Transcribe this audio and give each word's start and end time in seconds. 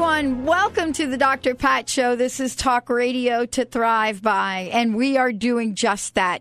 everyone. 0.00 0.46
Welcome 0.46 0.94
to 0.94 1.06
the 1.06 1.18
Dr. 1.18 1.54
Pat 1.54 1.86
Show. 1.86 2.16
This 2.16 2.40
is 2.40 2.56
Talk 2.56 2.88
Radio 2.88 3.44
to 3.44 3.66
Thrive 3.66 4.22
by, 4.22 4.70
and 4.72 4.96
we 4.96 5.18
are 5.18 5.30
doing 5.30 5.74
just 5.74 6.14
that. 6.14 6.40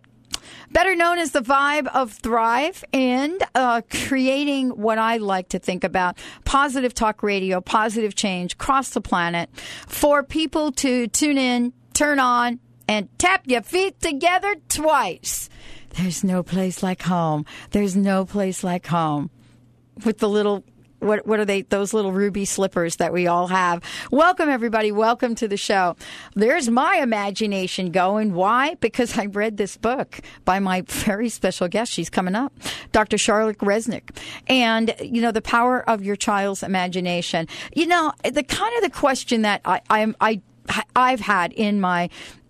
Better 0.72 0.96
known 0.96 1.18
as 1.18 1.32
the 1.32 1.42
vibe 1.42 1.88
of 1.88 2.14
Thrive 2.14 2.86
and 2.94 3.44
uh, 3.54 3.82
creating 4.08 4.70
what 4.70 4.98
I 4.98 5.18
like 5.18 5.50
to 5.50 5.60
think 5.60 5.84
about 5.84 6.18
positive 6.46 6.94
talk 6.94 7.22
radio, 7.22 7.60
positive 7.60 8.16
change 8.16 8.54
across 8.54 8.92
the 8.92 9.02
planet 9.02 9.50
for 9.90 10.24
people 10.24 10.72
to 10.74 11.08
tune 11.08 11.38
in, 11.38 11.74
turn 11.94 12.18
on, 12.18 12.62
and 12.88 13.10
tap 13.20 13.44
your 13.46 13.64
feet 13.64 14.00
together 14.00 14.56
twice. 14.70 15.50
There's 15.98 16.24
no 16.24 16.44
place 16.44 16.82
like 16.82 17.02
home. 17.02 17.46
There's 17.72 17.98
no 17.98 18.24
place 18.24 18.64
like 18.64 18.88
home. 18.88 19.30
With 20.06 20.20
the 20.20 20.30
little 20.30 20.64
what 21.00 21.26
what 21.26 21.40
are 21.40 21.46
they 21.46 21.64
those 21.64 21.94
little 21.94 22.12
ruby 22.12 22.46
slippers 22.46 22.98
that 22.98 23.14
we 23.14 23.28
all 23.28 23.48
have? 23.48 23.82
Welcome 24.12 24.50
everybody. 24.50 24.92
Welcome 24.92 25.36
to 25.36 25.48
the 25.48 25.58
show. 25.58 25.96
There's 26.36 26.70
my 26.70 26.98
imagination 26.98 27.92
going. 27.92 28.34
Why? 28.34 28.76
Because 28.76 29.18
i 29.18 29.26
read 29.26 29.58
this 29.58 29.78
book 29.78 30.20
by 30.46 30.60
my 30.60 30.82
very 30.82 31.30
special 31.30 31.68
guest. 31.68 31.92
She's 31.92 32.10
coming 32.10 32.36
up 32.36 32.54
dr 32.92 33.18
charlotte 33.18 33.58
Reznick. 33.60 34.16
And 34.48 34.94
you 35.02 35.22
know 35.22 35.32
the 35.32 35.42
power 35.42 35.88
of 35.90 36.04
your 36.04 36.16
child's 36.16 36.64
imagination. 36.64 37.48
You 37.74 37.88
know 37.88 38.14
the 38.24 38.44
kind 38.44 38.76
of 38.78 38.84
the 38.84 38.90
question 38.90 39.44
that 39.44 39.62
i 39.66 39.82
i 39.90 40.14
i 40.20 40.42
I've 40.96 41.20
had 41.20 41.52
in 41.54 41.82
my 41.82 42.10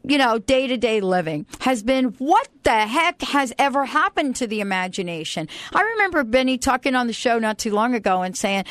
you 0.10 0.18
know, 0.18 0.40
day 0.40 0.66
to 0.68 0.76
day 0.76 1.02
living 1.02 1.46
has 1.62 1.84
been 1.84 2.06
what 2.18 2.50
the 2.64 2.88
heck 2.88 3.22
has 3.22 3.54
ever 3.60 3.86
happened 3.86 4.36
to 4.38 4.48
the 4.48 4.60
imagination? 4.60 5.48
I 5.74 5.82
remember 5.82 6.24
Benny 6.24 6.58
talking 6.58 6.96
on 6.96 7.08
the 7.08 7.14
show 7.14 7.38
not 7.38 7.60
too 7.60 7.72
long 7.72 7.94
ago 7.94 8.24
and 8.24 8.36
saying, 8.36 8.66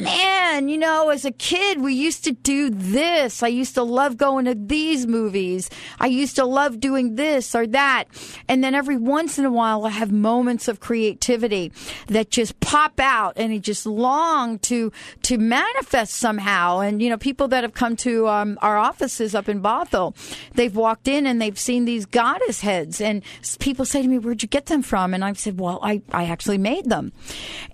man, 0.00 0.68
you 0.68 0.78
know, 0.78 1.10
as 1.10 1.24
a 1.24 1.30
kid, 1.30 1.80
we 1.80 1.94
used 1.94 2.24
to 2.24 2.32
do 2.32 2.70
this. 2.70 3.42
I 3.42 3.48
used 3.48 3.74
to 3.74 3.82
love 3.82 4.16
going 4.16 4.46
to 4.46 4.54
these 4.54 5.06
movies. 5.06 5.70
I 5.98 6.06
used 6.06 6.36
to 6.36 6.44
love 6.44 6.80
doing 6.80 7.16
this 7.16 7.54
or 7.54 7.66
that. 7.68 8.04
And 8.48 8.64
then 8.64 8.74
every 8.74 8.96
once 8.96 9.38
in 9.38 9.44
a 9.44 9.50
while, 9.50 9.84
I 9.84 9.90
have 9.90 10.10
moments 10.10 10.68
of 10.68 10.80
creativity 10.80 11.72
that 12.06 12.30
just 12.30 12.58
pop 12.60 12.98
out 12.98 13.34
and 13.36 13.52
it 13.52 13.60
just 13.60 13.86
long 13.86 14.58
to, 14.60 14.90
to 15.22 15.38
manifest 15.38 16.14
somehow. 16.14 16.80
And, 16.80 17.02
you 17.02 17.10
know, 17.10 17.18
people 17.18 17.48
that 17.48 17.62
have 17.62 17.74
come 17.74 17.96
to 17.96 18.28
um, 18.28 18.58
our 18.62 18.78
offices 18.78 19.34
up 19.34 19.48
in 19.48 19.60
Bothell, 19.60 20.14
they've 20.54 20.74
walked 20.74 21.08
in 21.08 21.26
and 21.26 21.40
they've 21.40 21.58
seen 21.58 21.84
these 21.84 22.06
goddess 22.06 22.60
heads. 22.60 23.00
And 23.00 23.22
people 23.58 23.84
say 23.84 24.02
to 24.02 24.08
me, 24.08 24.18
where'd 24.18 24.42
you 24.42 24.48
get 24.48 24.66
them 24.66 24.82
from? 24.82 25.12
And 25.12 25.24
I've 25.24 25.38
said, 25.38 25.60
well, 25.60 25.78
I, 25.82 26.02
I 26.10 26.24
actually 26.24 26.58
made 26.58 26.88
them. 26.88 27.12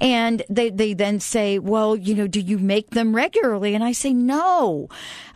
And 0.01 0.43
they, 0.49 0.71
they 0.71 0.95
then 0.95 1.21
say, 1.21 1.59
well, 1.59 1.95
you 1.97 2.16
know, 2.17 2.27
do 2.27 2.41
you 2.41 2.59
make 2.59 2.91
them 2.91 3.15
regularly? 3.15 3.75
And 3.75 3.85
I 3.85 3.93
say, 3.93 4.13
no. 4.13 4.89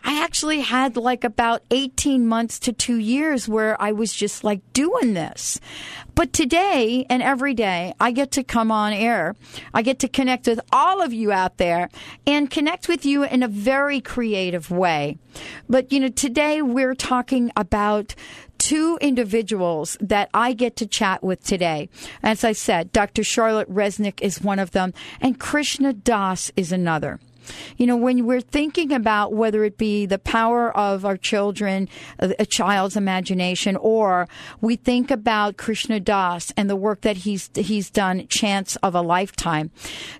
I 0.03 0.23
actually 0.23 0.61
had 0.61 0.97
like 0.97 1.23
about 1.23 1.61
18 1.69 2.25
months 2.25 2.59
to 2.59 2.73
two 2.73 2.97
years 2.97 3.47
where 3.47 3.79
I 3.81 3.91
was 3.91 4.13
just 4.13 4.43
like 4.43 4.61
doing 4.73 5.13
this. 5.13 5.59
But 6.15 6.33
today 6.33 7.05
and 7.09 7.21
every 7.21 7.53
day, 7.53 7.93
I 7.99 8.11
get 8.11 8.31
to 8.31 8.43
come 8.43 8.71
on 8.71 8.93
air. 8.93 9.35
I 9.73 9.81
get 9.81 9.99
to 9.99 10.07
connect 10.07 10.47
with 10.47 10.59
all 10.71 11.01
of 11.01 11.13
you 11.13 11.31
out 11.31 11.57
there 11.57 11.89
and 12.25 12.49
connect 12.49 12.87
with 12.87 13.05
you 13.05 13.23
in 13.23 13.43
a 13.43 13.47
very 13.47 14.01
creative 14.01 14.71
way. 14.71 15.17
But, 15.69 15.91
you 15.91 15.99
know, 15.99 16.09
today 16.09 16.61
we're 16.61 16.95
talking 16.95 17.51
about 17.55 18.15
two 18.61 18.99
individuals 19.01 19.97
that 19.99 20.29
I 20.35 20.53
get 20.53 20.75
to 20.75 20.85
chat 20.85 21.23
with 21.23 21.43
today. 21.43 21.89
As 22.21 22.43
I 22.43 22.51
said, 22.51 22.91
Dr. 22.91 23.23
Charlotte 23.23 23.67
Reznick 23.73 24.21
is 24.21 24.39
one 24.39 24.59
of 24.59 24.69
them, 24.69 24.93
and 25.19 25.39
Krishna 25.39 25.93
Das 25.93 26.51
is 26.55 26.71
another. 26.71 27.19
You 27.77 27.87
know, 27.87 27.97
when 27.97 28.25
we're 28.25 28.41
thinking 28.41 28.91
about 28.91 29.33
whether 29.33 29.63
it 29.63 29.77
be 29.77 30.05
the 30.05 30.19
power 30.19 30.75
of 30.75 31.05
our 31.05 31.17
children, 31.17 31.89
a 32.19 32.45
child's 32.45 32.95
imagination, 32.95 33.75
or 33.77 34.27
we 34.59 34.75
think 34.75 35.11
about 35.11 35.57
Krishna 35.57 35.99
Das 35.99 36.51
and 36.57 36.69
the 36.69 36.75
work 36.75 37.01
that 37.01 37.17
he's 37.17 37.49
he's 37.55 37.89
done, 37.89 38.27
Chance 38.27 38.75
of 38.77 38.95
a 38.95 39.01
Lifetime, 39.01 39.71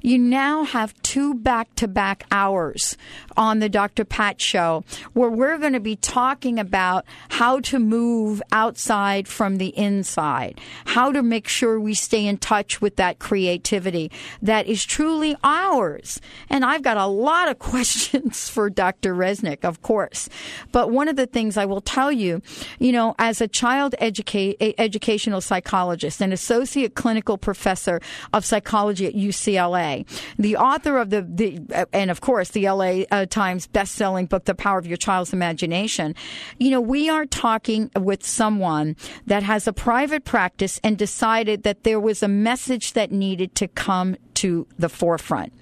you 0.01 0.17
now 0.17 0.63
have 0.63 0.99
two 1.01 1.33
back-to-back 1.33 2.25
hours 2.31 2.97
on 3.37 3.59
the 3.59 3.69
Dr. 3.69 4.05
Pat 4.05 4.41
Show 4.41 4.83
where 5.13 5.29
we're 5.29 5.57
going 5.57 5.73
to 5.73 5.79
be 5.79 5.95
talking 5.95 6.59
about 6.59 7.05
how 7.29 7.59
to 7.61 7.79
move 7.79 8.41
outside 8.51 9.27
from 9.27 9.57
the 9.57 9.77
inside, 9.77 10.59
how 10.85 11.11
to 11.11 11.21
make 11.21 11.47
sure 11.47 11.79
we 11.79 11.93
stay 11.93 12.25
in 12.25 12.37
touch 12.37 12.81
with 12.81 12.95
that 12.95 13.19
creativity 13.19 14.11
that 14.41 14.67
is 14.67 14.83
truly 14.83 15.35
ours. 15.43 16.19
And 16.49 16.65
I've 16.65 16.81
got 16.81 16.97
a 16.97 17.07
lot 17.11 17.49
of 17.49 17.59
questions 17.71 18.49
for 18.49 18.69
Dr. 18.69 19.13
Reznick, 19.13 19.63
of 19.63 19.81
course. 19.81 20.29
But 20.71 20.91
one 20.91 21.07
of 21.07 21.15
the 21.15 21.27
things 21.27 21.57
I 21.57 21.65
will 21.65 21.81
tell 21.81 22.11
you, 22.11 22.41
you 22.79 22.91
know, 22.91 23.15
as 23.19 23.41
a 23.41 23.47
child 23.47 23.95
educa- 24.01 24.73
educational 24.77 25.41
psychologist 25.41 26.21
and 26.21 26.33
associate 26.33 26.95
clinical 26.95 27.37
professor 27.37 27.99
of 28.33 28.45
psychology 28.45 29.05
at 29.07 29.13
UCLA, 29.13 30.05
the 30.37 30.55
author 30.57 30.97
of 30.97 31.09
the, 31.09 31.21
the 31.21 31.87
and 31.93 32.09
of 32.11 32.21
course 32.21 32.49
the 32.49 32.67
LA 32.67 33.03
uh, 33.11 33.25
Times 33.25 33.67
best-selling 33.67 34.25
book, 34.25 34.45
The 34.45 34.55
Power 34.55 34.79
of 34.79 34.87
Your 34.87 34.97
Child's 34.97 35.33
Imagination, 35.33 36.15
you 36.57 36.71
know, 36.71 36.81
we 36.81 37.09
are 37.09 37.25
talking 37.25 37.91
with 37.99 38.25
someone 38.25 38.95
that 39.25 39.43
has 39.43 39.67
a 39.67 39.73
private 39.73 40.25
practice 40.25 40.79
and 40.83 40.97
decided 40.97 41.63
that 41.63 41.83
there 41.83 41.99
was 41.99 42.23
a 42.23 42.27
message 42.27 42.93
that 42.93 43.11
needed 43.11 43.55
to 43.55 43.67
come 43.67 44.15
to 44.41 44.65
the 44.79 44.89
forefront. 44.89 45.53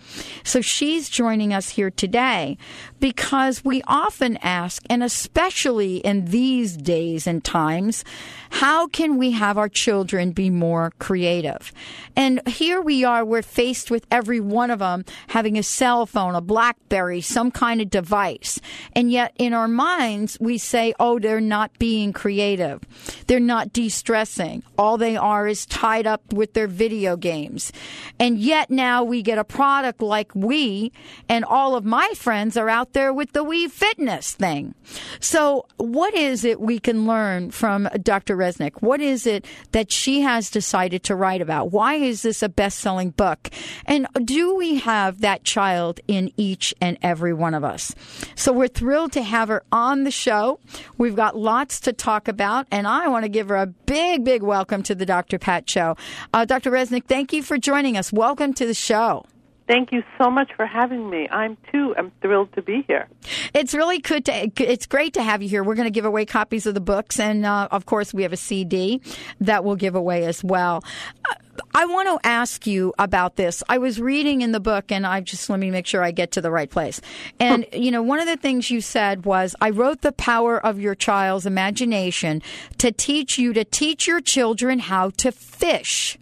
So 0.43 0.61
she's 0.61 1.09
joining 1.09 1.53
us 1.53 1.69
here 1.69 1.91
today 1.91 2.57
because 3.01 3.63
we 3.63 3.81
often 3.87 4.37
ask, 4.37 4.83
and 4.89 5.03
especially 5.03 5.97
in 5.97 6.25
these 6.25 6.77
days 6.77 7.27
and 7.27 7.43
times, 7.43 8.05
how 8.51 8.87
can 8.87 9.17
we 9.17 9.31
have 9.31 9.57
our 9.57 9.69
children 9.69 10.31
be 10.31 10.49
more 10.49 10.93
creative? 10.97 11.71
And 12.15 12.45
here 12.47 12.81
we 12.81 13.03
are, 13.03 13.23
we're 13.23 13.41
faced 13.41 13.91
with 13.91 14.07
every 14.09 14.39
one 14.39 14.71
of 14.71 14.79
them 14.79 15.05
having 15.27 15.57
a 15.57 15.63
cell 15.63 16.05
phone, 16.05 16.35
a 16.35 16.41
Blackberry, 16.41 17.21
some 17.21 17.51
kind 17.51 17.81
of 17.81 17.89
device. 17.89 18.59
And 18.93 19.11
yet 19.11 19.33
in 19.37 19.53
our 19.53 19.67
minds, 19.67 20.37
we 20.39 20.57
say, 20.57 20.93
oh, 20.99 21.19
they're 21.19 21.41
not 21.41 21.77
being 21.79 22.13
creative. 22.13 22.81
They're 23.27 23.39
not 23.39 23.73
de 23.73 23.89
stressing. 23.89 24.63
All 24.77 24.97
they 24.97 25.15
are 25.15 25.47
is 25.47 25.65
tied 25.65 26.07
up 26.07 26.33
with 26.33 26.53
their 26.53 26.67
video 26.67 27.17
games. 27.17 27.71
And 28.19 28.39
yet 28.39 28.68
now 28.69 29.03
we 29.03 29.21
get 29.21 29.37
a 29.37 29.43
product 29.43 30.01
like 30.01 30.33
Wii, 30.33 30.91
and 31.27 31.43
all 31.45 31.75
of 31.75 31.85
my 31.85 32.09
friends 32.15 32.57
are 32.57 32.69
out 32.69 32.93
there 32.93 33.13
with 33.13 33.33
the 33.33 33.43
Wii 33.43 33.69
Fitness 33.69 34.31
thing. 34.31 34.75
So, 35.19 35.65
what 35.77 36.13
is 36.13 36.43
it 36.43 36.59
we 36.59 36.79
can 36.79 37.05
learn 37.05 37.51
from 37.51 37.89
Dr. 38.01 38.37
Reznick? 38.37 38.81
What 38.81 39.01
is 39.01 39.25
it 39.25 39.45
that 39.71 39.91
she 39.91 40.21
has 40.21 40.49
decided 40.49 41.03
to 41.03 41.15
write 41.15 41.41
about? 41.41 41.71
Why 41.71 41.95
is 41.95 42.21
this 42.21 42.43
a 42.43 42.49
best 42.49 42.79
selling 42.79 43.11
book? 43.11 43.49
And 43.85 44.07
do 44.23 44.55
we 44.55 44.75
have 44.75 45.21
that 45.21 45.43
child 45.43 45.99
in 46.07 46.31
each 46.37 46.73
and 46.81 46.97
every 47.01 47.33
one 47.33 47.53
of 47.53 47.63
us? 47.63 47.93
So, 48.35 48.51
we're 48.51 48.67
thrilled 48.67 49.11
to 49.13 49.21
have 49.21 49.49
her 49.49 49.63
on 49.71 50.03
the 50.03 50.11
show. 50.11 50.59
We've 50.97 51.15
got 51.15 51.37
lots 51.37 51.79
to 51.81 51.93
talk 51.93 52.27
about, 52.27 52.67
and 52.71 52.87
I 52.87 53.07
want 53.07 53.25
to 53.25 53.29
give 53.29 53.49
her 53.49 53.57
a 53.57 53.67
big, 53.67 54.23
big 54.23 54.43
welcome 54.43 54.83
to 54.83 54.95
the 54.95 55.05
Dr. 55.05 55.39
Pat 55.39 55.69
Show. 55.69 55.95
Uh, 56.33 56.45
Dr. 56.45 56.71
Reznick, 56.71 57.05
thank 57.05 57.33
you 57.33 57.41
for 57.43 57.57
joining 57.57 57.97
us. 57.97 58.13
Welcome 58.13 58.53
to 58.59 58.65
the 58.65 58.73
show. 58.73 59.25
Thank 59.69 59.91
you 59.91 60.01
so 60.17 60.31
much 60.31 60.51
for 60.55 60.65
having 60.65 61.11
me. 61.11 61.27
I'm 61.29 61.55
too. 61.71 61.93
I'm 61.95 62.11
thrilled 62.23 62.51
to 62.53 62.61
be 62.63 62.83
here. 62.87 63.07
It's 63.53 63.75
really 63.75 63.99
good 63.99 64.25
to. 64.25 64.51
It's 64.57 64.87
great 64.87 65.13
to 65.13 65.21
have 65.21 65.43
you 65.43 65.49
here. 65.49 65.63
We're 65.63 65.75
going 65.75 65.85
to 65.85 65.91
give 65.91 66.05
away 66.05 66.25
copies 66.25 66.65
of 66.65 66.73
the 66.73 66.81
books, 66.81 67.19
and 67.19 67.45
uh, 67.45 67.67
of 67.69 67.85
course, 67.85 68.11
we 68.11 68.23
have 68.23 68.33
a 68.33 68.37
CD 68.37 68.99
that 69.41 69.63
we'll 69.63 69.75
give 69.75 69.93
away 69.93 70.25
as 70.25 70.43
well. 70.43 70.83
Uh, 71.29 71.35
I 71.75 71.85
want 71.85 72.07
to 72.07 72.27
ask 72.27 72.65
you 72.65 72.95
about 72.97 73.35
this. 73.35 73.61
I 73.69 73.77
was 73.77 74.01
reading 74.01 74.41
in 74.41 74.53
the 74.53 74.59
book, 74.59 74.91
and 74.91 75.05
I 75.05 75.21
just 75.21 75.51
let 75.51 75.59
me 75.59 75.69
make 75.69 75.85
sure 75.85 76.01
I 76.01 76.09
get 76.09 76.31
to 76.31 76.41
the 76.41 76.49
right 76.49 76.69
place. 76.69 76.99
And 77.39 77.67
you 77.73 77.91
know, 77.91 78.01
one 78.01 78.19
of 78.19 78.25
the 78.25 78.37
things 78.37 78.71
you 78.71 78.81
said 78.81 79.23
was, 79.23 79.55
"I 79.61 79.69
wrote 79.69 80.01
the 80.01 80.13
power 80.13 80.59
of 80.59 80.79
your 80.79 80.95
child's 80.95 81.45
imagination 81.45 82.41
to 82.79 82.91
teach 82.91 83.37
you 83.37 83.53
to 83.53 83.63
teach 83.63 84.07
your 84.07 84.19
children 84.19 84.79
how 84.79 85.11
to 85.17 85.31
fish." 85.31 86.17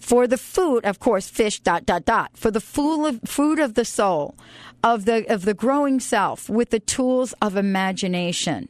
For 0.00 0.26
the 0.26 0.38
food, 0.38 0.84
of 0.84 0.98
course, 0.98 1.28
fish, 1.28 1.60
dot, 1.60 1.86
dot, 1.86 2.04
dot. 2.04 2.30
For 2.34 2.50
the 2.50 2.60
food 2.60 3.06
of, 3.06 3.20
food 3.24 3.58
of 3.58 3.74
the 3.74 3.84
soul, 3.84 4.34
of 4.82 5.04
the, 5.04 5.30
of 5.32 5.44
the 5.44 5.54
growing 5.54 6.00
self 6.00 6.48
with 6.48 6.70
the 6.70 6.80
tools 6.80 7.34
of 7.40 7.56
imagination. 7.56 8.68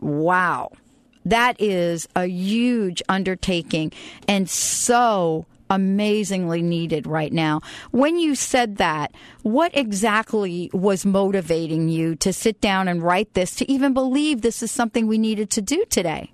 Wow. 0.00 0.72
That 1.24 1.60
is 1.60 2.08
a 2.16 2.26
huge 2.26 3.02
undertaking 3.08 3.92
and 4.26 4.50
so 4.50 5.46
amazingly 5.70 6.62
needed 6.62 7.06
right 7.06 7.32
now. 7.32 7.60
When 7.92 8.18
you 8.18 8.34
said 8.34 8.76
that, 8.76 9.14
what 9.42 9.76
exactly 9.76 10.70
was 10.72 11.06
motivating 11.06 11.88
you 11.88 12.16
to 12.16 12.32
sit 12.32 12.60
down 12.60 12.88
and 12.88 13.02
write 13.02 13.32
this, 13.34 13.54
to 13.56 13.70
even 13.70 13.94
believe 13.94 14.40
this 14.40 14.62
is 14.62 14.70
something 14.70 15.06
we 15.06 15.18
needed 15.18 15.50
to 15.50 15.62
do 15.62 15.84
today? 15.88 16.32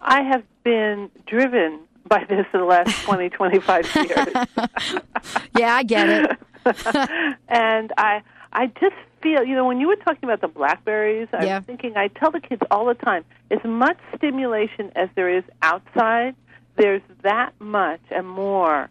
I 0.00 0.22
have 0.22 0.44
been 0.64 1.10
driven 1.26 1.80
by 2.08 2.24
this 2.24 2.46
in 2.52 2.60
the 2.60 2.66
last 2.66 2.90
20, 3.04 3.28
25 3.30 3.94
years. 3.96 4.28
yeah, 5.56 5.74
I 5.74 5.82
get 5.82 6.08
it. 6.08 6.38
and 7.48 7.92
I 7.96 8.22
I 8.52 8.66
just 8.80 8.96
feel, 9.22 9.44
you 9.44 9.54
know, 9.54 9.66
when 9.66 9.80
you 9.80 9.88
were 9.88 9.96
talking 9.96 10.24
about 10.24 10.40
the 10.40 10.48
blackberries, 10.48 11.28
I 11.32 11.44
Yeah. 11.44 11.58
was 11.58 11.66
thinking 11.66 11.96
I 11.96 12.08
tell 12.08 12.30
the 12.30 12.40
kids 12.40 12.62
all 12.70 12.86
the 12.86 12.94
time, 12.94 13.24
as 13.50 13.62
much 13.64 13.98
stimulation 14.16 14.90
as 14.96 15.08
there 15.14 15.28
is 15.28 15.44
outside, 15.62 16.34
there's 16.76 17.02
that 17.22 17.52
much 17.58 18.00
and 18.10 18.28
more 18.28 18.88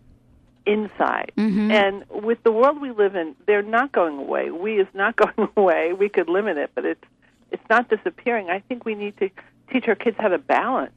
inside. 0.65 1.31
Mm-hmm. 1.37 1.71
And 1.71 2.03
with 2.09 2.43
the 2.43 2.51
world 2.51 2.81
we 2.81 2.91
live 2.91 3.15
in, 3.15 3.35
they're 3.45 3.61
not 3.61 3.91
going 3.93 4.17
away. 4.19 4.51
We 4.51 4.79
is 4.79 4.87
not 4.93 5.15
going 5.15 5.49
away. 5.57 5.93
We 5.93 6.09
could 6.09 6.29
limit 6.29 6.57
it, 6.57 6.71
but 6.75 6.85
it's 6.85 7.03
it's 7.51 7.63
not 7.69 7.89
disappearing. 7.89 8.49
I 8.49 8.59
think 8.59 8.83
we 8.85 8.93
need 8.95 9.17
to 9.17 9.29
teach 9.71 9.87
our 9.87 9.95
kids 9.95 10.17
how 10.19 10.27
to 10.27 10.37
balance 10.37 10.91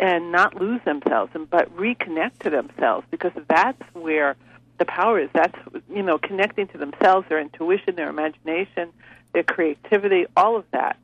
and 0.00 0.32
not 0.32 0.54
lose 0.60 0.80
themselves 0.84 1.30
and 1.34 1.48
but 1.50 1.74
reconnect 1.76 2.38
to 2.40 2.50
themselves 2.50 3.06
because 3.10 3.32
that's 3.48 3.82
where 3.94 4.36
the 4.78 4.84
power 4.84 5.18
is 5.18 5.28
that's 5.34 5.58
you 5.92 6.02
know 6.02 6.18
connecting 6.18 6.66
to 6.68 6.78
themselves 6.78 7.28
their 7.28 7.40
intuition 7.40 7.96
their 7.96 8.08
imagination 8.08 8.90
their 9.32 9.42
creativity 9.42 10.26
all 10.36 10.56
of 10.56 10.64
that 10.72 10.96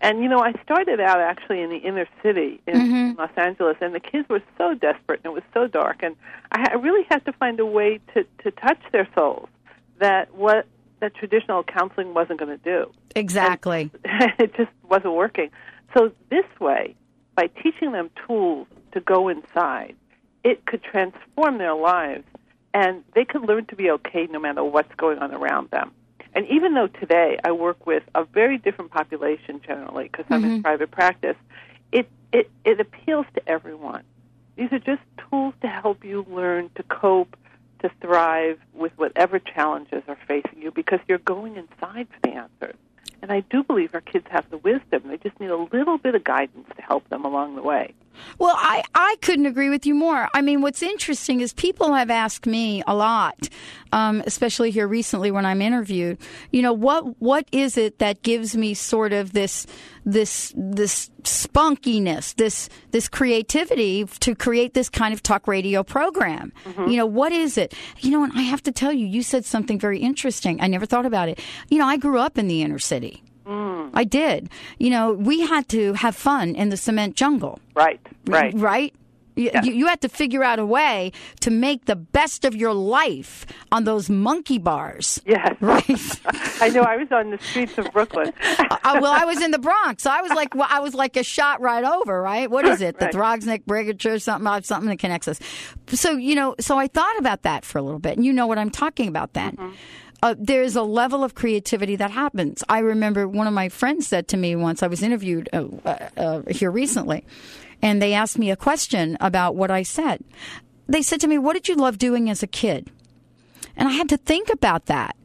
and 0.00 0.22
you 0.22 0.28
know 0.28 0.40
i 0.40 0.52
started 0.62 1.00
out 1.00 1.20
actually 1.20 1.60
in 1.60 1.70
the 1.70 1.78
inner 1.78 2.06
city 2.22 2.60
in 2.66 2.74
mm-hmm. 2.74 3.18
los 3.18 3.30
angeles 3.36 3.76
and 3.80 3.94
the 3.94 4.00
kids 4.00 4.28
were 4.28 4.42
so 4.58 4.74
desperate 4.74 5.20
and 5.24 5.32
it 5.32 5.34
was 5.34 5.44
so 5.54 5.66
dark 5.66 6.02
and 6.02 6.16
i 6.50 6.68
I 6.70 6.74
really 6.74 7.06
had 7.08 7.24
to 7.24 7.32
find 7.32 7.58
a 7.60 7.66
way 7.66 8.00
to 8.14 8.24
to 8.42 8.50
touch 8.50 8.80
their 8.92 9.08
souls 9.14 9.48
that 9.98 10.34
what 10.34 10.66
that 11.00 11.14
traditional 11.14 11.64
counseling 11.64 12.14
wasn't 12.14 12.38
going 12.38 12.56
to 12.56 12.62
do 12.62 12.92
Exactly. 13.14 13.90
it 14.38 14.54
just 14.56 14.70
wasn't 14.88 15.14
working. 15.14 15.50
So 15.96 16.12
this 16.30 16.44
way, 16.60 16.94
by 17.34 17.48
teaching 17.62 17.92
them 17.92 18.10
tools 18.26 18.66
to 18.92 19.00
go 19.00 19.28
inside, 19.28 19.96
it 20.44 20.66
could 20.66 20.82
transform 20.82 21.58
their 21.58 21.74
lives 21.74 22.24
and 22.74 23.04
they 23.14 23.24
could 23.24 23.42
learn 23.42 23.66
to 23.66 23.76
be 23.76 23.90
okay 23.90 24.26
no 24.30 24.38
matter 24.38 24.64
what's 24.64 24.94
going 24.96 25.18
on 25.18 25.32
around 25.32 25.70
them. 25.70 25.92
And 26.34 26.46
even 26.48 26.74
though 26.74 26.86
today 26.86 27.38
I 27.44 27.52
work 27.52 27.86
with 27.86 28.02
a 28.14 28.24
very 28.24 28.56
different 28.58 28.90
population 28.90 29.60
generally 29.64 30.04
because 30.04 30.24
I'm 30.30 30.44
in 30.44 30.50
mm-hmm. 30.50 30.62
private 30.62 30.90
practice, 30.90 31.36
it, 31.92 32.08
it, 32.32 32.50
it 32.64 32.80
appeals 32.80 33.26
to 33.34 33.46
everyone. 33.48 34.02
These 34.56 34.72
are 34.72 34.78
just 34.78 35.02
tools 35.30 35.54
to 35.60 35.68
help 35.68 36.04
you 36.04 36.24
learn 36.28 36.70
to 36.76 36.82
cope, 36.84 37.36
to 37.80 37.90
thrive 38.00 38.58
with 38.72 38.92
whatever 38.96 39.38
challenges 39.38 40.02
are 40.08 40.18
facing 40.26 40.62
you 40.62 40.70
because 40.70 41.00
you're 41.08 41.18
going 41.18 41.56
inside 41.56 42.08
for 42.08 42.20
the 42.22 42.30
answers. 42.30 42.76
And 43.22 43.32
I 43.32 43.40
do 43.40 43.62
believe 43.62 43.94
our 43.94 44.00
kids 44.00 44.26
have 44.30 44.50
the 44.50 44.58
wisdom. 44.58 45.04
They 45.06 45.16
just 45.16 45.38
need 45.38 45.50
a 45.50 45.56
little 45.56 45.96
bit 45.96 46.16
of 46.16 46.24
guidance 46.24 46.68
to 46.76 46.82
help 46.82 47.08
them 47.08 47.24
along 47.24 47.54
the 47.54 47.62
way. 47.62 47.94
Well, 48.38 48.54
I, 48.56 48.82
I 48.94 49.16
couldn't 49.22 49.46
agree 49.46 49.70
with 49.70 49.86
you 49.86 49.94
more. 49.94 50.28
I 50.34 50.42
mean, 50.42 50.60
what's 50.62 50.82
interesting 50.82 51.40
is 51.40 51.52
people 51.52 51.94
have 51.94 52.10
asked 52.10 52.46
me 52.46 52.82
a 52.86 52.94
lot, 52.94 53.48
um, 53.92 54.22
especially 54.26 54.70
here 54.70 54.86
recently 54.88 55.30
when 55.30 55.46
I'm 55.46 55.62
interviewed. 55.62 56.18
You 56.50 56.62
know, 56.62 56.72
what 56.72 57.20
what 57.20 57.46
is 57.52 57.76
it 57.76 57.98
that 57.98 58.22
gives 58.22 58.56
me 58.56 58.74
sort 58.74 59.12
of 59.12 59.32
this 59.32 59.66
this 60.04 60.52
this 60.56 61.10
spunkiness, 61.22 62.34
this 62.36 62.68
this 62.90 63.08
creativity 63.08 64.04
to 64.04 64.34
create 64.34 64.74
this 64.74 64.88
kind 64.88 65.14
of 65.14 65.22
talk 65.22 65.46
radio 65.46 65.82
program? 65.82 66.52
You 66.90 66.96
know, 66.96 67.06
what 67.06 67.32
is 67.32 67.56
it? 67.58 67.74
You 68.00 68.10
know, 68.10 68.24
and 68.24 68.32
I 68.34 68.42
have 68.42 68.62
to 68.64 68.72
tell 68.72 68.92
you, 68.92 69.06
you 69.06 69.22
said 69.22 69.44
something 69.44 69.78
very 69.78 69.98
interesting. 69.98 70.60
I 70.60 70.66
never 70.66 70.86
thought 70.86 71.06
about 71.06 71.28
it. 71.28 71.38
You 71.68 71.78
know, 71.78 71.86
I 71.86 71.96
grew 71.96 72.18
up 72.18 72.38
in 72.38 72.48
the 72.48 72.62
inner 72.62 72.78
city. 72.78 73.22
Mm. 73.46 73.90
I 73.94 74.04
did. 74.04 74.50
You 74.78 74.90
know, 74.90 75.12
we 75.12 75.40
had 75.40 75.68
to 75.70 75.94
have 75.94 76.16
fun 76.16 76.54
in 76.54 76.68
the 76.70 76.76
cement 76.76 77.16
jungle. 77.16 77.58
Right, 77.74 78.00
right. 78.26 78.52
Right? 78.54 78.94
You, 79.34 79.50
you, 79.62 79.72
you 79.72 79.86
had 79.86 80.02
to 80.02 80.10
figure 80.10 80.44
out 80.44 80.58
a 80.58 80.66
way 80.66 81.12
to 81.40 81.50
make 81.50 81.86
the 81.86 81.96
best 81.96 82.44
of 82.44 82.54
your 82.54 82.74
life 82.74 83.46
on 83.70 83.84
those 83.84 84.10
monkey 84.10 84.58
bars. 84.58 85.20
Yes. 85.26 85.56
Right. 85.62 86.20
I 86.60 86.68
know 86.68 86.82
I 86.82 86.96
was 86.96 87.10
on 87.10 87.30
the 87.30 87.38
streets 87.38 87.78
of 87.78 87.90
Brooklyn. 87.92 88.32
I, 88.42 88.78
uh, 88.84 89.00
well, 89.00 89.12
I 89.12 89.24
was 89.24 89.40
in 89.40 89.52
the 89.52 89.58
Bronx. 89.58 90.02
So 90.02 90.10
I 90.10 90.20
was 90.20 90.32
like, 90.32 90.54
well, 90.54 90.68
I 90.68 90.80
was 90.80 90.92
like 90.94 91.16
a 91.16 91.22
shot 91.22 91.60
right 91.60 91.82
over. 91.82 92.20
Right? 92.20 92.50
What 92.50 92.66
is 92.66 92.82
it? 92.82 92.98
The 92.98 93.06
Right. 93.06 93.14
Throgs 93.14 93.46
Neck 93.46 93.62
Brigature, 93.66 94.20
something, 94.20 94.46
uh, 94.46 94.60
something 94.60 94.90
that 94.90 94.98
connects 94.98 95.28
us. 95.28 95.40
So 95.88 96.12
you 96.16 96.34
know, 96.34 96.54
so 96.60 96.78
I 96.78 96.88
thought 96.88 97.18
about 97.18 97.42
that 97.42 97.64
for 97.64 97.78
a 97.78 97.82
little 97.82 98.00
bit, 98.00 98.16
and 98.16 98.26
you 98.26 98.32
know 98.32 98.46
what 98.46 98.58
I'm 98.58 98.70
talking 98.70 99.08
about. 99.08 99.32
Then. 99.32 99.52
Mm-hmm. 99.52 99.72
Uh, 100.22 100.36
there's 100.38 100.76
a 100.76 100.82
level 100.82 101.24
of 101.24 101.34
creativity 101.34 101.96
that 101.96 102.12
happens. 102.12 102.62
I 102.68 102.78
remember 102.78 103.26
one 103.26 103.48
of 103.48 103.52
my 103.52 103.68
friends 103.68 104.06
said 104.06 104.28
to 104.28 104.36
me 104.36 104.54
once, 104.54 104.82
I 104.82 104.86
was 104.86 105.02
interviewed 105.02 105.48
uh, 105.52 105.64
uh, 105.84 106.08
uh, 106.16 106.42
here 106.48 106.70
recently, 106.70 107.24
and 107.82 108.00
they 108.00 108.14
asked 108.14 108.38
me 108.38 108.50
a 108.52 108.56
question 108.56 109.16
about 109.20 109.56
what 109.56 109.70
I 109.70 109.82
said. 109.82 110.22
They 110.88 111.02
said 111.02 111.20
to 111.22 111.26
me, 111.26 111.38
What 111.38 111.54
did 111.54 111.68
you 111.68 111.74
love 111.74 111.98
doing 111.98 112.30
as 112.30 112.42
a 112.42 112.46
kid? 112.46 112.90
And 113.76 113.88
I 113.88 113.92
had 113.92 114.08
to 114.10 114.16
think 114.16 114.48
about 114.48 114.86
that. 114.86 115.16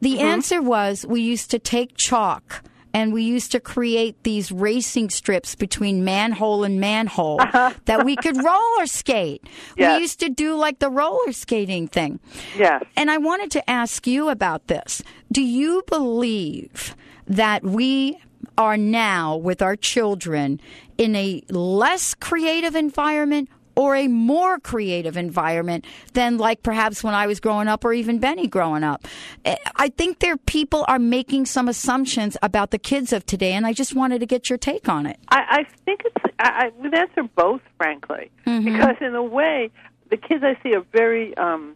The 0.00 0.18
answer 0.18 0.60
was 0.60 1.06
we 1.06 1.20
used 1.20 1.50
to 1.52 1.58
take 1.58 1.96
chalk 1.96 2.62
and 2.94 3.12
we 3.12 3.22
used 3.22 3.52
to 3.52 3.60
create 3.60 4.22
these 4.22 4.52
racing 4.52 5.10
strips 5.10 5.54
between 5.54 6.04
manhole 6.04 6.64
and 6.64 6.80
manhole 6.80 7.40
uh-huh. 7.40 7.72
that 7.86 8.04
we 8.04 8.16
could 8.16 8.36
roller 8.36 8.86
skate. 8.86 9.44
Yes. 9.76 9.96
We 9.96 10.02
used 10.02 10.20
to 10.20 10.28
do 10.28 10.56
like 10.56 10.78
the 10.78 10.90
roller 10.90 11.32
skating 11.32 11.88
thing. 11.88 12.20
Yes. 12.56 12.84
And 12.96 13.10
I 13.10 13.18
wanted 13.18 13.50
to 13.52 13.70
ask 13.70 14.06
you 14.06 14.28
about 14.28 14.66
this. 14.66 15.02
Do 15.30 15.42
you 15.42 15.82
believe 15.88 16.94
that 17.26 17.62
we 17.62 18.18
are 18.58 18.76
now 18.76 19.36
with 19.36 19.62
our 19.62 19.76
children 19.76 20.60
in 20.98 21.16
a 21.16 21.42
less 21.48 22.14
creative 22.14 22.74
environment 22.74 23.48
or 23.82 23.96
a 23.96 24.06
more 24.06 24.60
creative 24.60 25.16
environment 25.16 25.84
than 26.12 26.38
like 26.38 26.62
perhaps 26.62 27.02
when 27.02 27.14
I 27.14 27.26
was 27.26 27.40
growing 27.40 27.66
up 27.66 27.84
or 27.84 27.92
even 27.92 28.20
Benny 28.20 28.46
growing 28.46 28.84
up? 28.84 29.08
Eh, 29.44 29.56
I 29.74 29.88
think 29.88 30.20
there 30.20 30.36
people 30.36 30.84
are 30.86 31.00
making 31.00 31.46
some 31.46 31.66
assumptions 31.66 32.36
about 32.42 32.70
the 32.70 32.78
kids 32.78 33.12
of 33.12 33.26
today 33.26 33.54
and 33.54 33.66
I 33.66 33.72
just 33.72 33.92
wanted 33.92 34.20
to 34.20 34.26
get 34.26 34.48
your 34.48 34.56
take 34.56 34.88
on 34.88 35.04
it. 35.06 35.18
I, 35.30 35.40
I 35.48 35.66
think 35.84 36.02
it's. 36.04 36.34
I, 36.38 36.66
I 36.66 36.70
would 36.80 36.94
answer 36.94 37.24
both, 37.34 37.60
frankly, 37.76 38.30
because 38.44 38.96
in 39.00 39.16
a 39.16 39.22
way, 39.22 39.70
the 40.10 40.16
kids 40.16 40.44
I 40.44 40.56
see 40.62 40.76
are 40.76 40.84
very. 40.92 41.36
Um, 41.36 41.74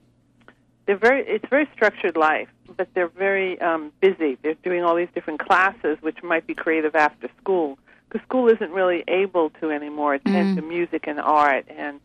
they're 0.86 0.96
very. 0.96 1.26
It's 1.26 1.48
very 1.50 1.68
structured 1.74 2.16
life, 2.16 2.48
but 2.76 2.86
they're 2.94 3.08
very 3.08 3.60
um, 3.60 3.90
busy. 4.00 4.38
They're 4.42 4.54
doing 4.62 4.84
all 4.84 4.94
these 4.94 5.08
different 5.12 5.40
classes, 5.40 5.98
which 6.02 6.22
might 6.22 6.46
be 6.46 6.54
creative 6.54 6.94
after 6.94 7.28
school, 7.40 7.78
because 8.08 8.24
school 8.26 8.48
isn't 8.48 8.70
really 8.70 9.04
able 9.08 9.50
to 9.60 9.70
anymore 9.70 10.14
attend 10.14 10.56
to 10.56 10.62
mm. 10.62 10.68
music 10.68 11.06
and 11.06 11.20
art 11.20 11.66
and 11.68 12.00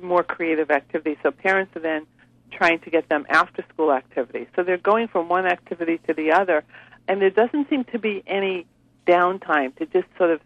more 0.00 0.22
creative 0.22 0.70
activities. 0.70 1.18
So 1.22 1.30
parents 1.30 1.76
are 1.76 1.80
then 1.80 2.06
trying 2.50 2.78
to 2.80 2.90
get 2.90 3.08
them 3.08 3.26
after 3.28 3.64
school 3.72 3.92
activities. 3.92 4.46
So 4.56 4.62
they're 4.62 4.76
going 4.76 5.08
from 5.08 5.28
one 5.28 5.46
activity 5.46 5.98
to 6.06 6.14
the 6.14 6.32
other, 6.32 6.64
and 7.08 7.20
there 7.20 7.30
doesn't 7.30 7.68
seem 7.68 7.84
to 7.84 7.98
be 7.98 8.22
any 8.26 8.66
downtime 9.06 9.74
to 9.76 9.86
just 9.86 10.06
sort 10.16 10.30
of 10.30 10.40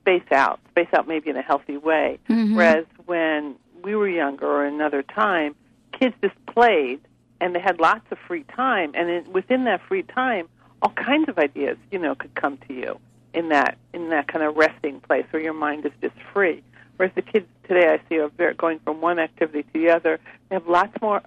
space 0.00 0.30
out, 0.32 0.60
space 0.70 0.88
out 0.92 1.08
maybe 1.08 1.30
in 1.30 1.36
a 1.36 1.42
healthy 1.42 1.76
way. 1.76 2.18
Mm-hmm. 2.28 2.56
Whereas 2.56 2.86
when 3.06 3.56
we 3.82 3.94
were 3.94 4.08
younger 4.08 4.46
or 4.46 4.64
another 4.64 5.02
time, 5.02 5.54
kids 5.92 6.14
just 6.22 6.34
played 6.46 7.00
and 7.40 7.54
they 7.54 7.60
had 7.60 7.78
lots 7.78 8.04
of 8.10 8.18
free 8.26 8.44
time, 8.44 8.92
and 8.94 9.10
in, 9.10 9.32
within 9.32 9.64
that 9.64 9.82
free 9.86 10.02
time, 10.02 10.48
all 10.80 10.90
kinds 10.90 11.28
of 11.28 11.38
ideas, 11.38 11.76
you 11.90 11.98
know, 11.98 12.14
could 12.14 12.34
come 12.34 12.58
to 12.68 12.72
you 12.72 12.98
in 13.36 13.50
that 13.50 13.78
in 13.92 14.08
that 14.08 14.26
kind 14.26 14.42
of 14.42 14.56
resting 14.56 15.00
place 15.00 15.26
where 15.30 15.42
your 15.42 15.52
mind 15.52 15.86
is 15.86 15.92
just 16.00 16.16
free. 16.32 16.62
Whereas 16.96 17.14
the 17.14 17.22
kids 17.22 17.46
today, 17.68 17.88
I 17.92 18.00
see, 18.08 18.18
are 18.18 18.28
very, 18.28 18.54
going 18.54 18.80
from 18.80 19.00
one 19.02 19.18
activity 19.18 19.62
to 19.62 19.72
the 19.74 19.90
other. 19.90 20.18
They 20.48 20.56
have 20.56 20.66
lots 20.66 20.98
more 21.02 21.20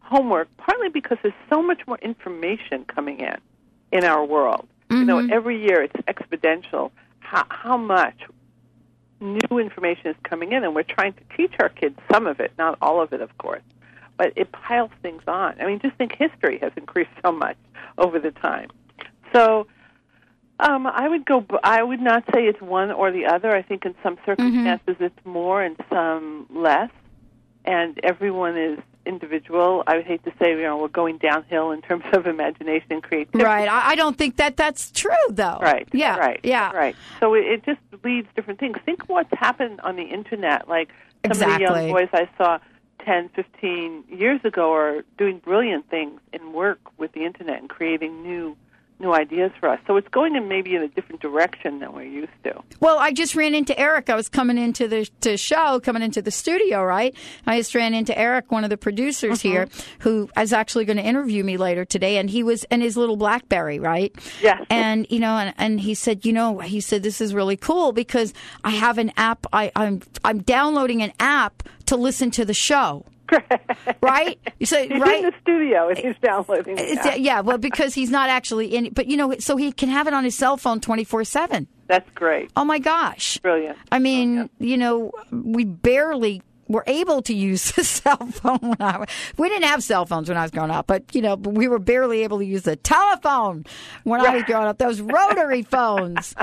homework, 0.00 0.48
partly 0.56 0.88
because 0.88 1.18
there's 1.22 1.34
so 1.50 1.60
much 1.60 1.80
more 1.86 1.98
information 1.98 2.84
coming 2.84 3.18
in 3.18 3.36
in 3.90 4.04
our 4.04 4.24
world. 4.24 4.68
You 4.88 5.04
know, 5.04 5.16
mm-hmm. 5.16 5.32
every 5.32 5.60
year 5.60 5.82
it's 5.82 5.96
exponential 6.06 6.92
how, 7.18 7.44
how 7.50 7.76
much 7.76 8.14
new 9.20 9.58
information 9.58 10.06
is 10.06 10.16
coming 10.22 10.52
in, 10.52 10.62
and 10.62 10.76
we're 10.76 10.84
trying 10.84 11.14
to 11.14 11.22
teach 11.36 11.52
our 11.60 11.68
kids 11.68 11.98
some 12.12 12.28
of 12.28 12.38
it, 12.38 12.52
not 12.56 12.78
all 12.80 13.02
of 13.02 13.12
it, 13.12 13.20
of 13.20 13.36
course. 13.38 13.62
But 14.16 14.32
it 14.36 14.52
piles 14.52 14.92
things 15.02 15.22
on. 15.26 15.60
I 15.60 15.66
mean, 15.66 15.80
just 15.80 15.96
think 15.96 16.14
history 16.16 16.58
has 16.62 16.70
increased 16.76 17.10
so 17.24 17.32
much 17.32 17.56
over 17.98 18.20
the 18.20 18.30
time. 18.30 18.70
So, 19.32 19.66
um, 20.58 20.86
I 20.86 21.08
would 21.08 21.24
go. 21.24 21.40
b- 21.40 21.56
I 21.62 21.82
would 21.82 22.00
not 22.00 22.24
say 22.34 22.44
it's 22.46 22.60
one 22.60 22.90
or 22.90 23.10
the 23.12 23.26
other. 23.26 23.54
I 23.54 23.62
think 23.62 23.84
in 23.84 23.94
some 24.02 24.16
circumstances 24.24 24.96
it's 25.00 25.24
more, 25.24 25.62
and 25.62 25.76
some 25.90 26.46
less. 26.50 26.90
And 27.64 27.98
everyone 28.04 28.56
is 28.56 28.78
individual. 29.04 29.82
I 29.86 29.96
would 29.96 30.06
hate 30.06 30.22
to 30.24 30.32
say, 30.40 30.50
you 30.50 30.62
know, 30.62 30.78
we're 30.78 30.88
going 30.88 31.18
downhill 31.18 31.70
in 31.72 31.82
terms 31.82 32.04
of 32.12 32.26
imagination 32.26 32.86
and 32.90 33.02
creativity. 33.02 33.44
Right. 33.44 33.68
I, 33.68 33.90
I 33.90 33.94
don't 33.96 34.16
think 34.16 34.36
that 34.36 34.56
that's 34.56 34.90
true, 34.92 35.10
though. 35.30 35.58
Right. 35.60 35.88
Yeah. 35.92 36.16
Right. 36.16 36.40
Yeah. 36.42 36.70
Right. 36.72 36.94
So 37.20 37.34
it, 37.34 37.44
it 37.44 37.64
just 37.64 37.80
leads 38.04 38.28
different 38.36 38.60
things. 38.60 38.78
Think 38.84 39.08
what's 39.08 39.32
happened 39.32 39.80
on 39.80 39.96
the 39.96 40.02
internet. 40.04 40.68
Like 40.68 40.90
some 41.24 41.32
of 41.32 41.38
the 41.38 41.60
young 41.60 41.90
boys 41.90 42.08
I 42.12 42.28
saw 42.38 42.58
10, 43.04 43.30
15 43.30 44.04
years 44.08 44.40
ago 44.44 44.72
are 44.72 45.02
doing 45.18 45.38
brilliant 45.38 45.88
things 45.90 46.20
in 46.32 46.52
work 46.52 46.78
with 46.98 47.12
the 47.12 47.24
internet 47.24 47.58
and 47.60 47.68
creating 47.68 48.22
new 48.22 48.56
new 48.98 49.12
ideas 49.12 49.52
for 49.60 49.68
us. 49.68 49.80
So 49.86 49.96
it's 49.96 50.08
going 50.08 50.36
in 50.36 50.48
maybe 50.48 50.74
in 50.74 50.82
a 50.82 50.88
different 50.88 51.20
direction 51.20 51.80
than 51.80 51.92
we're 51.92 52.04
used 52.04 52.32
to. 52.44 52.62
Well, 52.80 52.98
I 52.98 53.12
just 53.12 53.34
ran 53.34 53.54
into 53.54 53.78
Eric. 53.78 54.08
I 54.10 54.14
was 54.14 54.28
coming 54.28 54.58
into 54.58 54.88
the 54.88 55.08
to 55.20 55.36
show, 55.36 55.80
coming 55.80 56.02
into 56.02 56.22
the 56.22 56.30
studio, 56.30 56.82
right? 56.82 57.14
I 57.46 57.58
just 57.58 57.74
ran 57.74 57.94
into 57.94 58.16
Eric, 58.18 58.50
one 58.50 58.64
of 58.64 58.70
the 58.70 58.76
producers 58.76 59.40
mm-hmm. 59.40 59.48
here, 59.48 59.68
who 60.00 60.30
is 60.38 60.52
actually 60.52 60.84
going 60.84 60.96
to 60.96 61.02
interview 61.02 61.44
me 61.44 61.56
later 61.56 61.84
today, 61.84 62.18
and 62.18 62.30
he 62.30 62.42
was 62.42 62.64
in 62.64 62.80
his 62.80 62.96
little 62.96 63.16
BlackBerry, 63.16 63.78
right? 63.78 64.14
Yes. 64.40 64.64
And 64.70 65.06
you 65.10 65.20
know, 65.20 65.36
and, 65.36 65.54
and 65.58 65.80
he 65.80 65.94
said, 65.94 66.24
you 66.24 66.32
know, 66.32 66.60
he 66.60 66.80
said 66.80 67.02
this 67.02 67.20
is 67.20 67.34
really 67.34 67.56
cool 67.56 67.92
because 67.92 68.32
I 68.64 68.70
have 68.70 68.98
an 68.98 69.12
app. 69.16 69.46
I, 69.52 69.70
I'm 69.76 70.02
I'm 70.24 70.42
downloading 70.42 71.02
an 71.02 71.12
app 71.20 71.62
to 71.86 71.96
listen 71.96 72.30
to 72.32 72.44
the 72.44 72.54
show. 72.54 73.04
Right? 74.00 74.38
So 74.64 74.82
He's 74.82 75.00
right. 75.00 75.24
in 75.24 75.30
the 75.30 75.34
studio 75.42 75.88
and 75.88 75.98
he's 75.98 76.16
downloading. 76.22 76.78
app. 76.78 77.18
yeah, 77.18 77.40
well, 77.40 77.58
because 77.58 77.94
he's 77.94 78.10
not 78.10 78.28
actually 78.30 78.74
in, 78.74 78.92
but 78.92 79.06
you 79.06 79.16
know, 79.16 79.34
so 79.38 79.56
he 79.56 79.72
can 79.72 79.88
have 79.88 80.06
it 80.06 80.14
on 80.14 80.24
his 80.24 80.34
cell 80.36 80.56
phone 80.56 80.80
twenty 80.80 81.04
four 81.04 81.24
seven. 81.24 81.66
That's 81.88 82.08
great. 82.14 82.50
Oh 82.56 82.64
my 82.64 82.78
gosh! 82.78 83.38
Brilliant. 83.38 83.78
I 83.92 83.98
mean, 83.98 84.50
you 84.58 84.76
know, 84.76 85.12
we 85.30 85.64
barely 85.64 86.42
were 86.68 86.84
able 86.86 87.22
to 87.22 87.34
use 87.34 87.70
the 87.76 87.84
cell 87.84 88.16
phone 88.16 88.58
when 88.60 88.80
I 88.80 89.04
we 89.36 89.48
didn't 89.48 89.64
have 89.64 89.82
cell 89.82 90.06
phones 90.06 90.28
when 90.28 90.38
I 90.38 90.42
was 90.42 90.50
growing 90.50 90.70
up, 90.70 90.86
but 90.86 91.14
you 91.14 91.22
know, 91.22 91.34
we 91.34 91.68
were 91.68 91.78
barely 91.78 92.22
able 92.22 92.38
to 92.38 92.44
use 92.44 92.62
the 92.62 92.76
telephone 92.76 93.64
when 94.04 94.20
I 94.20 94.34
was 94.34 94.44
growing 94.44 94.66
up. 94.66 94.78
Those 94.78 95.00
rotary 95.00 95.62
phones. 95.62 96.34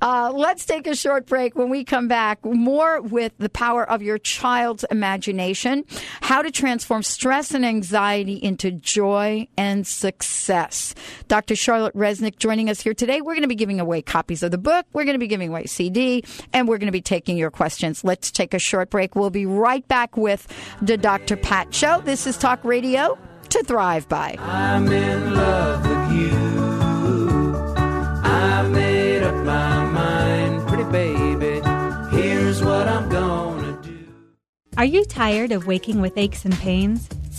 Uh, 0.00 0.32
let's 0.34 0.66
take 0.66 0.86
a 0.86 0.96
short 0.96 1.26
break. 1.26 1.56
When 1.56 1.70
we 1.70 1.84
come 1.84 2.08
back, 2.08 2.44
more 2.44 3.00
with 3.00 3.32
the 3.38 3.48
power 3.48 3.88
of 3.88 4.02
your 4.02 4.18
child's 4.18 4.84
imagination, 4.90 5.84
how 6.20 6.42
to 6.42 6.50
transform 6.50 7.02
stress 7.02 7.54
and 7.54 7.64
anxiety 7.64 8.34
into 8.34 8.72
joy 8.72 9.46
and 9.56 9.86
success. 9.86 10.94
Dr. 11.28 11.54
Charlotte 11.54 11.94
Reznick 11.94 12.38
joining 12.38 12.68
us 12.68 12.80
here 12.80 12.94
today. 12.94 13.20
We're 13.20 13.34
going 13.34 13.42
to 13.42 13.48
be 13.48 13.54
giving 13.54 13.80
away 13.80 14.02
copies 14.02 14.42
of 14.42 14.50
the 14.50 14.58
book. 14.58 14.86
We're 14.92 15.04
going 15.04 15.14
to 15.14 15.20
be 15.20 15.28
giving 15.28 15.50
away 15.50 15.66
CD, 15.66 16.24
and 16.52 16.68
we're 16.68 16.78
going 16.78 16.86
to 16.86 16.92
be 16.92 17.00
taking 17.00 17.36
your 17.36 17.50
questions. 17.50 18.02
Let's 18.04 18.30
take 18.30 18.54
a 18.54 18.58
short 18.58 18.90
break. 18.90 19.14
We'll 19.14 19.30
be 19.30 19.46
right 19.46 19.71
back 19.80 20.16
with 20.16 20.46
the 20.80 20.96
Dr. 20.96 21.36
Pat 21.36 21.74
Show. 21.74 22.00
This 22.02 22.26
is 22.26 22.36
Talk 22.36 22.64
Radio 22.64 23.18
to 23.48 23.62
Thrive 23.64 24.08
By. 24.08 24.36
I'm 24.38 24.90
in 24.90 25.34
love 25.34 25.86
with 25.86 26.12
you. 26.20 27.54
I 28.24 28.68
made 28.68 29.22
up 29.22 29.34
my 29.44 29.84
mind, 29.86 30.66
pretty 30.68 30.84
baby. 30.84 31.60
Here's 32.16 32.62
what 32.62 32.88
I'm 32.88 33.08
gonna 33.08 33.80
do. 33.82 33.98
Are 34.76 34.84
you 34.84 35.04
tired 35.04 35.52
of 35.52 35.66
waking 35.66 36.00
with 36.00 36.16
aches 36.16 36.44
and 36.44 36.54
pains? 36.54 37.08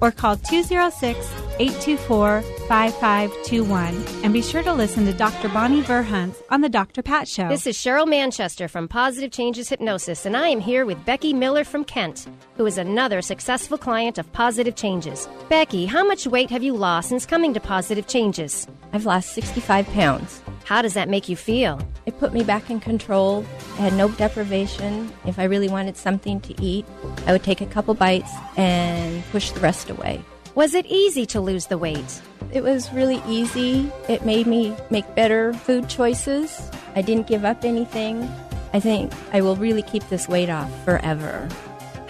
or 0.00 0.10
call 0.10 0.36
206 0.36 1.18
824 1.58 2.42
5521 2.68 4.24
and 4.24 4.32
be 4.32 4.40
sure 4.40 4.62
to 4.62 4.72
listen 4.72 5.04
to 5.04 5.12
Dr. 5.12 5.48
Bonnie 5.48 5.82
Verhunt 5.82 6.34
on 6.50 6.60
The 6.60 6.68
Dr. 6.68 7.02
Pat 7.02 7.28
Show. 7.28 7.48
This 7.48 7.66
is 7.66 7.76
Cheryl 7.76 8.08
Manchester 8.08 8.68
from 8.68 8.88
Positive 8.88 9.30
Changes 9.30 9.68
Hypnosis, 9.68 10.24
and 10.24 10.36
I 10.36 10.48
am 10.48 10.60
here 10.60 10.86
with 10.86 11.04
Becky 11.04 11.32
Miller 11.32 11.64
from 11.64 11.84
Kent, 11.84 12.26
who 12.56 12.66
is 12.66 12.78
another 12.78 13.20
successful 13.20 13.76
client 13.76 14.18
of 14.18 14.32
Positive 14.32 14.74
Changes. 14.74 15.28
Becky, 15.48 15.84
how 15.84 16.06
much 16.06 16.26
weight 16.26 16.50
have 16.50 16.62
you 16.62 16.74
lost 16.74 17.10
since 17.10 17.26
coming 17.26 17.52
to 17.54 17.60
Positive 17.60 18.06
Changes? 18.06 18.66
I've 18.92 19.06
lost 19.06 19.32
65 19.32 19.86
pounds. 19.88 20.42
How 20.64 20.82
does 20.82 20.94
that 20.94 21.08
make 21.08 21.28
you 21.28 21.36
feel? 21.36 21.80
It 22.10 22.18
put 22.18 22.32
me 22.32 22.42
back 22.42 22.70
in 22.70 22.80
control. 22.80 23.46
I 23.78 23.82
had 23.82 23.92
no 23.92 24.08
deprivation. 24.08 25.12
If 25.26 25.38
I 25.38 25.44
really 25.44 25.68
wanted 25.68 25.96
something 25.96 26.40
to 26.40 26.60
eat, 26.60 26.84
I 27.24 27.30
would 27.30 27.44
take 27.44 27.60
a 27.60 27.66
couple 27.66 27.94
bites 27.94 28.32
and 28.56 29.22
push 29.30 29.52
the 29.52 29.60
rest 29.60 29.90
away. 29.90 30.20
Was 30.56 30.74
it 30.74 30.86
easy 30.86 31.24
to 31.26 31.40
lose 31.40 31.66
the 31.66 31.78
weight? 31.78 32.20
It 32.52 32.64
was 32.64 32.92
really 32.92 33.22
easy. 33.28 33.92
It 34.08 34.26
made 34.26 34.48
me 34.48 34.74
make 34.90 35.14
better 35.14 35.54
food 35.54 35.88
choices. 35.88 36.60
I 36.96 37.02
didn't 37.02 37.28
give 37.28 37.44
up 37.44 37.64
anything. 37.64 38.28
I 38.72 38.80
think 38.80 39.12
I 39.32 39.40
will 39.40 39.54
really 39.54 39.82
keep 39.82 40.08
this 40.08 40.26
weight 40.26 40.50
off 40.50 40.68
forever. 40.84 41.48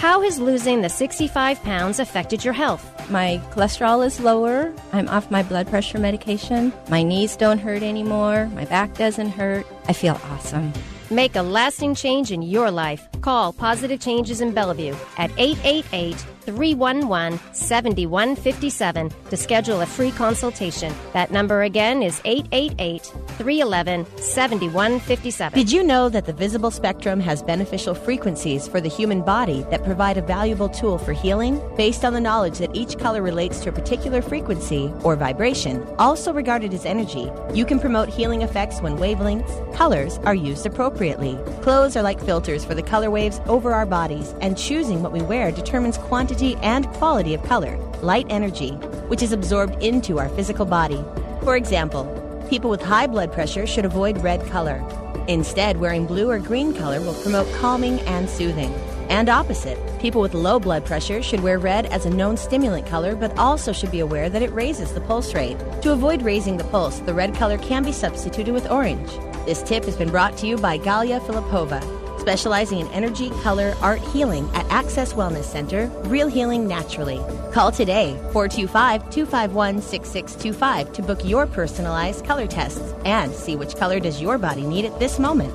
How 0.00 0.22
has 0.22 0.38
losing 0.38 0.80
the 0.80 0.88
65 0.88 1.62
pounds 1.62 1.98
affected 1.98 2.42
your 2.42 2.54
health? 2.54 2.82
My 3.10 3.38
cholesterol 3.50 4.02
is 4.06 4.18
lower. 4.18 4.72
I'm 4.94 5.06
off 5.10 5.30
my 5.30 5.42
blood 5.42 5.68
pressure 5.68 5.98
medication. 5.98 6.72
My 6.88 7.02
knees 7.02 7.36
don't 7.36 7.58
hurt 7.58 7.82
anymore. 7.82 8.48
My 8.54 8.64
back 8.64 8.94
doesn't 8.94 9.28
hurt. 9.28 9.66
I 9.88 9.92
feel 9.92 10.18
awesome. 10.30 10.72
Make 11.10 11.36
a 11.36 11.42
lasting 11.42 11.96
change 11.96 12.32
in 12.32 12.40
your 12.40 12.70
life. 12.70 13.09
Call 13.20 13.52
Positive 13.52 14.00
Changes 14.00 14.40
in 14.40 14.52
Bellevue 14.52 14.94
at 15.18 15.30
888 15.36 16.16
311 16.40 17.38
7157 17.52 19.10
to 19.28 19.36
schedule 19.36 19.80
a 19.82 19.86
free 19.86 20.10
consultation. 20.10 20.92
That 21.12 21.30
number 21.30 21.62
again 21.62 22.02
is 22.02 22.20
888 22.24 23.04
311 23.04 24.06
7157. 24.16 25.58
Did 25.58 25.70
you 25.70 25.82
know 25.82 26.08
that 26.08 26.24
the 26.24 26.32
visible 26.32 26.70
spectrum 26.70 27.20
has 27.20 27.42
beneficial 27.42 27.94
frequencies 27.94 28.66
for 28.66 28.80
the 28.80 28.88
human 28.88 29.22
body 29.22 29.64
that 29.70 29.84
provide 29.84 30.16
a 30.16 30.22
valuable 30.22 30.68
tool 30.68 30.98
for 30.98 31.12
healing? 31.12 31.60
Based 31.76 32.04
on 32.04 32.14
the 32.14 32.20
knowledge 32.20 32.58
that 32.58 32.74
each 32.74 32.98
color 32.98 33.22
relates 33.22 33.60
to 33.60 33.68
a 33.68 33.72
particular 33.72 34.22
frequency 34.22 34.92
or 35.04 35.16
vibration, 35.16 35.86
also 35.98 36.32
regarded 36.32 36.72
as 36.74 36.86
energy, 36.86 37.30
you 37.52 37.64
can 37.64 37.78
promote 37.78 38.08
healing 38.08 38.42
effects 38.42 38.80
when 38.80 38.96
wavelengths, 38.96 39.74
colors, 39.74 40.18
are 40.24 40.34
used 40.34 40.66
appropriately. 40.66 41.38
Clothes 41.62 41.96
are 41.96 42.02
like 42.02 42.20
filters 42.20 42.64
for 42.64 42.74
the 42.74 42.82
color 42.82 43.09
waves 43.10 43.40
over 43.46 43.74
our 43.74 43.84
bodies, 43.84 44.34
and 44.40 44.56
choosing 44.56 45.02
what 45.02 45.12
we 45.12 45.20
wear 45.22 45.50
determines 45.50 45.98
quantity 45.98 46.56
and 46.62 46.86
quality 46.94 47.34
of 47.34 47.42
color, 47.42 47.76
light 48.02 48.26
energy, 48.30 48.70
which 49.08 49.22
is 49.22 49.32
absorbed 49.32 49.82
into 49.82 50.18
our 50.18 50.28
physical 50.30 50.64
body. 50.64 51.04
For 51.42 51.56
example, 51.56 52.04
people 52.48 52.70
with 52.70 52.82
high 52.82 53.06
blood 53.06 53.32
pressure 53.32 53.66
should 53.66 53.84
avoid 53.84 54.22
red 54.22 54.46
color. 54.46 54.82
Instead, 55.28 55.78
wearing 55.78 56.06
blue 56.06 56.30
or 56.30 56.38
green 56.38 56.74
color 56.74 57.00
will 57.00 57.14
promote 57.22 57.52
calming 57.54 58.00
and 58.00 58.28
soothing. 58.28 58.72
And 59.08 59.28
opposite, 59.28 59.76
people 60.00 60.20
with 60.20 60.34
low 60.34 60.60
blood 60.60 60.84
pressure 60.84 61.20
should 61.20 61.40
wear 61.40 61.58
red 61.58 61.86
as 61.86 62.06
a 62.06 62.10
known 62.10 62.36
stimulant 62.36 62.86
color, 62.86 63.16
but 63.16 63.36
also 63.36 63.72
should 63.72 63.90
be 63.90 64.00
aware 64.00 64.30
that 64.30 64.42
it 64.42 64.52
raises 64.52 64.92
the 64.92 65.00
pulse 65.00 65.34
rate. 65.34 65.58
To 65.82 65.92
avoid 65.92 66.22
raising 66.22 66.56
the 66.56 66.64
pulse, 66.64 67.00
the 67.00 67.14
red 67.14 67.34
color 67.34 67.58
can 67.58 67.82
be 67.82 67.92
substituted 67.92 68.52
with 68.52 68.70
orange. 68.70 69.10
This 69.46 69.62
tip 69.62 69.84
has 69.84 69.96
been 69.96 70.10
brought 70.10 70.36
to 70.38 70.46
you 70.46 70.56
by 70.56 70.78
Galia 70.78 71.20
Filipova, 71.20 71.80
specializing 72.20 72.80
in 72.80 72.88
energy, 72.88 73.30
color, 73.42 73.74
art 73.80 74.00
healing 74.00 74.48
at 74.54 74.70
Access 74.70 75.14
Wellness 75.14 75.44
Center, 75.44 75.86
Real 76.04 76.28
Healing 76.28 76.68
Naturally. 76.68 77.20
Call 77.52 77.72
today 77.72 78.12
425 78.32 79.10
251 79.10 79.82
6625 79.82 80.92
to 80.92 81.02
book 81.02 81.24
your 81.24 81.46
personalized 81.46 82.24
color 82.24 82.46
tests 82.46 82.94
and 83.04 83.32
see 83.32 83.56
which 83.56 83.76
color 83.76 83.98
does 83.98 84.20
your 84.20 84.38
body 84.38 84.62
need 84.62 84.84
at 84.84 84.98
this 84.98 85.18
moment. 85.18 85.52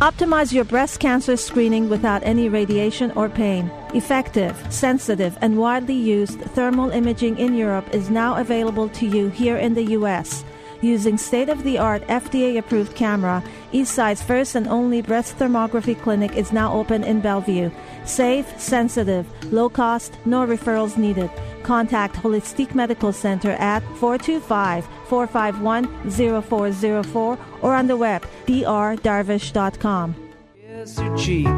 Optimize 0.00 0.52
your 0.52 0.62
breast 0.62 1.00
cancer 1.00 1.36
screening 1.36 1.88
without 1.88 2.22
any 2.22 2.48
radiation 2.48 3.10
or 3.16 3.28
pain. 3.28 3.68
Effective, 3.94 4.56
sensitive, 4.72 5.36
and 5.40 5.58
widely 5.58 5.94
used 5.94 6.40
thermal 6.54 6.90
imaging 6.90 7.36
in 7.36 7.54
Europe 7.56 7.92
is 7.92 8.08
now 8.08 8.36
available 8.36 8.88
to 8.90 9.06
you 9.06 9.26
here 9.28 9.56
in 9.56 9.74
the 9.74 9.82
U.S. 9.98 10.44
Using 10.80 11.18
state 11.18 11.48
of 11.48 11.64
the 11.64 11.76
art 11.78 12.06
FDA 12.06 12.56
approved 12.56 12.94
camera, 12.94 13.42
Eastside's 13.72 14.22
first 14.22 14.54
and 14.54 14.68
only 14.68 15.02
breast 15.02 15.36
thermography 15.36 16.00
clinic 16.00 16.36
is 16.36 16.52
now 16.52 16.72
open 16.72 17.02
in 17.02 17.20
Bellevue. 17.20 17.70
Safe, 18.04 18.46
sensitive, 18.60 19.26
low 19.52 19.68
cost, 19.68 20.16
no 20.24 20.46
referrals 20.46 20.96
needed. 20.96 21.30
Contact 21.64 22.14
Holistic 22.14 22.76
Medical 22.76 23.12
Center 23.12 23.50
at 23.52 23.82
425 23.96 24.86
451 25.08 26.10
0404 26.42 27.38
or 27.60 27.74
on 27.74 27.86
the 27.88 27.96
web 27.96 28.24
drdarvish.com. 28.46 30.14
Kiss 30.54 30.98
her 30.98 31.16
cheek, 31.16 31.48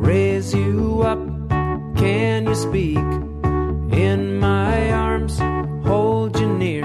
raise 0.00 0.54
you 0.54 1.02
up. 1.02 1.18
Can 1.96 2.46
you 2.46 2.54
speak? 2.54 2.96
In 3.92 4.40
my 4.40 4.90
arms, 4.92 5.38
hold 5.86 6.40
you 6.40 6.48
near. 6.56 6.79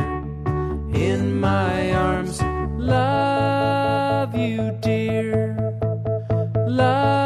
My 1.40 1.92
arms, 1.92 2.42
love 2.78 4.36
you, 4.36 4.72
dear. 4.80 5.58
Love 6.66 7.25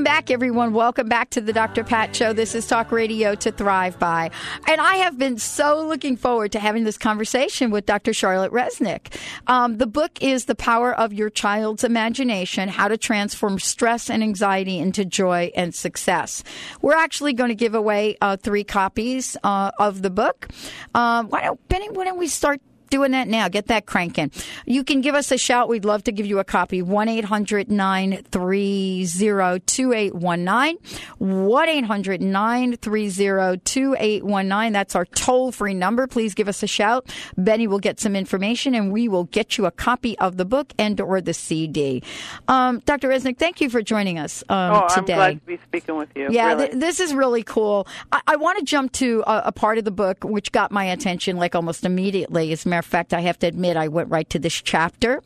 back, 0.00 0.30
everyone. 0.30 0.72
Welcome 0.72 1.06
back 1.06 1.28
to 1.30 1.40
the 1.42 1.52
Dr. 1.52 1.84
Pat 1.84 2.16
Show. 2.16 2.32
This 2.32 2.54
is 2.54 2.66
Talk 2.66 2.90
Radio 2.90 3.34
to 3.34 3.52
Thrive 3.52 3.98
By. 3.98 4.30
And 4.66 4.80
I 4.80 4.96
have 4.96 5.18
been 5.18 5.36
so 5.36 5.86
looking 5.86 6.16
forward 6.16 6.50
to 6.52 6.58
having 6.58 6.84
this 6.84 6.96
conversation 6.96 7.70
with 7.70 7.84
Dr. 7.84 8.14
Charlotte 8.14 8.52
Reznick. 8.52 9.14
Um, 9.48 9.76
the 9.76 9.86
book 9.86 10.12
is 10.22 10.46
The 10.46 10.54
Power 10.54 10.94
of 10.94 11.12
Your 11.12 11.28
Child's 11.28 11.84
Imagination 11.84 12.70
How 12.70 12.88
to 12.88 12.96
Transform 12.96 13.58
Stress 13.58 14.08
and 14.08 14.22
Anxiety 14.22 14.78
into 14.78 15.04
Joy 15.04 15.52
and 15.54 15.74
Success. 15.74 16.42
We're 16.80 16.96
actually 16.96 17.34
going 17.34 17.50
to 17.50 17.54
give 17.54 17.74
away 17.74 18.16
uh, 18.22 18.38
three 18.38 18.64
copies 18.64 19.36
uh, 19.44 19.72
of 19.78 20.00
the 20.00 20.10
book. 20.10 20.48
Um, 20.94 21.28
why 21.28 21.42
don't, 21.42 21.68
Benny, 21.68 21.90
why 21.90 22.04
don't 22.04 22.18
we 22.18 22.28
start 22.28 22.62
doing 22.92 23.12
that 23.12 23.26
now. 23.26 23.48
Get 23.48 23.68
that 23.68 23.86
cranking. 23.86 24.30
You 24.66 24.84
can 24.84 25.00
give 25.00 25.14
us 25.14 25.32
a 25.32 25.38
shout. 25.38 25.68
We'd 25.68 25.86
love 25.86 26.04
to 26.04 26.12
give 26.12 26.26
you 26.26 26.38
a 26.38 26.44
copy. 26.44 26.82
1 26.82 27.08
800 27.08 27.70
930 27.70 29.60
2819. 29.66 30.78
1 31.18 31.68
800 31.68 32.20
930 32.20 33.58
2819. 33.64 34.72
That's 34.72 34.94
our 34.94 35.06
toll 35.06 35.52
free 35.52 35.72
number. 35.72 36.06
Please 36.06 36.34
give 36.34 36.48
us 36.48 36.62
a 36.62 36.66
shout. 36.66 37.08
Benny 37.38 37.66
will 37.66 37.78
get 37.78 37.98
some 37.98 38.14
information 38.14 38.74
and 38.74 38.92
we 38.92 39.08
will 39.08 39.24
get 39.24 39.56
you 39.56 39.64
a 39.64 39.70
copy 39.70 40.18
of 40.18 40.36
the 40.36 40.44
book 40.44 40.74
and 40.78 41.00
or 41.00 41.22
the 41.22 41.32
CD. 41.32 42.02
Um, 42.46 42.80
Dr. 42.84 43.08
Reznick, 43.08 43.38
thank 43.38 43.62
you 43.62 43.70
for 43.70 43.80
joining 43.80 44.18
us 44.18 44.44
um, 44.50 44.82
oh, 44.84 44.94
today. 44.94 45.14
I'm 45.14 45.18
glad 45.18 45.40
to 45.40 45.46
be 45.46 45.58
speaking 45.66 45.96
with 45.96 46.10
you. 46.14 46.28
Yeah, 46.30 46.48
really. 46.48 46.68
th- 46.68 46.78
this 46.78 47.00
is 47.00 47.14
really 47.14 47.42
cool. 47.42 47.88
I, 48.12 48.20
I 48.26 48.36
want 48.36 48.58
to 48.58 48.64
jump 48.66 48.92
to 48.92 49.24
a, 49.26 49.44
a 49.46 49.52
part 49.52 49.78
of 49.78 49.84
the 49.84 49.90
book 49.90 50.24
which 50.24 50.52
got 50.52 50.70
my 50.70 50.84
attention 50.84 51.38
like 51.38 51.54
almost 51.54 51.86
immediately. 51.86 52.52
As 52.52 52.66
a 52.66 52.68
matter 52.68 52.81
of 52.82 52.86
fact, 52.86 53.14
I 53.14 53.20
have 53.20 53.38
to 53.40 53.46
admit, 53.46 53.76
I 53.76 53.88
went 53.88 54.10
right 54.10 54.28
to 54.30 54.38
this 54.38 54.60
chapter. 54.60 55.22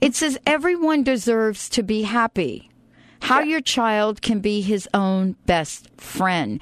It 0.00 0.14
says, 0.14 0.38
Everyone 0.46 1.02
deserves 1.02 1.68
to 1.70 1.82
be 1.82 2.02
happy. 2.02 2.70
How 3.20 3.40
your 3.40 3.60
child 3.60 4.22
can 4.22 4.40
be 4.40 4.60
his 4.62 4.88
own 4.94 5.36
best 5.46 5.88
friend. 5.96 6.60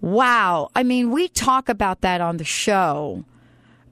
Wow. 0.00 0.68
I 0.76 0.82
mean, 0.82 1.10
we 1.10 1.28
talk 1.28 1.68
about 1.68 2.02
that 2.02 2.20
on 2.20 2.36
the 2.36 2.44
show, 2.44 3.24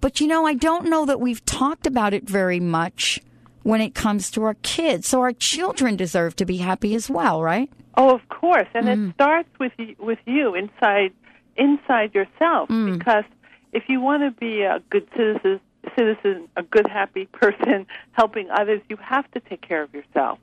but 0.00 0.20
you 0.20 0.26
know, 0.28 0.46
I 0.46 0.54
don't 0.54 0.88
know 0.88 1.04
that 1.06 1.20
we've 1.20 1.44
talked 1.44 1.86
about 1.86 2.14
it 2.14 2.28
very 2.28 2.60
much 2.60 3.20
when 3.64 3.80
it 3.80 3.94
comes 3.94 4.30
to 4.32 4.44
our 4.44 4.54
kids. 4.62 5.08
So 5.08 5.20
our 5.20 5.32
children 5.32 5.96
deserve 5.96 6.36
to 6.36 6.44
be 6.44 6.58
happy 6.58 6.94
as 6.94 7.10
well, 7.10 7.42
right? 7.42 7.68
Oh, 7.96 8.14
of 8.14 8.28
course, 8.28 8.68
and 8.74 8.86
Mm. 8.86 9.08
it 9.08 9.14
starts 9.14 9.48
with 9.58 9.72
y- 9.78 9.96
with 9.98 10.18
you 10.26 10.54
inside 10.54 11.12
inside 11.56 12.14
yourself. 12.14 12.68
Mm. 12.68 12.98
Because 12.98 13.24
if 13.72 13.84
you 13.88 14.00
want 14.00 14.22
to 14.22 14.30
be 14.38 14.62
a 14.62 14.80
good 14.90 15.08
citizen, 15.16 15.58
citizen, 15.96 16.48
a 16.56 16.62
good 16.62 16.86
happy 16.86 17.26
person, 17.32 17.86
helping 18.12 18.50
others, 18.50 18.80
you 18.88 18.96
have 18.96 19.30
to 19.32 19.40
take 19.40 19.60
care 19.60 19.82
of 19.82 19.94
yourself. 19.94 20.38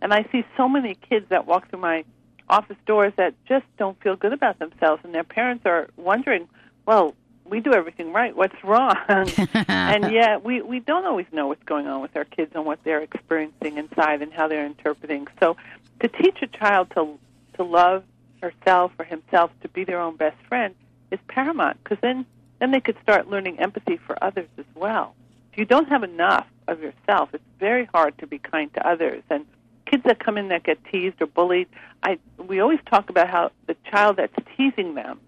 And 0.00 0.12
I 0.12 0.26
see 0.30 0.44
so 0.56 0.68
many 0.68 0.96
kids 1.08 1.26
that 1.30 1.46
walk 1.46 1.70
through 1.70 1.80
my 1.80 2.04
office 2.48 2.76
doors 2.86 3.12
that 3.16 3.34
just 3.46 3.66
don't 3.78 4.00
feel 4.02 4.16
good 4.16 4.32
about 4.32 4.58
themselves, 4.58 5.02
and 5.04 5.14
their 5.14 5.24
parents 5.24 5.66
are 5.66 5.88
wondering, 5.96 6.48
well. 6.86 7.14
We 7.50 7.60
do 7.60 7.72
everything 7.72 8.12
right. 8.12 8.36
What's 8.36 8.62
wrong? 8.62 8.94
and 9.68 10.12
yet, 10.12 10.44
we 10.44 10.60
we 10.60 10.80
don't 10.80 11.06
always 11.06 11.24
know 11.32 11.46
what's 11.46 11.62
going 11.62 11.86
on 11.86 12.02
with 12.02 12.14
our 12.14 12.26
kids 12.26 12.52
and 12.54 12.66
what 12.66 12.78
they're 12.84 13.00
experiencing 13.00 13.78
inside 13.78 14.20
and 14.20 14.30
how 14.30 14.48
they're 14.48 14.66
interpreting. 14.66 15.26
So, 15.40 15.56
to 16.00 16.08
teach 16.08 16.36
a 16.42 16.46
child 16.46 16.90
to 16.90 17.18
to 17.54 17.64
love 17.64 18.04
herself 18.42 18.92
or 18.98 19.04
himself 19.04 19.50
to 19.62 19.68
be 19.68 19.84
their 19.84 20.00
own 20.00 20.16
best 20.16 20.36
friend 20.48 20.74
is 21.10 21.18
paramount 21.28 21.82
because 21.82 21.98
then 22.02 22.26
then 22.58 22.70
they 22.70 22.80
could 22.80 22.96
start 23.02 23.28
learning 23.28 23.58
empathy 23.58 23.96
for 23.96 24.22
others 24.22 24.48
as 24.58 24.64
well. 24.74 25.14
If 25.52 25.58
you 25.58 25.64
don't 25.64 25.88
have 25.88 26.02
enough 26.02 26.46
of 26.66 26.80
yourself, 26.82 27.30
it's 27.32 27.44
very 27.58 27.86
hard 27.86 28.16
to 28.18 28.26
be 28.26 28.38
kind 28.38 28.72
to 28.74 28.86
others. 28.86 29.22
And 29.30 29.46
kids 29.86 30.04
that 30.04 30.18
come 30.18 30.36
in 30.38 30.48
that 30.48 30.64
get 30.64 30.78
teased 30.90 31.20
or 31.20 31.26
bullied, 31.26 31.68
I 32.02 32.18
we 32.36 32.60
always 32.60 32.80
talk 32.86 33.10
about 33.10 33.28
how 33.28 33.50
the 33.66 33.76
child 33.90 34.16
that's 34.16 34.34
teasing 34.56 34.94
them 34.94 35.20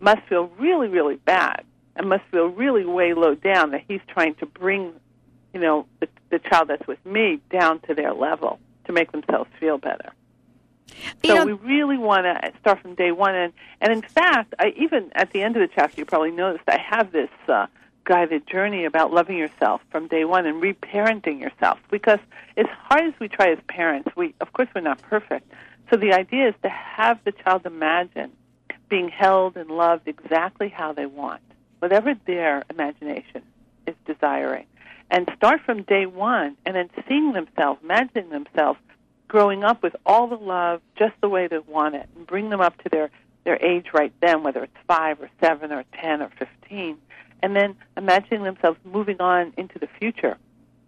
must 0.00 0.22
feel 0.28 0.50
really 0.58 0.88
really 0.88 1.16
bad 1.16 1.64
and 1.96 2.08
must 2.08 2.24
feel 2.30 2.46
really 2.46 2.84
way 2.84 3.14
low 3.14 3.34
down 3.34 3.70
that 3.72 3.82
he's 3.88 4.00
trying 4.08 4.34
to 4.36 4.46
bring 4.46 4.92
you 5.52 5.60
know 5.60 5.86
the, 6.00 6.08
the 6.30 6.38
child 6.38 6.68
that's 6.68 6.86
with 6.86 7.04
me 7.04 7.40
down 7.50 7.80
to 7.80 7.94
their 7.94 8.12
level 8.12 8.58
to 8.84 8.92
make 8.92 9.12
themselves 9.12 9.50
feel 9.58 9.78
better. 9.78 10.12
You 11.22 11.30
So 11.30 11.34
know- 11.36 11.46
we 11.46 11.52
really 11.52 11.98
want 11.98 12.24
to 12.24 12.52
start 12.60 12.80
from 12.80 12.94
day 12.94 13.12
one, 13.12 13.34
and 13.34 13.52
and 13.80 13.92
in 13.92 14.02
fact, 14.02 14.54
I 14.58 14.72
even 14.76 15.10
at 15.14 15.30
the 15.32 15.42
end 15.42 15.56
of 15.56 15.60
the 15.68 15.72
chapter, 15.74 16.00
you 16.00 16.04
probably 16.04 16.30
noticed 16.30 16.64
I 16.68 16.78
have 16.78 17.12
this 17.12 17.30
uh, 17.48 17.66
guided 18.04 18.46
journey 18.46 18.84
about 18.84 19.12
loving 19.12 19.36
yourself 19.36 19.80
from 19.90 20.08
day 20.08 20.24
one 20.24 20.46
and 20.46 20.62
reparenting 20.62 21.40
yourself. 21.40 21.78
Because 21.90 22.20
as 22.56 22.66
hard 22.66 23.04
as 23.04 23.14
we 23.20 23.28
try 23.28 23.52
as 23.52 23.58
parents, 23.68 24.08
we 24.16 24.34
of 24.40 24.52
course 24.52 24.68
we're 24.74 24.80
not 24.80 25.00
perfect. 25.02 25.50
So 25.90 25.96
the 25.96 26.12
idea 26.12 26.48
is 26.48 26.54
to 26.62 26.68
have 26.68 27.18
the 27.24 27.32
child 27.32 27.64
imagine 27.66 28.32
being 28.88 29.08
held 29.08 29.56
and 29.56 29.70
loved 29.70 30.08
exactly 30.08 30.68
how 30.68 30.92
they 30.92 31.06
want, 31.06 31.42
whatever 31.80 32.14
their 32.26 32.64
imagination 32.70 33.42
is 33.86 33.94
desiring, 34.06 34.66
and 35.10 35.30
start 35.36 35.60
from 35.62 35.82
day 35.82 36.06
one, 36.06 36.56
and 36.64 36.74
then 36.76 36.90
seeing 37.06 37.32
themselves, 37.32 37.80
imagining 37.82 38.30
themselves 38.30 38.78
growing 39.28 39.62
up 39.62 39.82
with 39.82 39.94
all 40.04 40.26
the 40.26 40.36
love 40.36 40.80
just 40.96 41.14
the 41.20 41.28
way 41.28 41.46
they 41.46 41.58
want 41.58 41.94
it 41.94 42.08
and 42.16 42.26
bring 42.26 42.50
them 42.50 42.60
up 42.60 42.76
to 42.82 42.88
their 42.88 43.10
their 43.44 43.62
age 43.64 43.86
right 43.94 44.12
then 44.20 44.42
whether 44.42 44.64
it's 44.64 44.76
5 44.86 45.22
or 45.22 45.30
7 45.40 45.70
or 45.72 45.84
10 46.00 46.22
or 46.22 46.30
15 46.38 46.98
and 47.42 47.54
then 47.54 47.76
imagining 47.96 48.42
themselves 48.42 48.78
moving 48.84 49.20
on 49.20 49.52
into 49.56 49.78
the 49.78 49.88
future 49.98 50.36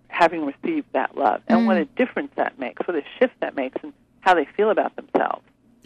having 0.08 0.44
received 0.44 0.86
that 0.92 1.16
love 1.16 1.42
and 1.46 1.66
what 1.66 1.76
mm. 1.76 1.82
a 1.82 1.84
difference 1.84 2.32
that 2.36 2.58
makes 2.58 2.86
what 2.86 2.96
a 2.96 3.04
shift 3.18 3.34
that 3.40 3.54
makes 3.54 3.76
and 3.82 3.92
how 4.20 4.34
they 4.34 4.46
feel 4.56 4.70
about 4.70 4.94
themselves 4.96 5.44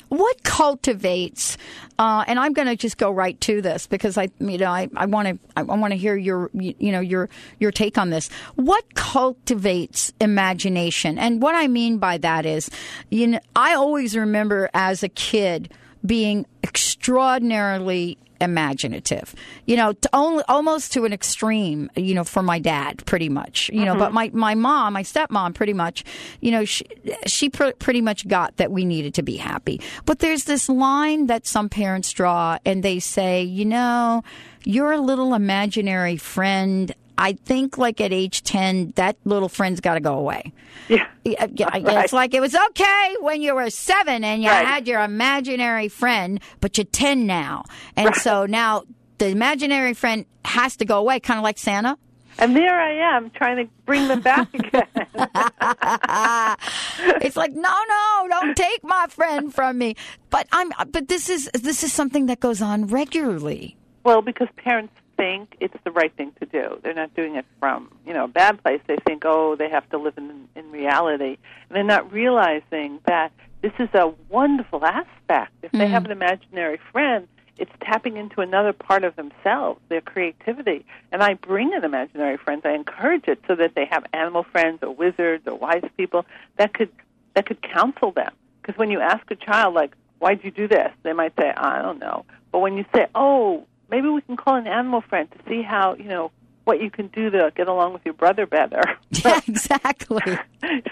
what 0.09 0.43
cultivates 0.43 1.57
uh, 1.99 2.25
and 2.27 2.39
i'm 2.39 2.53
going 2.53 2.69
to 2.69 2.77
just 2.77 2.99
go 2.99 3.11
right 3.11 3.41
to 3.41 3.61
this 3.61 3.87
because 3.87 4.17
i 4.19 4.29
you 4.39 4.59
know 4.59 4.71
i 4.71 5.07
want 5.07 5.29
to 5.29 5.39
i 5.57 5.63
want 5.63 5.93
to 5.93 5.97
hear 5.97 6.17
your 6.17 6.51
you, 6.55 6.93
know 6.93 7.01
your 7.01 7.29
your 7.59 7.71
take 7.71 7.99
on 7.99 8.11
this. 8.11 8.29
What 8.55 8.95
cultivates 8.95 10.13
imagination? 10.21 11.19
And 11.19 11.43
what 11.43 11.55
i 11.55 11.67
mean 11.67 11.99
by 11.99 12.19
that 12.19 12.47
is 12.47 12.71
you 13.11 13.27
know 13.27 13.41
i 13.55 13.75
always 13.75 14.17
remember 14.17 14.71
as 14.75 15.03
a 15.03 15.09
kid 15.09 15.73
being 16.05 16.47
extraordinarily 16.63 18.19
imaginative. 18.41 19.35
You 19.67 19.77
know 19.77 19.93
to 19.93 20.11
only, 20.13 20.45
almost 20.49 20.93
to 20.93 21.05
an 21.05 21.13
extreme 21.13 21.91
you 21.97 22.15
know 22.15 22.25
for 22.25 22.43
my 22.43 22.59
dad 22.59 23.05
pretty 23.07 23.29
much. 23.29 23.71
You 23.73 23.85
know 23.85 23.95
but 23.95 24.13
mm-hmm. 24.13 24.15
my 24.15 24.31
my 24.33 24.55
mom 24.55 24.93
my 24.95 25.03
stepmom 25.03 25.55
pretty 25.55 25.73
much 25.73 26.05
you 26.41 26.51
know 26.51 26.65
she, 26.65 26.85
she 27.27 27.51
pr- 27.51 27.73
pretty 27.79 28.01
much 28.01 28.27
got 28.29 28.57
that 28.57 28.71
we 28.71 28.85
needed 28.85 29.15
to 29.15 29.23
be 29.23 29.37
happy. 29.37 29.81
But 30.05 30.19
there's 30.19 30.45
this 30.45 30.69
line 30.69 31.27
that 31.27 31.47
some 31.47 31.69
parents 31.69 32.13
draw 32.13 32.59
and 32.65 32.83
they 32.83 33.01
say 33.01 33.43
you 33.43 33.65
know 33.65 34.23
you're 34.65 34.93
a 34.93 35.01
little 35.01 35.35
imaginary 35.35 36.17
friend 36.17 36.95
I 37.17 37.35
think 37.35 37.79
like 37.79 38.01
at 38.01 38.13
age 38.13 38.43
10, 38.43 38.93
that 38.97 39.17
little 39.25 39.49
friend's 39.49 39.81
got 39.81 39.95
to 39.95 40.01
go 40.01 40.19
away. 40.19 40.53
yeah 40.89 41.07
Right. 41.25 42.05
It's 42.05 42.13
like 42.13 42.35
it 42.35 42.41
was 42.41 42.55
okay 42.55 43.17
when 43.21 43.41
you 43.41 43.55
were 43.55 43.71
seven 43.71 44.25
and 44.25 44.43
you 44.43 44.51
Right. 44.51 44.67
had 44.67 44.87
your 44.89 45.01
imaginary 45.01 45.89
friend, 45.89 46.41
but 46.61 46.77
you're 46.77 46.85
10 46.85 47.27
now. 47.27 47.65
And 47.97 48.15
so 48.17 48.47
now 48.47 48.83
the 49.19 49.29
imaginary 49.29 49.95
friend 49.95 50.27
has 50.45 50.77
to 50.79 50.85
go 50.85 50.99
away, 50.99 51.21
kind 51.21 51.39
of 51.39 51.45
like 51.45 51.57
Santa. 51.59 51.97
and 52.39 52.57
there 52.57 52.79
i 52.81 53.17
am 53.17 53.31
trying 53.31 53.57
to 53.65 53.71
bring 53.87 54.09
them 54.09 54.21
back 54.21 54.53
again 54.61 54.87
It's 57.25 57.37
like, 57.37 57.53
no, 57.53 57.75
no, 57.89 58.27
don't 58.29 58.57
take 58.57 58.83
my 58.85 59.07
friend 59.09 59.55
from 59.55 59.79
me. 59.79 59.95
But 60.31 60.47
I'm, 60.53 60.71
but 60.91 61.09
this 61.09 61.29
is, 61.29 61.51
this 61.55 61.83
is 61.83 61.93
something 61.93 62.27
that 62.27 62.41
goes 62.41 62.61
on 62.61 62.87
regularly. 62.89 63.77
Well, 64.05 64.21
because 64.23 64.49
parents 64.57 64.93
think 65.25 65.57
it's 65.59 65.77
the 65.85 65.91
right 65.91 66.15
thing 66.15 66.33
to 66.41 66.47
do. 66.47 66.79
They're 66.83 66.93
not 66.93 67.15
doing 67.15 67.37
it 67.37 67.47
from, 67.59 67.91
you 68.07 68.13
know, 68.13 68.25
a 68.25 68.29
bad 68.29 68.63
place. 68.63 68.81
They 68.87 68.99
think, 69.07 69.23
oh, 69.25 69.57
they 69.57 69.71
have 69.71 69.89
to 69.91 69.99
live 69.99 70.19
in 70.19 70.49
in 70.55 70.71
reality. 70.71 71.39
And 71.69 71.71
they're 71.71 71.83
not 71.83 72.13
realizing 72.13 73.01
that 73.07 73.33
this 73.63 73.73
is 73.79 73.89
a 73.95 74.13
wonderful 74.29 74.85
aspect. 74.85 75.53
If 75.63 75.73
they 75.73 75.79
mm-hmm. 75.79 75.93
have 75.93 76.05
an 76.05 76.11
imaginary 76.11 76.79
friend, 76.93 77.27
it's 77.57 77.71
tapping 77.81 78.19
into 78.19 78.43
another 78.43 78.75
part 78.75 79.03
of 79.05 79.17
themselves, 79.17 79.81
their 79.89 80.03
creativity. 80.03 80.85
And 81.11 81.23
I 81.23 81.35
bring 81.35 81.73
in 81.73 81.85
imaginary 81.85 82.37
friends. 82.37 82.63
I 82.67 82.73
encourage 82.73 83.27
it 83.27 83.41
so 83.49 83.55
that 83.55 83.75
they 83.75 83.87
have 83.87 84.05
animal 84.13 84.43
friends 84.43 84.81
or 84.83 84.91
wizards 84.91 85.45
or 85.47 85.55
wise 85.55 85.85
people 85.97 86.27
that 86.59 86.75
could 86.75 86.91
that 87.35 87.47
could 87.47 87.63
counsel 87.63 88.13
them. 88.13 88.33
Because 88.61 88.77
when 88.79 88.91
you 88.91 89.01
ask 89.01 89.31
a 89.31 89.37
child 89.37 89.75
like, 89.75 89.93
"Why'd 90.19 90.45
you 90.45 90.51
do 90.51 90.69
this?" 90.69 90.93
they 91.03 91.15
might 91.15 91.35
say, 91.39 91.51
"I 91.57 91.81
don't 91.81 91.99
know." 91.99 92.27
But 92.53 92.59
when 92.59 92.77
you 92.77 92.85
say, 92.95 93.07
"Oh, 93.15 93.67
maybe 93.95 94.09
we 94.09 94.21
can 94.23 94.37
call 94.37 94.57
an 94.57 94.67
animal 94.67 95.01
friend 95.01 95.31
to 95.31 95.39
see 95.49 95.63
how 95.63 95.95
you 95.95 96.05
know 96.05 96.31
what 96.65 96.81
you 96.81 96.91
can 96.91 97.09
do 97.09 97.29
to 97.31 97.53
get 97.55 97.69
along 97.69 97.93
with 97.93 98.03
your 98.05 98.15
brother 98.15 98.47
better," 98.47 98.83
Yeah, 99.25 99.41
exactly. 99.47 100.23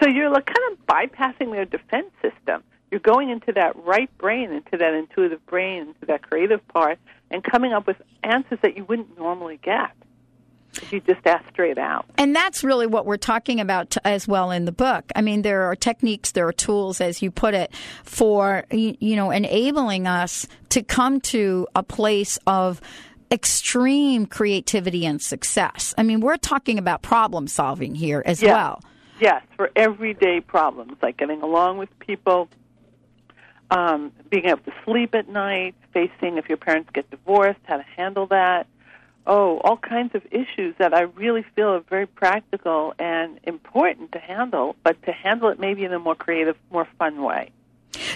so 0.00 0.08
you're 0.08 0.30
like 0.30 0.46
kind 0.46 0.72
of 0.72 0.86
bypassing 0.86 1.50
their 1.52 1.64
defense 1.64 2.10
system. 2.20 2.62
You're 2.90 3.00
going 3.00 3.30
into 3.30 3.52
that 3.52 3.74
right 3.84 4.10
brain, 4.18 4.52
into 4.52 4.76
that 4.76 4.92
intuitive 4.92 5.44
brain, 5.46 5.80
into 5.88 6.06
that 6.08 6.22
creative 6.28 6.66
part, 6.68 6.98
and 7.30 7.42
coming 7.42 7.72
up 7.72 7.86
with 7.86 7.96
answers 8.22 8.58
that 8.62 8.76
you 8.76 8.84
wouldn't 8.84 9.18
normally 9.18 9.58
get. 9.62 9.92
You 10.90 11.00
just 11.00 11.26
ask 11.26 11.44
straight 11.50 11.78
out. 11.78 12.06
And 12.18 12.34
that's 12.34 12.64
really 12.64 12.86
what 12.86 13.06
we're 13.06 13.16
talking 13.16 13.60
about 13.60 13.90
t- 13.90 14.00
as 14.04 14.26
well 14.26 14.50
in 14.50 14.64
the 14.64 14.72
book. 14.72 15.04
I 15.14 15.20
mean, 15.22 15.42
there 15.42 15.64
are 15.64 15.76
techniques, 15.76 16.32
there 16.32 16.46
are 16.46 16.52
tools, 16.52 17.00
as 17.00 17.22
you 17.22 17.30
put 17.30 17.54
it, 17.54 17.74
for, 18.04 18.64
you 18.70 19.16
know, 19.16 19.30
enabling 19.30 20.06
us 20.06 20.46
to 20.70 20.82
come 20.82 21.20
to 21.20 21.66
a 21.74 21.82
place 21.82 22.38
of 22.46 22.80
extreme 23.30 24.26
creativity 24.26 25.06
and 25.06 25.20
success. 25.20 25.94
I 25.96 26.02
mean, 26.02 26.20
we're 26.20 26.36
talking 26.36 26.78
about 26.78 27.02
problem 27.02 27.48
solving 27.48 27.94
here 27.94 28.22
as 28.26 28.42
Yeah. 28.42 28.52
well. 28.52 28.82
Yes, 29.20 29.42
for 29.56 29.70
everyday 29.76 30.40
problems 30.40 30.96
like 31.02 31.16
getting 31.16 31.42
along 31.42 31.78
with 31.78 31.96
people, 31.98 32.48
um, 33.70 34.12
being 34.30 34.46
able 34.46 34.60
to 34.62 34.72
sleep 34.84 35.14
at 35.14 35.28
night, 35.28 35.74
facing 35.94 36.36
if 36.38 36.48
your 36.48 36.58
parents 36.58 36.90
get 36.92 37.10
divorced, 37.10 37.60
how 37.64 37.76
to 37.76 37.84
handle 37.96 38.26
that. 38.26 38.66
Oh, 39.26 39.58
all 39.58 39.76
kinds 39.76 40.14
of 40.14 40.22
issues 40.32 40.74
that 40.78 40.92
I 40.92 41.02
really 41.02 41.44
feel 41.54 41.68
are 41.68 41.80
very 41.80 42.06
practical 42.06 42.94
and 42.98 43.38
important 43.44 44.12
to 44.12 44.18
handle, 44.18 44.74
but 44.82 45.00
to 45.04 45.12
handle 45.12 45.48
it 45.50 45.60
maybe 45.60 45.84
in 45.84 45.92
a 45.92 45.98
more 45.98 46.16
creative, 46.16 46.56
more 46.72 46.88
fun 46.98 47.22
way. 47.22 47.50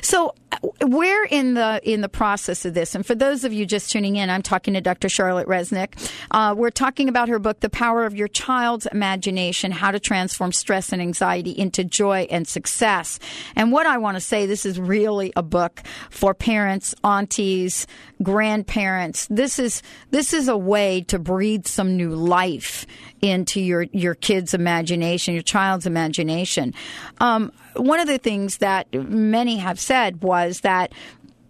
So, 0.07 0.37
uh, 0.53 0.59
we're 0.83 1.25
in 1.25 1.55
the 1.55 1.81
in 1.83 2.01
the 2.01 2.09
process 2.09 2.65
of 2.65 2.75
this, 2.75 2.95
and 2.95 3.05
for 3.05 3.17
those 3.17 3.43
of 3.43 3.53
you 3.53 3.67
just 3.67 3.91
tuning 3.91 4.15
in, 4.15 4.31
I'm 4.31 4.41
talking 4.41 4.75
to 4.75 4.81
Dr. 4.81 5.09
Charlotte 5.09 5.49
Reznick. 5.49 5.95
Uh, 6.31 6.55
we're 6.57 6.71
talking 6.71 7.09
about 7.09 7.29
her 7.29 7.41
book, 7.41 7.59
"The 7.59 7.69
Power 7.69 8.07
of 8.07 8.15
Your 8.15 8.29
Child's 8.29 8.87
Imagination: 8.87 9.73
How 9.73 9.91
to 9.91 9.99
Transform 9.99 10.53
Stress 10.53 10.93
and 10.93 11.03
Anxiety 11.03 11.51
into 11.51 11.83
Joy 11.83 12.29
and 12.31 12.47
Success." 12.47 13.19
And 13.57 13.73
what 13.73 13.89
I 13.89 13.99
want 13.99 14.17
to 14.17 14.21
say, 14.21 14.47
this 14.47 14.65
is 14.65 14.79
really 14.79 15.33
a 15.35 15.43
book 15.43 15.83
for 16.09 16.35
parents, 16.35 16.95
aunties, 17.03 17.89
grandparents. 18.23 19.27
This 19.29 19.59
is 19.59 19.83
this 20.13 20.33
is 20.33 20.47
a 20.47 20.57
way 20.57 21.01
to 21.09 21.19
breathe 21.19 21.67
some 21.67 21.97
new 21.97 22.11
life 22.11 22.87
into 23.23 23.61
your 23.61 23.83
your 23.93 24.15
kid's 24.15 24.55
imagination, 24.55 25.35
your 25.35 25.43
child's 25.43 25.87
imagination. 25.87 26.75
Um, 27.19 27.53
one 27.75 28.01
of 28.01 28.07
the 28.07 28.19
things 28.19 28.59
that 28.59 28.93
many 28.93 29.57
have 29.59 29.79
said 29.79 30.23
was 30.23 30.61
that 30.61 30.93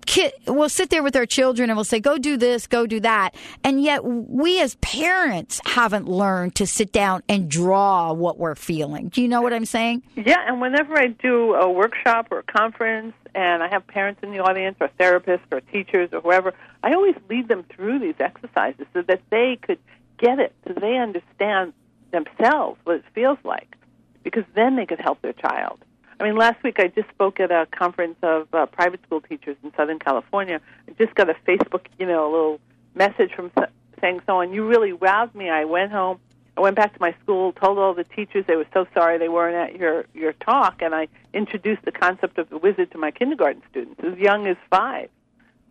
kid 0.07 0.33
we'll 0.46 0.68
sit 0.68 0.90
there 0.90 1.02
with 1.02 1.16
our 1.16 1.26
children 1.26 1.68
and 1.68 1.76
we'll 1.76 1.85
say 1.85 2.00
go 2.00 2.16
do 2.16 2.37
this 2.37 2.66
go 2.66 2.87
do 2.87 3.00
that. 3.00 3.35
And 3.62 3.83
yet 3.83 4.05
we 4.05 4.61
as 4.61 4.76
parents 4.76 5.61
haven't 5.66 6.09
learned 6.09 6.55
to 6.57 6.66
sit 6.66 6.92
down 6.92 7.22
and 7.29 7.50
draw 7.50 8.12
what 8.12 8.38
we're 8.38 8.55
feeling. 8.55 9.09
Do 9.09 9.20
you 9.20 9.29
know 9.29 9.42
what 9.42 9.52
i'm 9.52 9.66
saying? 9.66 10.02
Yeah, 10.14 10.38
and 10.46 10.61
whenever 10.61 10.96
I 10.96 11.09
do 11.09 11.55
a 11.55 11.70
workshop 11.70 12.29
or 12.31 12.38
a 12.38 12.42
conference 12.44 13.14
and 13.35 13.62
I 13.62 13.68
have 13.68 13.87
parents 13.87 14.20
in 14.22 14.31
the 14.31 14.38
audience 14.38 14.76
or 14.81 14.88
therapists 14.98 15.40
or 15.52 15.61
teachers 15.61 16.11
or 16.12 16.20
whoever, 16.20 16.55
I 16.83 16.94
always 16.94 17.16
lead 17.29 17.48
them 17.48 17.64
through 17.64 17.98
these 17.98 18.14
exercises 18.18 18.87
so 18.94 19.02
that 19.02 19.20
they 19.31 19.59
could 19.61 19.79
get 20.18 20.38
it, 20.38 20.55
so 20.66 20.74
they 20.74 20.96
understand 20.96 21.72
themselves 22.11 22.79
what 22.85 22.96
it 22.96 23.05
feels 23.14 23.38
like, 23.44 23.76
because 24.22 24.44
then 24.55 24.76
they 24.76 24.87
could 24.87 25.00
help 25.00 25.20
their 25.22 25.33
child. 25.33 25.79
I 26.18 26.24
mean, 26.24 26.37
last 26.37 26.62
week 26.62 26.79
I 26.79 26.88
just 26.88 27.09
spoke 27.11 27.40
at 27.40 27.50
a 27.50 27.66
conference 27.70 28.16
of 28.22 28.48
uh, 28.55 28.66
private 28.66 29.02
school 29.02 29.20
teachers 29.20 29.57
in 29.62 29.72
Southern 29.76 29.98
California. 29.98 30.61
I 30.88 30.92
just 30.92 31.14
got 31.14 31.29
a 31.29 31.35
Facebook, 31.46 31.87
you 31.98 32.07
know, 32.07 32.24
a 32.24 32.31
little 32.31 32.61
message 32.94 33.33
from 33.35 33.50
s- 33.57 33.68
saying 34.00 34.20
someone, 34.24 34.52
"You 34.52 34.66
really 34.66 34.92
wowed 34.92 35.35
me." 35.35 35.50
I 35.50 35.64
went 35.64 35.92
home, 35.92 36.18
I 36.57 36.62
went 36.62 36.74
back 36.74 36.94
to 36.94 37.00
my 37.00 37.14
school, 37.22 37.52
told 37.52 37.79
all 37.79 37.92
the 37.92 38.05
teachers 38.05 38.46
they 38.46 38.57
were 38.57 38.66
so 38.72 38.87
sorry 38.94 39.18
they 39.18 39.29
weren't 39.29 39.57
at 39.57 39.79
your 39.79 40.07
your 40.14 40.33
talk, 40.33 40.81
and 40.81 40.94
I 40.94 41.09
introduced 41.35 41.85
the 41.85 41.92
concept 41.92 42.38
of 42.38 42.48
the 42.48 42.57
wizard 42.57 42.92
to 42.92 42.98
my 42.98 43.11
kindergarten 43.11 43.62
students 43.70 44.00
as 44.02 44.16
young 44.16 44.46
as 44.46 44.57
five. 44.70 45.11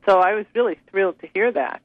So 0.05 0.19
I 0.19 0.35
was 0.35 0.45
really 0.53 0.77
thrilled 0.91 1.17
to 1.21 1.27
hear 1.33 1.51
that. 1.51 1.81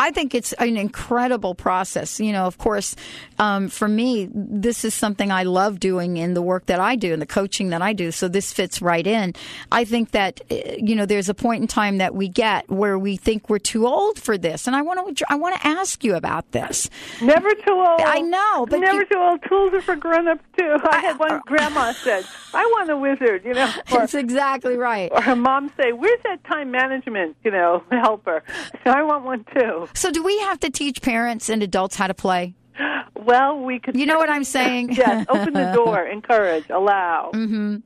I 0.00 0.10
think 0.10 0.34
it's 0.34 0.52
an 0.54 0.76
incredible 0.78 1.54
process. 1.54 2.18
You 2.18 2.32
know, 2.32 2.46
of 2.46 2.56
course, 2.58 2.96
um, 3.38 3.68
for 3.68 3.86
me, 3.86 4.28
this 4.32 4.84
is 4.84 4.94
something 4.94 5.30
I 5.30 5.42
love 5.44 5.78
doing 5.78 6.16
in 6.16 6.32
the 6.34 6.40
work 6.42 6.66
that 6.66 6.80
I 6.80 6.96
do 6.96 7.12
and 7.12 7.20
the 7.20 7.26
coaching 7.26 7.68
that 7.70 7.82
I 7.82 7.92
do. 7.92 8.10
So 8.10 8.26
this 8.26 8.52
fits 8.52 8.80
right 8.80 9.06
in. 9.06 9.34
I 9.70 9.84
think 9.84 10.12
that 10.12 10.40
uh, 10.50 10.54
you 10.78 10.96
know, 10.96 11.04
there's 11.06 11.28
a 11.28 11.34
point 11.34 11.60
in 11.60 11.68
time 11.68 11.98
that 11.98 12.14
we 12.14 12.28
get 12.28 12.68
where 12.70 12.98
we 12.98 13.16
think 13.18 13.50
we're 13.50 13.58
too 13.58 13.86
old 13.86 14.18
for 14.18 14.38
this, 14.38 14.66
and 14.66 14.74
I 14.74 14.80
want 14.82 15.16
to 15.18 15.26
I 15.28 15.36
want 15.36 15.60
to 15.60 15.66
ask 15.66 16.02
you 16.02 16.14
about 16.14 16.50
this. 16.52 16.88
Never 17.20 17.50
too 17.54 17.72
old. 17.72 18.00
I 18.00 18.20
know, 18.22 18.64
but 18.66 18.80
never 18.80 19.00
you- 19.00 19.06
too 19.06 19.18
old. 19.18 19.42
Tools 19.48 19.74
are 19.74 19.82
for 19.82 19.96
grown-ups 19.96 20.42
too. 20.58 20.76
I 20.90 21.00
had 21.00 21.18
one 21.18 21.40
grandma 21.46 21.92
said, 21.92 22.24
"I 22.54 22.64
want 22.74 22.88
a 22.90 22.96
wizard," 22.96 23.44
you 23.44 23.52
know. 23.54 23.70
Or, 23.92 23.98
That's 24.00 24.14
exactly 24.14 24.76
right. 24.78 25.10
or 25.12 25.20
her 25.20 25.36
mom 25.36 25.70
say, 25.76 25.92
"Where's 25.92 26.22
that 26.24 26.42
time 26.44 26.70
management, 26.70 27.36
you 27.44 27.50
know, 27.50 27.82
helper?" 27.90 28.42
So 28.84 28.90
I 28.90 29.02
want 29.02 29.24
one 29.24 29.44
too. 29.54 29.88
So 29.94 30.10
do 30.10 30.22
we 30.22 30.38
have 30.40 30.60
to 30.60 30.70
teach 30.70 31.02
parents 31.02 31.48
and 31.48 31.62
adults 31.62 31.96
how 31.96 32.06
to 32.06 32.14
play? 32.14 32.54
Well, 33.14 33.58
we 33.58 33.78
could. 33.78 33.96
You 33.96 34.06
know 34.06 34.18
what 34.18 34.30
I'm 34.30 34.44
saying? 34.44 34.92
yes, 34.94 35.26
open 35.28 35.52
the 35.52 35.72
door, 35.72 36.06
encourage, 36.06 36.68
allow. 36.70 37.30
Mm-hmm. 37.34 37.76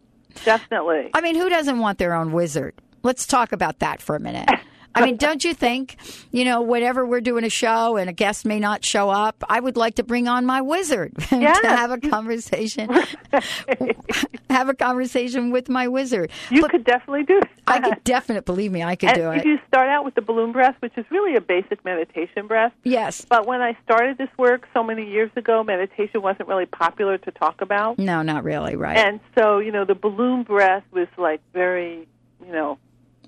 Definitely. 0.45 1.11
I 1.15 1.21
mean, 1.21 1.35
who 1.37 1.49
doesn't 1.49 1.79
want 1.79 1.99
their 1.99 2.15
own 2.15 2.33
wizard? 2.33 2.75
Let's 3.03 3.27
talk 3.27 3.53
about 3.53 3.81
that 3.81 4.01
for 4.01 4.17
a 4.17 4.21
minute. 4.21 4.49
I 4.95 5.05
mean, 5.05 5.17
don't 5.17 5.43
you 5.45 5.55
think, 5.55 5.97
you 6.31 6.45
know, 6.45 6.63
whenever 6.63 7.05
we're 7.07 7.21
doing 7.21 7.45
a 7.45 7.51
show 7.51 7.97
and 7.97 8.09
a 8.09 8.13
guest 8.13 8.45
may 8.45 8.61
not 8.61 8.85
show 8.85 9.11
up, 9.11 9.43
I 9.49 9.59
would 9.61 9.77
like 9.77 9.97
to 9.97 10.03
bring 10.05 10.29
on 10.29 10.47
my 10.47 10.61
wizard 10.61 11.13
Yes. 11.33 11.61
to 11.63 11.69
have 11.69 11.91
a 11.91 11.99
conversation, 11.99 12.89
have 14.51 14.69
a 14.69 14.75
conversation 14.75 15.51
with 15.51 15.69
my 15.69 15.89
wizard. 15.89 16.31
You 16.51 16.63
But 16.63 16.71
could 16.71 16.85
definitely 16.85 17.25
do 17.25 17.41
that. 17.41 17.51
I 17.67 17.81
could 17.81 18.05
definitely 18.05 18.43
believe 18.45 18.73
me, 18.73 18.83
I 18.83 18.95
could 18.97 19.11
and 19.11 19.19
do 19.19 19.31
if 19.31 19.41
it. 19.41 19.47
you 19.47 19.59
start 19.69 19.89
out 19.89 20.05
with 20.05 20.15
the 20.15 20.21
balloon 20.23 20.53
breath, 20.53 20.77
which 20.81 20.93
is 20.97 21.05
really 21.11 21.35
a 21.37 21.41
basic 21.41 21.85
meditation 21.85 22.47
breath, 22.47 22.73
Yes. 22.85 23.25
but 23.29 23.47
when 23.47 23.61
I 23.63 23.77
started 23.85 24.19
this 24.19 24.29
work 24.39 24.69
so 24.75 24.83
many 24.83 25.09
years 25.11 25.31
ago, 25.37 25.65
meditation 25.65 26.23
wasn't 26.23 26.49
really 26.49 26.67
popular 26.67 27.19
to 27.19 27.31
talk 27.33 27.61
about. 27.61 27.99
No, 27.99 28.23
not 28.23 28.45
really, 28.45 28.77
right? 28.77 28.97
And 28.97 29.21
so, 29.37 29.59
you 29.59 29.73
know, 29.73 29.85
the 29.85 29.95
balloon 29.95 30.43
breath 30.43 30.85
was 30.93 31.09
like 31.17 31.41
very, 31.53 32.07
you 32.45 32.53
know, 32.53 32.79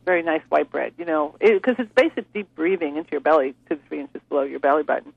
very 0.06 0.22
nice 0.22 0.40
white 0.48 0.70
bread, 0.70 0.94
you 0.96 1.04
know, 1.04 1.34
because 1.40 1.74
it's 1.78 1.92
basic 1.94 2.32
deep 2.32 2.48
breathing 2.54 2.96
into 2.96 3.10
your 3.10 3.20
belly, 3.20 3.54
two 3.68 3.74
to 3.74 3.82
three 3.88 4.00
inches 4.00 4.22
below 4.30 4.42
your 4.42 4.60
belly 4.60 4.84
button. 4.84 5.12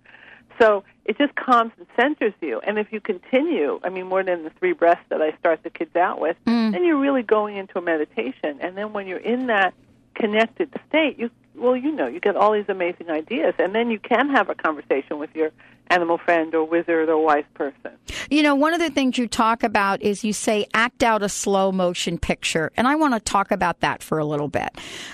So 0.60 0.84
it 1.06 1.18
just 1.18 1.34
calms 1.36 1.72
and 1.78 1.88
centers 1.96 2.34
you. 2.42 2.60
And 2.60 2.78
if 2.78 2.92
you 2.92 3.00
continue, 3.00 3.80
I 3.84 3.90
mean, 3.90 4.08
more 4.08 4.24
than 4.24 4.44
the 4.44 4.50
three 4.50 4.74
breaths 4.74 5.02
that 5.08 5.22
I 5.22 5.32
start 5.38 5.64
the 5.64 5.70
kids 5.70 5.96
out 5.96 6.20
with, 6.20 6.36
mm. 6.46 6.74
then 6.74 6.84
you're 6.84 7.00
really 7.00 7.24
going 7.24 7.56
into 7.56 7.78
a 7.78 7.82
meditation. 7.82 8.60
And 8.60 8.76
then 8.76 8.92
when 8.92 9.08
you're 9.08 9.20
in 9.20 9.48
that 9.48 9.74
connected 10.16 10.74
state, 10.90 11.18
you 11.18 11.30
well, 11.56 11.76
you 11.76 11.92
know, 11.92 12.08
you 12.08 12.20
get 12.20 12.36
all 12.36 12.54
these 12.54 12.70
amazing 12.70 13.10
ideas, 13.10 13.54
and 13.60 13.76
then 13.76 13.92
you 13.92 14.00
can 14.00 14.30
have 14.30 14.50
a 14.50 14.56
conversation 14.56 15.20
with 15.20 15.34
your 15.36 15.52
animal 15.88 16.18
friend 16.18 16.54
or 16.54 16.64
wizard 16.64 17.10
or 17.10 17.24
wise 17.24 17.46
person. 17.54 17.92
You 18.30 18.44
know, 18.44 18.56
one 18.56 18.74
of 18.74 18.80
the 18.80 18.90
things 18.90 19.18
you 19.18 19.28
talk 19.28 19.64
about 19.64 20.02
is 20.02 20.24
you 20.24 20.34
say 20.34 20.68
act 20.74 21.04
out 21.04 21.24
a 21.24 21.30
slow 21.30 21.72
motion 21.72 22.18
picture, 22.18 22.72
and 22.78 22.88
I 22.88 22.96
want 22.96 23.14
to 23.16 23.20
talk 23.20 23.52
about 23.52 23.80
that 23.82 24.04
for 24.04 24.20
a 24.20 24.26
little 24.26 24.48
bit 24.48 24.70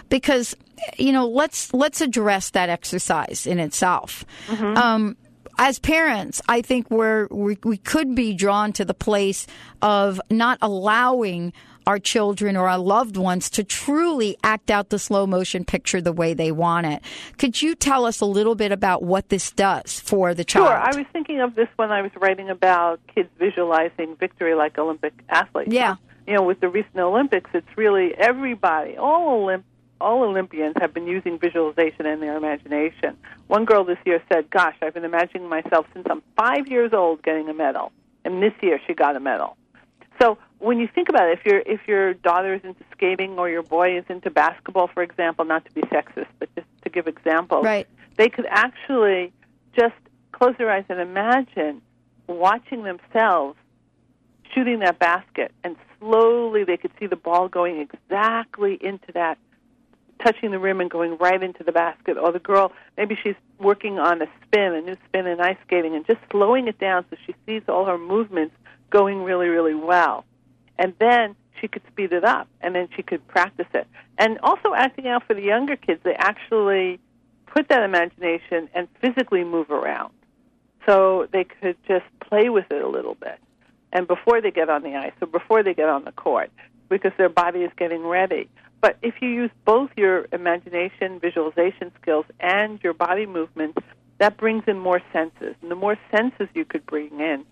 because 0.09 0.55
you 0.97 1.11
know 1.11 1.27
let's 1.27 1.73
let's 1.73 2.01
address 2.01 2.51
that 2.51 2.69
exercise 2.69 3.47
in 3.47 3.59
itself. 3.59 4.25
Um, 4.49 5.17
as 5.57 5.79
parents, 5.79 6.41
I 6.47 6.61
think 6.61 6.91
we're 6.91 7.27
we, 7.31 7.57
we 7.63 7.77
could 7.77 8.13
be 8.15 8.33
drawn 8.33 8.73
to 8.73 8.85
the 8.85 8.93
place 8.93 9.47
of 9.81 10.19
not 10.29 10.57
allowing 10.61 11.53
our 11.87 11.99
children 11.99 12.57
or 12.57 12.67
our 12.67 12.77
loved 12.77 13.17
ones 13.17 13.49
to 13.51 13.63
truly 13.63 14.37
act 14.43 14.71
out 14.71 14.89
the 14.89 14.99
slow 14.99 15.27
motion 15.27 15.63
picture 15.63 16.01
the 16.01 16.13
way 16.13 16.33
they 16.33 16.51
want 16.51 16.87
it. 16.87 17.01
Could 17.37 17.61
you 17.61 17.75
tell 17.75 18.05
us 18.05 18.21
a 18.21 18.25
little 18.25 18.55
bit 18.55 18.71
about 18.71 19.03
what 19.03 19.29
this 19.29 19.51
does 19.51 19.99
for 19.99 20.33
the 20.33 20.43
child? 20.43 20.67
Sure. 20.67 20.77
I 20.77 20.95
was 20.95 21.05
thinking 21.13 21.41
of 21.41 21.55
this 21.55 21.67
when 21.75 21.91
I 21.91 22.01
was 22.01 22.11
writing 22.19 22.49
about 22.49 22.99
kids 23.13 23.29
visualizing 23.37 24.15
victory 24.15 24.55
like 24.55 24.77
Olympic 24.77 25.13
athletes. 25.29 25.71
Yeah. 25.71 25.95
You 26.27 26.35
know, 26.35 26.43
with 26.43 26.59
the 26.59 26.69
recent 26.69 26.97
Olympics, 26.97 27.49
it's 27.53 27.77
really 27.77 28.15
everybody, 28.17 28.97
all 28.97 29.45
Olymp- 29.45 29.63
all 30.01 30.23
Olympians 30.23 30.75
have 30.81 30.93
been 30.93 31.07
using 31.07 31.39
visualization 31.39 32.05
in 32.05 32.19
their 32.19 32.35
imagination. 32.35 33.17
One 33.47 33.63
girl 33.63 33.83
this 33.85 33.97
year 34.05 34.21
said, 34.31 34.49
"Gosh, 34.49 34.75
I've 34.81 34.93
been 34.93 35.05
imagining 35.05 35.47
myself 35.47 35.85
since 35.93 36.05
I'm 36.09 36.21
5 36.35 36.67
years 36.67 36.93
old 36.93 37.23
getting 37.23 37.47
a 37.47 37.53
medal." 37.53 37.91
And 38.25 38.41
this 38.41 38.53
year 38.61 38.79
she 38.85 38.93
got 38.93 39.15
a 39.15 39.19
medal. 39.19 39.55
So 40.19 40.37
when 40.65 40.79
you 40.79 40.87
think 40.87 41.09
about 41.09 41.29
it, 41.29 41.37
if 41.39 41.45
your 41.45 41.59
if 41.59 41.87
your 41.87 42.15
daughter 42.15 42.55
is 42.55 42.61
into 42.63 42.83
skating 42.91 43.37
or 43.37 43.47
your 43.47 43.61
boy 43.61 43.97
is 43.97 44.03
into 44.09 44.31
basketball, 44.31 44.87
for 44.87 45.03
example, 45.03 45.45
not 45.45 45.63
to 45.65 45.71
be 45.71 45.81
sexist, 45.81 46.25
but 46.39 46.53
just 46.55 46.67
to 46.83 46.89
give 46.89 47.07
examples, 47.07 47.63
Right. 47.63 47.87
they 48.17 48.29
could 48.29 48.47
actually 48.49 49.31
just 49.77 49.93
close 50.31 50.55
their 50.57 50.71
eyes 50.71 50.85
and 50.89 50.99
imagine 50.99 51.81
watching 52.27 52.83
themselves 52.83 53.57
shooting 54.53 54.79
that 54.79 54.97
basket, 54.97 55.51
and 55.63 55.75
slowly 55.99 56.63
they 56.63 56.77
could 56.77 56.91
see 56.99 57.05
the 57.05 57.15
ball 57.15 57.47
going 57.47 57.79
exactly 57.79 58.79
into 58.81 59.11
that, 59.13 59.37
touching 60.23 60.49
the 60.49 60.59
rim 60.59 60.81
and 60.81 60.89
going 60.89 61.15
right 61.17 61.43
into 61.43 61.63
the 61.63 61.71
basket. 61.71 62.17
Or 62.17 62.31
the 62.31 62.39
girl, 62.39 62.71
maybe 62.97 63.15
she's 63.21 63.35
working 63.59 63.99
on 63.99 64.19
a 64.21 64.27
spin, 64.43 64.73
a 64.73 64.81
new 64.81 64.95
spin 65.07 65.27
in 65.27 65.39
ice 65.39 65.57
skating, 65.67 65.93
and 65.95 66.07
just 66.07 66.19
slowing 66.31 66.67
it 66.67 66.79
down 66.79 67.05
so 67.11 67.17
she 67.25 67.35
sees 67.45 67.61
all 67.67 67.85
her 67.85 67.99
movements 67.99 68.55
going 68.89 69.23
really, 69.23 69.47
really 69.47 69.75
well. 69.75 70.25
And 70.77 70.93
then 70.99 71.35
she 71.59 71.67
could 71.67 71.83
speed 71.91 72.11
it 72.11 72.23
up, 72.23 72.47
and 72.61 72.75
then 72.75 72.89
she 72.95 73.01
could 73.01 73.25
practice 73.27 73.67
it. 73.73 73.87
And 74.17 74.39
also 74.43 74.73
acting 74.75 75.07
out 75.07 75.23
for 75.25 75.33
the 75.33 75.41
younger 75.41 75.75
kids, 75.75 76.01
they 76.03 76.15
actually 76.15 76.99
put 77.45 77.69
that 77.69 77.83
imagination 77.83 78.69
and 78.73 78.87
physically 79.01 79.43
move 79.43 79.71
around. 79.71 80.11
so 80.85 81.27
they 81.31 81.43
could 81.43 81.77
just 81.87 82.05
play 82.19 82.49
with 82.49 82.65
it 82.71 82.81
a 82.81 82.87
little 82.87 83.15
bit. 83.15 83.39
And 83.91 84.07
before 84.07 84.41
they 84.41 84.51
get 84.51 84.69
on 84.69 84.83
the 84.83 84.95
ice 84.95 85.13
or 85.21 85.27
before 85.27 85.63
they 85.63 85.73
get 85.73 85.89
on 85.89 86.03
the 86.03 86.11
court, 86.11 86.51
because 86.89 87.11
their 87.17 87.29
body 87.29 87.59
is 87.59 87.71
getting 87.77 88.05
ready. 88.05 88.49
But 88.81 88.97
if 89.01 89.15
you 89.21 89.29
use 89.29 89.51
both 89.63 89.89
your 89.95 90.27
imagination, 90.31 91.19
visualization 91.19 91.91
skills, 92.01 92.25
and 92.39 92.79
your 92.83 92.93
body 92.93 93.25
movements, 93.25 93.79
that 94.19 94.37
brings 94.37 94.63
in 94.67 94.79
more 94.79 95.01
senses. 95.11 95.55
And 95.61 95.71
the 95.71 95.75
more 95.75 95.97
senses 96.15 96.47
you 96.53 96.65
could 96.65 96.85
bring 96.85 97.19
in 97.19 97.45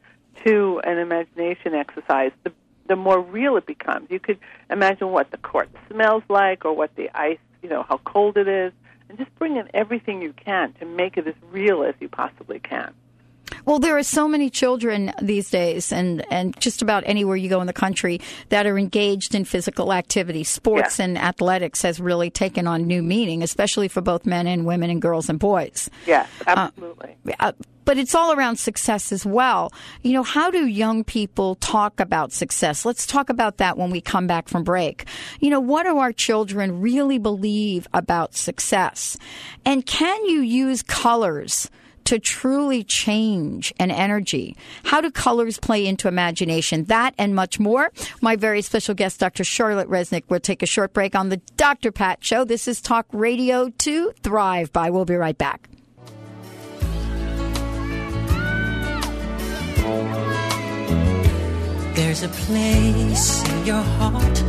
to 0.45 0.81
an 0.83 0.97
imagination 0.99 1.73
exercise, 1.73 2.31
the, 2.43 2.51
the 2.88 2.96
more 2.96 3.19
real 3.19 3.58
it 3.58 3.65
becomes. 3.65 4.10
You 4.10 4.19
could 4.19 4.39
imagine 4.69 5.10
what 5.10 5.32
the 5.32 5.38
court 5.38 5.69
smells 5.89 6.24
like 6.30 6.65
or 6.65 6.74
what 6.74 6.96
the 6.96 7.10
ice, 7.17 7.39
you 7.62 7.69
know, 7.69 7.84
how 7.84 7.98
cold 8.00 8.38
it 8.38 8.48
is, 8.48 8.74
and 9.10 9.17
just 9.17 9.34
bring 9.36 9.58
in 9.58 9.69
everything 9.74 10.22
you 10.22 10.34
can 10.34 10.74
to 10.80 10.86
make 10.86 11.17
it 11.17 11.28
as 11.28 11.36
real 11.52 11.84
as 11.84 11.96
you 12.00 12.10
possibly 12.10 12.60
can. 12.60 12.93
Well, 13.66 13.80
there 13.80 13.98
are 13.98 14.04
so 14.04 14.28
many 14.28 14.50
children 14.50 15.13
these 15.22 15.50
days, 15.50 15.92
and, 15.92 16.26
and 16.32 16.60
just 16.60 16.82
about 16.82 17.04
anywhere 17.06 17.36
you 17.36 17.50
go 17.50 17.62
in 17.62 17.68
the 17.68 17.74
country, 17.74 18.20
that 18.50 18.66
are 18.66 18.78
engaged 18.78 19.36
in 19.36 19.46
physical 19.46 19.94
activity. 19.94 20.44
Sports 20.44 21.00
Yeah. 21.00 21.06
and 21.06 21.18
athletics 21.18 21.82
has 21.82 22.00
really 22.00 22.30
taken 22.30 22.68
on 22.68 22.86
new 22.88 23.02
meaning, 23.04 23.44
especially 23.44 23.88
for 23.88 24.02
both 24.02 24.26
men 24.26 24.48
and 24.48 24.66
women 24.66 24.89
and 24.89 25.02
girls 25.02 25.30
and 25.30 25.39
boys. 25.39 25.89
Yes, 26.06 26.28
absolutely. 26.46 27.16
Uh, 27.39 27.52
but 27.86 27.98
it's 27.98 28.16
all 28.16 28.32
around 28.32 28.56
success 28.58 29.12
as 29.12 29.26
well. 29.26 29.74
You 30.04 30.13
know, 30.13 30.24
how 30.24 30.50
do 30.52 30.66
young 30.66 31.04
people 31.04 31.56
talk 31.56 32.00
about 32.00 32.32
success? 32.32 32.86
Let's 32.86 33.06
talk 33.06 33.30
about 33.30 33.58
that 33.58 33.78
when 33.78 33.89
we 33.92 34.00
come 34.00 34.26
back 34.26 34.48
from 34.48 34.63
break. 34.63 35.06
You 35.42 35.50
know, 35.50 35.60
what 35.60 35.84
do 35.84 35.98
our 35.98 36.13
children 36.13 36.80
really 36.80 37.18
believe 37.18 37.88
about 37.94 38.36
success? 38.36 39.18
And 39.66 39.86
can 39.86 40.26
you 40.26 40.39
use 40.39 40.82
colors? 40.82 41.70
To 42.06 42.20
truly 42.20 42.84
change 42.84 43.74
an 43.80 43.89
energy. 43.89 44.56
How 44.84 45.02
do 45.02 45.10
colors 45.10 45.58
play 45.58 45.88
into 45.88 46.08
imagination? 46.08 46.84
That 46.86 47.16
and 47.18 47.34
much 47.34 47.60
more. 47.60 47.92
My 48.22 48.36
very 48.36 48.62
special 48.62 48.94
guest, 48.94 49.20
Dr. 49.20 49.44
Charlotte 49.44 49.89
Reznick, 49.89 50.24
will 50.30 50.39
take 50.39 50.62
a 50.62 50.68
short 50.68 50.94
break 50.94 51.16
on 51.16 51.30
the 51.30 51.38
Dr. 51.58 51.92
Pat 51.92 52.24
Show. 52.24 52.44
This 52.44 52.68
is 52.68 52.82
Talk 52.82 53.08
Radio 53.13 53.70
to 53.70 54.12
Thrive 54.22 54.72
by. 54.72 54.89
We'll 54.89 55.06
be 55.06 55.16
right 55.16 55.38
back. 55.38 55.70
There's 61.96 62.24
a 62.24 62.30
place 62.30 63.50
in 63.50 63.66
your 63.66 63.82
heart, 63.82 64.44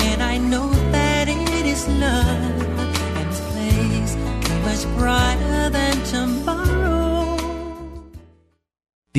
and 0.00 0.22
I 0.22 0.38
know 0.38 0.70
that 0.92 1.28
it 1.28 1.66
is 1.66 1.88
love. 1.88 2.62
And 3.16 3.30
this 3.30 3.40
place 3.52 4.14
is 4.14 4.86
much 4.86 4.98
brighter 4.98 5.70
than 5.70 6.04
tomorrow. 6.04 6.99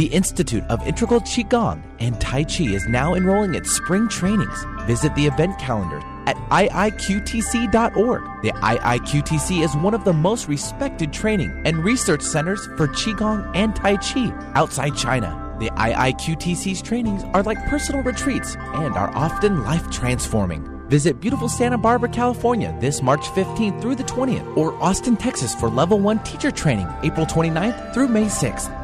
The 0.01 0.07
Institute 0.07 0.63
of 0.63 0.81
Integral 0.87 1.21
Qigong 1.21 1.79
and 1.99 2.19
Tai 2.19 2.45
Chi 2.45 2.63
is 2.63 2.87
now 2.87 3.13
enrolling 3.13 3.53
its 3.53 3.71
spring 3.71 4.09
trainings. 4.09 4.65
Visit 4.87 5.13
the 5.13 5.27
event 5.27 5.59
calendar 5.59 5.99
at 6.25 6.35
iiqtc.org. 6.49 8.23
The 8.41 8.51
IIQTC 8.51 9.63
is 9.63 9.75
one 9.75 9.93
of 9.93 10.03
the 10.03 10.11
most 10.11 10.47
respected 10.47 11.13
training 11.13 11.51
and 11.65 11.83
research 11.83 12.23
centers 12.23 12.65
for 12.77 12.87
Qigong 12.87 13.55
and 13.55 13.75
Tai 13.75 13.97
Chi 13.97 14.31
outside 14.55 14.97
China. 14.97 15.55
The 15.59 15.69
IIQTC's 15.69 16.81
trainings 16.81 17.23
are 17.35 17.43
like 17.43 17.63
personal 17.67 18.01
retreats 18.01 18.55
and 18.55 18.95
are 18.95 19.15
often 19.15 19.63
life 19.63 19.87
transforming. 19.91 20.67
Visit 20.89 21.21
beautiful 21.21 21.47
Santa 21.47 21.77
Barbara, 21.77 22.09
California 22.09 22.75
this 22.79 23.03
March 23.03 23.25
15th 23.35 23.79
through 23.79 23.97
the 23.97 24.03
20th, 24.05 24.57
or 24.57 24.73
Austin, 24.81 25.15
Texas 25.15 25.53
for 25.53 25.69
Level 25.69 25.99
1 25.99 26.23
teacher 26.23 26.49
training 26.49 26.87
April 27.03 27.27
29th 27.27 27.93
through 27.93 28.07
May 28.07 28.25
6th. 28.25 28.80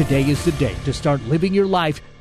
Today 0.00 0.30
is 0.30 0.42
the 0.46 0.52
day 0.52 0.74
to 0.86 0.94
start 0.94 1.20
living 1.24 1.52
your 1.52 1.66
life 1.66 2.00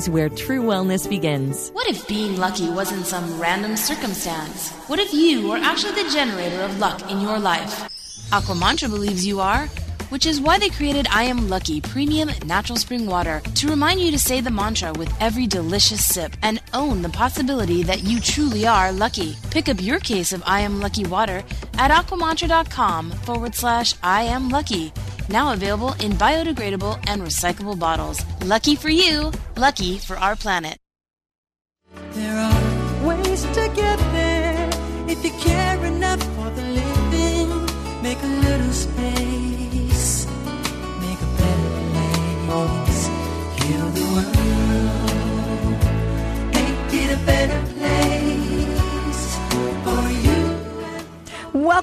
is 0.00 0.08
where 0.08 0.30
true 0.30 0.62
wellness 0.62 1.06
begins. 1.06 1.68
What 1.70 1.86
if 1.86 2.08
being 2.08 2.38
lucky 2.38 2.70
wasn't 2.70 3.04
some 3.04 3.38
random 3.38 3.76
circumstance? 3.76 4.70
What 4.88 4.98
if 4.98 5.12
you 5.12 5.46
were 5.46 5.58
actually 5.58 6.02
the 6.02 6.08
generator 6.08 6.62
of 6.62 6.78
luck 6.78 7.10
in 7.10 7.20
your 7.20 7.38
life? 7.38 7.72
Aquamantra 8.30 8.88
believes 8.88 9.26
you 9.26 9.40
are, 9.40 9.66
which 10.08 10.24
is 10.24 10.40
why 10.40 10.58
they 10.58 10.70
created 10.70 11.06
I 11.10 11.24
Am 11.24 11.50
Lucky 11.50 11.82
Premium 11.82 12.30
Natural 12.46 12.78
Spring 12.78 13.04
Water 13.04 13.42
to 13.56 13.68
remind 13.68 14.00
you 14.00 14.10
to 14.10 14.18
say 14.18 14.40
the 14.40 14.50
mantra 14.50 14.92
with 14.94 15.12
every 15.20 15.46
delicious 15.46 16.02
sip 16.02 16.34
and 16.42 16.62
own 16.72 17.02
the 17.02 17.10
possibility 17.10 17.82
that 17.82 18.02
you 18.02 18.20
truly 18.20 18.66
are 18.66 18.92
lucky. 18.92 19.36
Pick 19.50 19.68
up 19.68 19.82
your 19.82 19.98
case 19.98 20.32
of 20.32 20.42
I 20.46 20.60
Am 20.60 20.80
Lucky 20.80 21.04
water 21.04 21.42
at 21.74 21.90
aquamantra.com 21.90 23.10
forward 23.26 23.54
slash 23.54 23.94
I 24.02 24.22
Am 24.22 24.48
Lucky. 24.48 24.94
Now 25.30 25.52
available 25.52 25.92
in 26.00 26.12
biodegradable 26.14 26.98
and 27.08 27.22
recyclable 27.22 27.78
bottles. 27.78 28.20
Lucky 28.44 28.74
for 28.74 28.90
you, 28.90 29.30
lucky 29.56 29.98
for 29.98 30.16
our 30.16 30.34
planet. 30.34 30.76
There 32.10 32.36
are 32.36 33.06
ways 33.06 33.42
to 33.42 33.72
get 33.76 33.98
there 34.10 34.70
if 35.06 35.24
you 35.24 35.30
care 35.40 35.84
enough 35.84 36.20
for 36.34 36.50
the 36.50 36.62
living. 36.62 37.48
Make 38.02 38.20
a 38.22 38.26
little 38.26 38.72
space, 38.72 39.09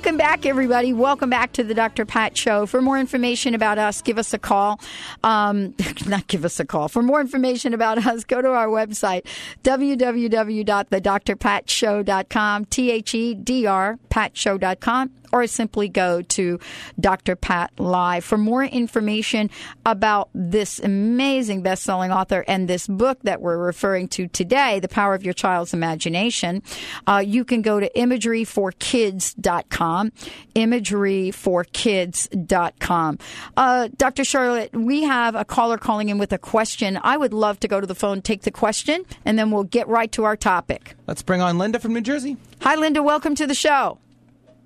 Welcome 0.07 0.19
back, 0.19 0.45
everybody. 0.45 0.93
Welcome 0.93 1.29
back 1.29 1.51
to 1.51 1.65
the 1.65 1.73
Dr. 1.73 2.05
Pat 2.05 2.37
Show. 2.37 2.65
For 2.65 2.81
more 2.81 2.97
information 2.97 3.53
about 3.53 3.77
us, 3.77 4.01
give 4.01 4.17
us 4.17 4.33
a 4.33 4.39
call. 4.39 4.79
Um, 5.21 5.75
not 6.07 6.27
give 6.27 6.45
us 6.45 6.61
a 6.61 6.65
call. 6.65 6.87
For 6.87 7.03
more 7.03 7.19
information 7.19 7.73
about 7.73 7.97
us, 8.07 8.23
go 8.23 8.41
to 8.41 8.47
our 8.47 8.67
website, 8.67 9.25
www.thedrpatshow.com, 9.65 12.65
T 12.67 12.89
H 12.89 13.15
E 13.15 13.33
D 13.33 13.65
R, 13.65 13.99
patshow.com, 14.09 15.11
or 15.31 15.47
simply 15.47 15.89
go 15.89 16.21
to 16.21 16.59
Dr. 16.99 17.35
Pat 17.35 17.71
Live. 17.77 18.23
For 18.23 18.37
more 18.37 18.63
information 18.63 19.49
about 19.85 20.29
this 20.33 20.79
amazing 20.79 21.63
best 21.63 21.83
selling 21.83 22.11
author 22.11 22.43
and 22.47 22.67
this 22.67 22.87
book 22.87 23.19
that 23.23 23.41
we're 23.41 23.57
referring 23.57 24.07
to 24.09 24.27
today, 24.27 24.79
The 24.79 24.87
Power 24.87 25.13
of 25.13 25.23
Your 25.23 25.33
Child's 25.33 25.73
Imagination, 25.73 26.63
uh, 27.05 27.23
you 27.25 27.45
can 27.45 27.61
go 27.61 27.79
to 27.79 27.89
imageryforkids.com. 27.95 30.11
Imageryforkids.com. 30.55 33.19
Uh, 33.55 33.89
Dr. 33.95 34.23
Charlotte, 34.23 34.69
we 34.73 35.03
have 35.03 35.35
a 35.35 35.45
caller 35.45 35.77
calling 35.77 36.09
in 36.09 36.17
with 36.17 36.33
a 36.33 36.37
question. 36.37 36.99
I 37.03 37.17
would 37.17 37.33
love 37.33 37.59
to 37.61 37.67
go 37.67 37.79
to 37.79 37.87
the 37.87 37.95
phone, 37.95 38.21
take 38.21 38.43
the 38.43 38.51
question, 38.51 39.05
and 39.25 39.37
then 39.37 39.51
we'll 39.51 39.63
get 39.63 39.87
right 39.87 40.11
to 40.13 40.23
our 40.23 40.35
topic. 40.35 40.95
Let's 41.07 41.21
bring 41.21 41.41
on 41.41 41.57
Linda 41.57 41.79
from 41.79 41.93
New 41.93 42.01
Jersey. 42.01 42.37
Hi, 42.61 42.75
Linda. 42.75 43.03
Welcome 43.03 43.35
to 43.35 43.47
the 43.47 43.55
show. 43.55 43.99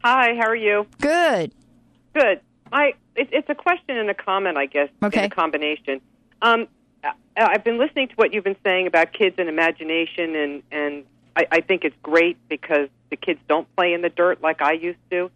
Hi, 0.03 0.35
how 0.35 0.47
are 0.47 0.55
you? 0.55 0.87
Good. 0.99 1.51
Good. 2.13 2.41
I 2.71 2.93
it, 3.15 3.29
it's 3.31 3.49
a 3.49 3.55
question 3.55 3.97
and 3.97 4.09
a 4.09 4.13
comment, 4.13 4.57
I 4.57 4.65
guess. 4.65 4.89
Okay. 5.03 5.19
In 5.19 5.25
a 5.25 5.29
combination. 5.29 6.01
Um, 6.41 6.67
I've 7.37 7.63
been 7.63 7.77
listening 7.77 8.07
to 8.09 8.15
what 8.15 8.33
you've 8.33 8.43
been 8.43 8.57
saying 8.63 8.87
about 8.87 9.13
kids 9.13 9.35
and 9.37 9.47
imagination, 9.47 10.35
and 10.35 10.63
and 10.71 11.05
I, 11.35 11.47
I 11.51 11.61
think 11.61 11.83
it's 11.83 11.95
great 12.01 12.37
because 12.49 12.89
the 13.09 13.15
kids 13.15 13.39
don't 13.47 13.73
play 13.75 13.93
in 13.93 14.01
the 14.01 14.09
dirt 14.09 14.41
like 14.41 14.61
I 14.61 14.73
used 14.73 14.99
to. 15.11 15.29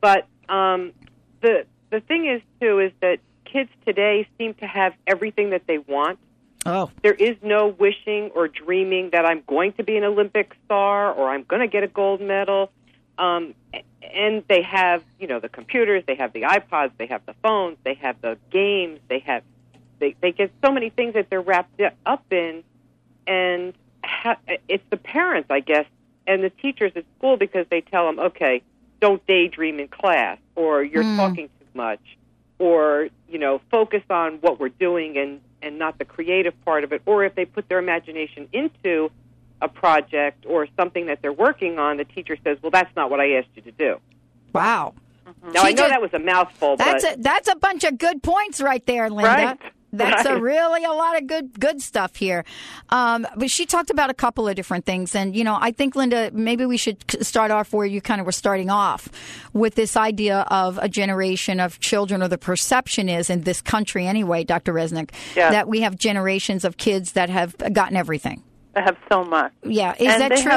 But 0.00 0.26
um, 0.48 0.92
the 1.40 1.66
the 1.90 2.00
thing 2.00 2.26
is 2.26 2.42
too 2.60 2.80
is 2.80 2.92
that 3.00 3.18
kids 3.44 3.70
today 3.86 4.28
seem 4.38 4.54
to 4.54 4.66
have 4.66 4.94
everything 5.06 5.50
that 5.50 5.66
they 5.66 5.78
want. 5.78 6.18
Oh. 6.66 6.90
There 7.02 7.12
is 7.12 7.36
no 7.42 7.68
wishing 7.68 8.30
or 8.34 8.48
dreaming 8.48 9.10
that 9.10 9.26
I'm 9.26 9.42
going 9.46 9.74
to 9.74 9.84
be 9.84 9.96
an 9.96 10.04
Olympic 10.04 10.56
star 10.64 11.12
or 11.12 11.28
I'm 11.28 11.42
going 11.42 11.60
to 11.60 11.68
get 11.68 11.82
a 11.82 11.88
gold 11.88 12.20
medal. 12.20 12.70
Um, 13.18 13.54
and 14.02 14.42
they 14.48 14.62
have, 14.62 15.02
you 15.18 15.26
know, 15.26 15.40
the 15.40 15.48
computers, 15.48 16.02
they 16.06 16.16
have 16.16 16.32
the 16.32 16.42
iPods, 16.42 16.92
they 16.98 17.06
have 17.06 17.22
the 17.26 17.34
phones, 17.42 17.76
they 17.84 17.94
have 17.94 18.20
the 18.20 18.38
games, 18.50 19.00
they 19.08 19.20
have, 19.20 19.42
they, 20.00 20.16
they 20.20 20.32
get 20.32 20.52
so 20.64 20.72
many 20.72 20.90
things 20.90 21.14
that 21.14 21.30
they're 21.30 21.40
wrapped 21.40 21.80
up 22.04 22.24
in. 22.30 22.64
And 23.26 23.72
ha- 24.04 24.38
it's 24.68 24.84
the 24.90 24.96
parents, 24.96 25.50
I 25.50 25.60
guess, 25.60 25.86
and 26.26 26.42
the 26.42 26.50
teachers 26.50 26.92
at 26.96 27.04
school 27.18 27.36
because 27.36 27.66
they 27.70 27.80
tell 27.80 28.06
them, 28.06 28.18
okay, 28.18 28.62
don't 29.00 29.24
daydream 29.26 29.80
in 29.80 29.88
class, 29.88 30.38
or 30.56 30.82
you're 30.82 31.04
Mm. 31.04 31.16
talking 31.16 31.48
too 31.60 31.66
much, 31.74 32.00
or 32.58 33.08
you 33.28 33.38
know, 33.38 33.60
focus 33.70 34.02
on 34.10 34.34
what 34.40 34.58
we're 34.58 34.68
doing 34.70 35.18
and 35.18 35.40
and 35.62 35.78
not 35.78 35.98
the 35.98 36.04
creative 36.04 36.54
part 36.64 36.84
of 36.84 36.92
it. 36.92 37.02
Or 37.06 37.24
if 37.24 37.34
they 37.34 37.44
put 37.44 37.68
their 37.68 37.78
imagination 37.78 38.48
into 38.52 39.10
a 39.64 39.68
project 39.68 40.44
or 40.46 40.68
something 40.76 41.06
that 41.06 41.20
they're 41.22 41.32
working 41.32 41.78
on, 41.78 41.96
the 41.96 42.04
teacher 42.04 42.36
says, 42.44 42.58
"Well, 42.62 42.70
that's 42.70 42.94
not 42.94 43.10
what 43.10 43.20
I 43.20 43.32
asked 43.32 43.48
you 43.54 43.62
to 43.62 43.72
do." 43.72 43.96
Wow. 44.52 44.94
Now 45.52 45.62
I 45.62 45.72
know 45.72 45.88
that 45.88 46.00
was 46.02 46.12
a 46.14 46.18
mouthful, 46.18 46.76
That's 46.76 47.04
but 47.04 47.18
a 47.18 47.22
that's 47.22 47.48
a 47.48 47.56
bunch 47.56 47.84
of 47.84 47.98
good 47.98 48.22
points 48.22 48.60
right 48.60 48.84
there, 48.86 49.08
Linda. 49.10 49.30
Right. 49.30 49.58
That's 49.96 50.26
a 50.26 50.40
really 50.40 50.82
a 50.84 50.90
lot 50.90 51.16
of 51.16 51.26
good 51.28 51.58
good 51.60 51.80
stuff 51.80 52.16
here. 52.16 52.44
Um, 52.88 53.26
but 53.36 53.48
she 53.50 53.64
talked 53.64 53.90
about 53.90 54.10
a 54.10 54.14
couple 54.14 54.48
of 54.48 54.56
different 54.56 54.84
things, 54.86 55.14
and 55.14 55.36
you 55.36 55.44
know, 55.44 55.56
I 55.60 55.70
think 55.70 55.94
Linda, 55.94 56.30
maybe 56.32 56.66
we 56.66 56.76
should 56.76 56.98
start 57.24 57.50
off 57.52 57.72
where 57.72 57.86
you 57.86 58.00
kind 58.00 58.20
of 58.20 58.26
were 58.26 58.32
starting 58.32 58.70
off 58.70 59.08
with 59.52 59.76
this 59.76 59.96
idea 59.96 60.40
of 60.48 60.78
a 60.82 60.88
generation 60.88 61.60
of 61.60 61.78
children, 61.78 62.22
or 62.24 62.28
the 62.28 62.38
perception 62.38 63.08
is 63.08 63.30
in 63.30 63.42
this 63.42 63.60
country 63.62 64.06
anyway, 64.06 64.42
Dr. 64.44 64.72
Reznick, 64.74 65.10
Yeah. 65.36 65.50
that 65.50 65.68
we 65.68 65.82
have 65.82 65.96
generations 65.96 66.64
of 66.64 66.76
kids 66.76 67.12
that 67.12 67.30
have 67.30 67.56
gotten 67.72 67.96
everything. 67.96 68.42
I 68.76 68.82
have 68.82 68.96
so 69.10 69.24
much. 69.24 69.52
Yeah, 69.62 69.94
is 69.98 70.06
And 70.08 70.20
that 70.22 70.36
true? 70.38 70.50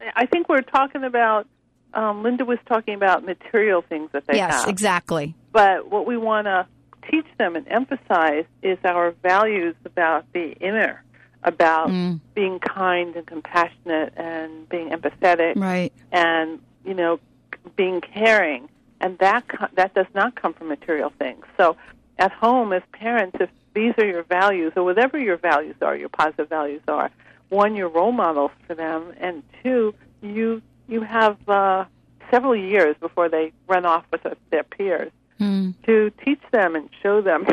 have- 0.00 0.12
I 0.14 0.26
think 0.26 0.48
we're 0.48 0.60
talking 0.62 1.04
about. 1.04 1.46
Um, 1.94 2.22
Linda 2.22 2.44
was 2.44 2.58
talking 2.66 2.94
about 2.94 3.24
material 3.24 3.80
things 3.80 4.10
that 4.12 4.26
they 4.26 4.36
yes, 4.36 4.60
have. 4.60 4.68
exactly. 4.68 5.34
But 5.52 5.90
what 5.90 6.06
we 6.06 6.18
want 6.18 6.46
to 6.46 6.66
teach 7.10 7.24
them 7.38 7.56
and 7.56 7.66
emphasize 7.68 8.44
is 8.62 8.76
our 8.84 9.12
values 9.22 9.74
about 9.86 10.30
the 10.34 10.52
inner, 10.60 11.02
about 11.42 11.88
Mm. 11.88 12.20
being 12.34 12.58
kind 12.58 13.16
and 13.16 13.26
compassionate 13.26 14.12
and 14.16 14.68
being 14.68 14.90
empathetic, 14.90 15.54
Right. 15.56 15.92
and 16.12 16.60
you 16.84 16.92
know, 16.94 17.18
being 17.76 18.00
caring. 18.02 18.68
And 19.00 19.18
that 19.18 19.44
that 19.74 19.94
does 19.94 20.06
not 20.14 20.34
come 20.34 20.52
from 20.52 20.68
material 20.68 21.10
things. 21.18 21.44
So, 21.56 21.76
at 22.18 22.32
home 22.32 22.72
as 22.74 22.82
parents, 22.92 23.36
if 23.40 23.48
these 23.74 23.94
are 23.98 24.06
your 24.06 24.22
values 24.24 24.72
or 24.76 24.84
whatever 24.84 25.18
your 25.18 25.36
values 25.36 25.76
are, 25.82 25.96
your 25.96 26.08
positive 26.10 26.48
values 26.48 26.82
are, 26.88 27.10
one, 27.48 27.76
you're 27.76 27.88
role 27.88 28.12
models 28.12 28.50
for 28.66 28.74
them, 28.74 29.12
and 29.20 29.42
two, 29.62 29.94
you 30.22 30.62
you 30.88 31.00
have 31.02 31.36
uh, 31.48 31.84
several 32.30 32.54
years 32.56 32.96
before 33.00 33.28
they 33.28 33.52
run 33.68 33.84
off 33.84 34.04
with 34.12 34.22
their 34.50 34.62
peers 34.64 35.12
Mm. 35.38 35.74
to 35.84 36.10
teach 36.24 36.40
them 36.50 36.74
and 36.76 36.88
show 37.02 37.20
them 37.20 37.44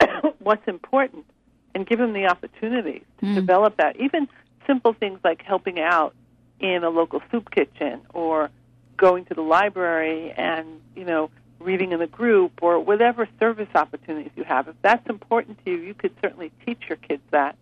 what's 0.40 0.66
important 0.66 1.24
and 1.72 1.86
give 1.86 2.00
them 2.00 2.12
the 2.12 2.26
opportunity 2.26 3.04
to 3.20 3.26
Mm. 3.26 3.34
develop 3.36 3.76
that. 3.76 3.96
Even 4.00 4.26
simple 4.66 4.92
things 4.94 5.20
like 5.22 5.42
helping 5.42 5.78
out 5.78 6.12
in 6.58 6.82
a 6.82 6.90
local 6.90 7.22
soup 7.30 7.52
kitchen 7.52 8.00
or 8.14 8.50
going 8.96 9.24
to 9.26 9.34
the 9.34 9.42
library 9.42 10.32
and, 10.36 10.66
you 10.96 11.04
know, 11.04 11.30
reading 11.60 11.92
in 11.92 12.00
a 12.00 12.06
group 12.08 12.52
or 12.62 12.80
whatever 12.80 13.28
service 13.38 13.68
opportunities 13.76 14.32
you 14.34 14.42
have. 14.42 14.66
If 14.66 14.74
that's 14.82 15.08
important 15.08 15.64
to 15.64 15.70
you, 15.70 15.78
you 15.78 15.94
could 15.94 16.12
certainly 16.20 16.50
teach 16.66 16.82
your 16.88 16.96
kids 16.96 17.22
that. 17.30 17.56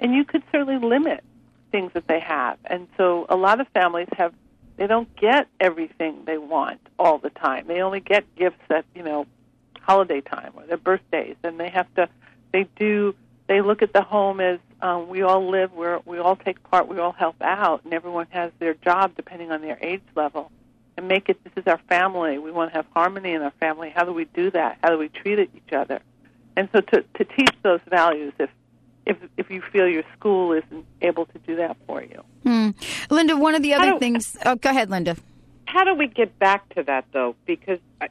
And 0.00 0.14
you 0.14 0.24
could 0.24 0.42
certainly 0.50 0.78
limit 0.78 1.22
things 1.70 1.92
that 1.94 2.06
they 2.06 2.20
have. 2.20 2.58
And 2.64 2.86
so 2.96 3.26
a 3.28 3.36
lot 3.36 3.60
of 3.60 3.68
families 3.68 4.08
have 4.16 4.32
they 4.76 4.86
don't 4.86 5.14
get 5.16 5.46
everything 5.60 6.24
they 6.24 6.38
want 6.38 6.80
all 6.98 7.18
the 7.18 7.30
time. 7.30 7.66
They 7.68 7.80
only 7.80 8.00
get 8.00 8.24
gifts 8.34 8.62
at, 8.70 8.84
you 8.94 9.02
know, 9.02 9.26
holiday 9.80 10.20
time 10.20 10.52
or 10.54 10.66
their 10.66 10.76
birthdays. 10.76 11.36
And 11.44 11.58
they 11.58 11.70
have 11.70 11.92
to 11.94 12.08
they 12.52 12.68
do 12.76 13.14
they 13.46 13.60
look 13.60 13.82
at 13.82 13.92
the 13.92 14.02
home 14.02 14.40
as 14.40 14.58
um, 14.80 15.08
we 15.08 15.22
all 15.22 15.50
live 15.50 15.72
where 15.72 16.00
we 16.04 16.18
all 16.18 16.36
take 16.36 16.62
part 16.62 16.88
we 16.88 16.98
all 16.98 17.12
help 17.12 17.36
out 17.40 17.84
and 17.84 17.92
everyone 17.92 18.26
has 18.30 18.52
their 18.58 18.74
job 18.74 19.12
depending 19.16 19.50
on 19.50 19.60
their 19.60 19.78
age 19.80 20.02
level. 20.14 20.50
And 20.96 21.08
make 21.08 21.28
it 21.28 21.42
this 21.42 21.52
is 21.56 21.66
our 21.66 21.80
family. 21.88 22.38
We 22.38 22.52
want 22.52 22.70
to 22.70 22.76
have 22.76 22.86
harmony 22.94 23.32
in 23.32 23.42
our 23.42 23.52
family. 23.58 23.90
How 23.90 24.04
do 24.04 24.12
we 24.12 24.26
do 24.26 24.50
that? 24.52 24.78
How 24.82 24.90
do 24.90 24.98
we 24.98 25.08
treat 25.08 25.38
each 25.40 25.72
other? 25.72 26.00
And 26.56 26.68
so 26.72 26.80
to 26.80 27.04
to 27.14 27.24
teach 27.24 27.54
those 27.62 27.80
values 27.88 28.32
if 28.38 28.50
if 29.06 29.16
if 29.36 29.50
you 29.50 29.60
feel 29.72 29.86
your 29.88 30.02
school 30.16 30.52
isn't 30.52 30.84
able 31.02 31.26
to 31.26 31.38
do 31.40 31.56
that 31.56 31.76
for 31.86 32.02
you 32.02 32.22
Hmm. 32.44 32.70
Linda, 33.10 33.36
one 33.36 33.54
of 33.54 33.62
the 33.62 33.74
other 33.74 33.92
do- 33.92 33.98
things. 33.98 34.36
Oh, 34.44 34.54
go 34.56 34.70
ahead, 34.70 34.90
Linda. 34.90 35.16
how 35.66 35.82
do 35.84 35.94
we 35.94 36.06
get 36.06 36.38
back 36.38 36.68
to 36.74 36.82
that 36.84 37.04
though? 37.12 37.34
Because 37.46 37.78
I- 38.00 38.08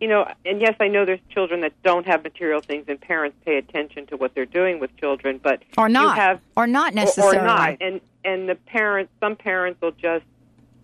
you 0.00 0.08
know, 0.08 0.30
and 0.44 0.60
yes, 0.60 0.74
I 0.80 0.88
know 0.88 1.04
there's 1.06 1.20
children 1.30 1.60
that 1.62 1.72
don't 1.82 2.06
have 2.06 2.22
material 2.22 2.60
things, 2.60 2.84
and 2.88 3.00
parents 3.00 3.36
pay 3.46 3.56
attention 3.56 4.06
to 4.08 4.16
what 4.18 4.34
they're 4.34 4.44
doing 4.44 4.78
with 4.78 4.94
children, 4.98 5.40
but 5.42 5.62
Or 5.78 5.88
not. 5.88 6.02
you 6.16 6.20
have 6.20 6.40
or 6.56 6.66
not 6.66 6.92
necessarily. 6.94 7.38
or, 7.38 7.42
not, 7.46 7.76
and 7.80 8.00
and 8.24 8.48
the 8.48 8.56
parents, 8.56 9.10
some 9.20 9.36
parents 9.36 9.80
will 9.80 9.92
just 9.92 10.24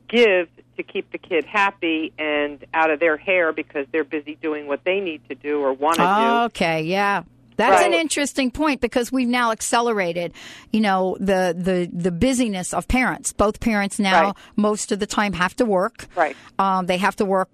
give 0.09 0.48
to 0.77 0.83
keep 0.83 1.11
the 1.12 1.18
kid 1.18 1.44
happy 1.44 2.12
and 2.18 2.64
out 2.72 2.90
of 2.90 3.01
their 3.01 3.16
hair 3.18 3.53
because 3.53 3.87
they're 3.92 4.05
busy 4.05 4.37
doing 4.37 4.66
what 4.66 4.85
they 4.85 5.01
need 5.01 5.20
to 5.29 5.35
do 5.35 5.61
or 5.61 5.72
want 5.72 5.96
to 5.96 6.03
do. 6.03 6.31
Okay, 6.46 6.83
yeah. 6.83 7.22
That's 7.70 7.85
an 7.85 7.92
interesting 7.94 8.51
point 8.51 8.81
because 8.81 9.11
we've 9.12 9.29
now 9.29 9.51
accelerated, 9.53 10.33
you 10.72 10.81
know, 10.81 11.16
the, 11.20 11.55
the, 11.57 11.88
the 11.92 12.11
busyness 12.11 12.72
of 12.75 12.88
parents. 12.88 13.33
Both 13.33 13.61
parents 13.61 13.98
now, 13.98 14.22
Right. 14.27 14.35
most 14.57 14.92
of 14.92 14.98
the 14.98 15.07
time, 15.07 15.33
have 15.33 15.55
to 15.57 15.64
work. 15.64 16.07
Right. 16.16 16.37
Um, 16.59 16.87
they 16.87 16.98
have 16.98 17.16
to 17.16 17.25
work 17.25 17.48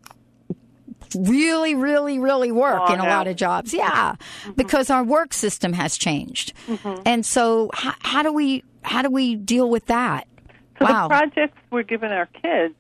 really, 1.14 1.74
really, 1.74 2.18
really 2.18 2.52
work 2.52 2.80
Long 2.80 2.94
in 2.94 3.00
a 3.00 3.04
lot 3.08 3.26
of 3.26 3.36
jobs. 3.36 3.72
Yeah, 3.72 4.16
because 4.56 4.90
our 4.90 5.02
work 5.04 5.32
system 5.32 5.72
has 5.72 5.96
changed, 5.96 6.52
Mhm. 6.66 7.02
and 7.06 7.24
so 7.24 7.70
how, 7.72 7.94
how 8.00 8.22
do 8.22 8.32
we 8.32 8.64
how 8.82 9.02
do 9.02 9.10
we 9.10 9.34
deal 9.34 9.68
with 9.70 9.86
that? 9.86 10.26
So 10.78 10.84
wow. 10.84 11.08
the 11.08 11.14
projects 11.14 11.58
we're 11.70 11.82
giving 11.82 12.10
our 12.12 12.26
kids, 12.26 12.74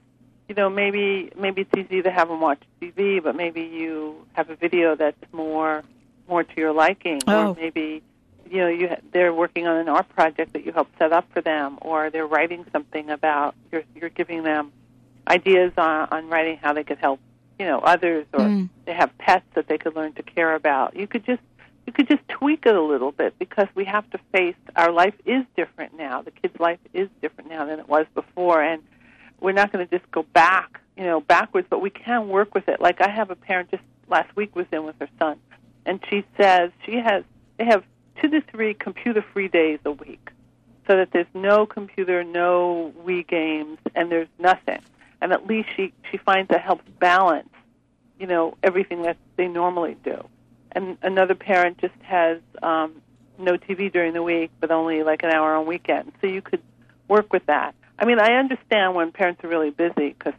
you 0.48 0.54
know, 0.54 0.68
maybe 0.68 1.30
maybe 1.38 1.62
it's 1.62 1.70
easy 1.78 2.02
to 2.02 2.10
have 2.10 2.28
them 2.28 2.40
watch 2.40 2.60
TV, 2.80 3.22
but 3.22 3.34
maybe 3.34 3.62
you 3.62 4.26
have 4.34 4.50
a 4.50 4.56
video 4.56 4.94
that's 4.94 5.22
more 5.32 5.82
more 6.28 6.44
to 6.44 6.60
your 6.60 6.72
liking, 6.72 7.20
Oh. 7.26 7.50
or 7.50 7.54
maybe 7.54 8.02
you 8.50 8.58
know 8.58 8.68
you 8.68 8.88
ha- 8.88 8.96
they're 9.12 9.32
working 9.34 9.66
on 9.66 9.76
an 9.76 9.88
art 9.88 10.08
project 10.10 10.52
that 10.54 10.64
you 10.64 10.72
help 10.72 10.88
set 10.98 11.12
up 11.12 11.26
for 11.32 11.40
them, 11.40 11.78
or 11.82 12.10
they're 12.10 12.26
writing 12.26 12.64
something 12.72 13.10
about 13.10 13.54
you're 13.72 13.84
you're 13.94 14.10
giving 14.10 14.42
them 14.42 14.72
ideas 15.26 15.72
on 15.76 16.08
on 16.10 16.28
writing 16.28 16.58
how 16.58 16.72
they 16.72 16.84
could 16.84 16.98
help 16.98 17.20
you 17.58 17.66
know 17.66 17.78
others, 17.80 18.26
or 18.32 18.40
Mm. 18.40 18.68
they 18.84 18.92
have 18.94 19.16
pets 19.18 19.44
that 19.54 19.66
they 19.68 19.78
could 19.78 19.96
learn 19.96 20.12
to 20.14 20.22
care 20.22 20.54
about. 20.54 20.96
You 20.96 21.06
could 21.06 21.24
just 21.24 21.42
you 21.86 21.92
could 21.92 22.08
just 22.08 22.26
tweak 22.28 22.66
it 22.66 22.74
a 22.74 22.82
little 22.82 23.12
bit 23.12 23.38
because 23.38 23.66
we 23.74 23.84
have 23.86 24.08
to 24.10 24.18
face 24.32 24.54
our 24.76 24.92
life 24.92 25.14
is 25.24 25.44
different 25.56 25.96
now. 25.96 26.20
The 26.22 26.30
kid's 26.30 26.58
life 26.60 26.78
is 26.92 27.08
different 27.22 27.48
now 27.50 27.64
than 27.64 27.78
it 27.80 27.88
was 27.88 28.06
before, 28.14 28.62
and 28.62 28.82
we're 29.40 29.52
not 29.52 29.72
going 29.72 29.86
to 29.86 29.98
just 29.98 30.10
go 30.10 30.22
back, 30.34 30.80
you 30.98 31.04
know, 31.04 31.20
backwards, 31.20 31.66
but 31.70 31.80
we 31.80 31.88
can 31.90 32.28
work 32.28 32.54
with 32.54 32.68
it. 32.68 32.78
Like 32.80 33.00
I 33.00 33.08
have 33.08 33.30
a 33.30 33.36
parent 33.36 33.70
just 33.70 33.82
last 34.08 34.34
week 34.36 34.54
was 34.54 34.66
in 34.70 34.84
with 34.84 34.96
her 35.00 35.08
son, 35.18 35.38
and 35.88 36.04
she 36.08 36.24
says 36.36 36.70
she 36.84 36.96
has 36.96 37.24
they 37.56 37.64
have 37.64 37.82
two 38.20 38.28
to 38.28 38.40
three 38.42 38.74
computer-free 38.74 39.48
days 39.48 39.80
a 39.84 39.90
week, 39.90 40.30
so 40.86 40.96
that 40.96 41.10
there's 41.12 41.26
no 41.34 41.66
computer, 41.66 42.22
no 42.22 42.92
Wii 43.04 43.26
games, 43.26 43.78
and 43.96 44.12
there's 44.12 44.28
nothing. 44.38 44.80
And 45.20 45.32
at 45.32 45.46
least 45.46 45.70
she 45.74 45.92
she 46.10 46.18
finds 46.18 46.50
that 46.50 46.60
helps 46.60 46.84
balance, 47.00 47.48
you 48.20 48.26
know, 48.26 48.56
everything 48.62 49.02
that 49.02 49.16
they 49.36 49.48
normally 49.48 49.96
do. 50.04 50.28
And 50.72 50.98
another 51.02 51.34
parent 51.34 51.78
just 51.78 51.94
has 52.02 52.38
um, 52.62 53.00
no 53.38 53.56
TV 53.56 53.90
during 53.90 54.12
the 54.12 54.22
week, 54.22 54.50
but 54.60 54.70
only 54.70 55.02
like 55.02 55.22
an 55.22 55.30
hour 55.30 55.54
on 55.54 55.66
weekends. 55.66 56.12
So 56.20 56.26
you 56.26 56.42
could 56.42 56.62
work 57.08 57.32
with 57.32 57.46
that. 57.46 57.74
I 57.98 58.04
mean, 58.04 58.20
I 58.20 58.34
understand 58.34 58.94
when 58.94 59.10
parents 59.10 59.42
are 59.42 59.48
really 59.48 59.70
busy 59.70 60.14
because 60.16 60.34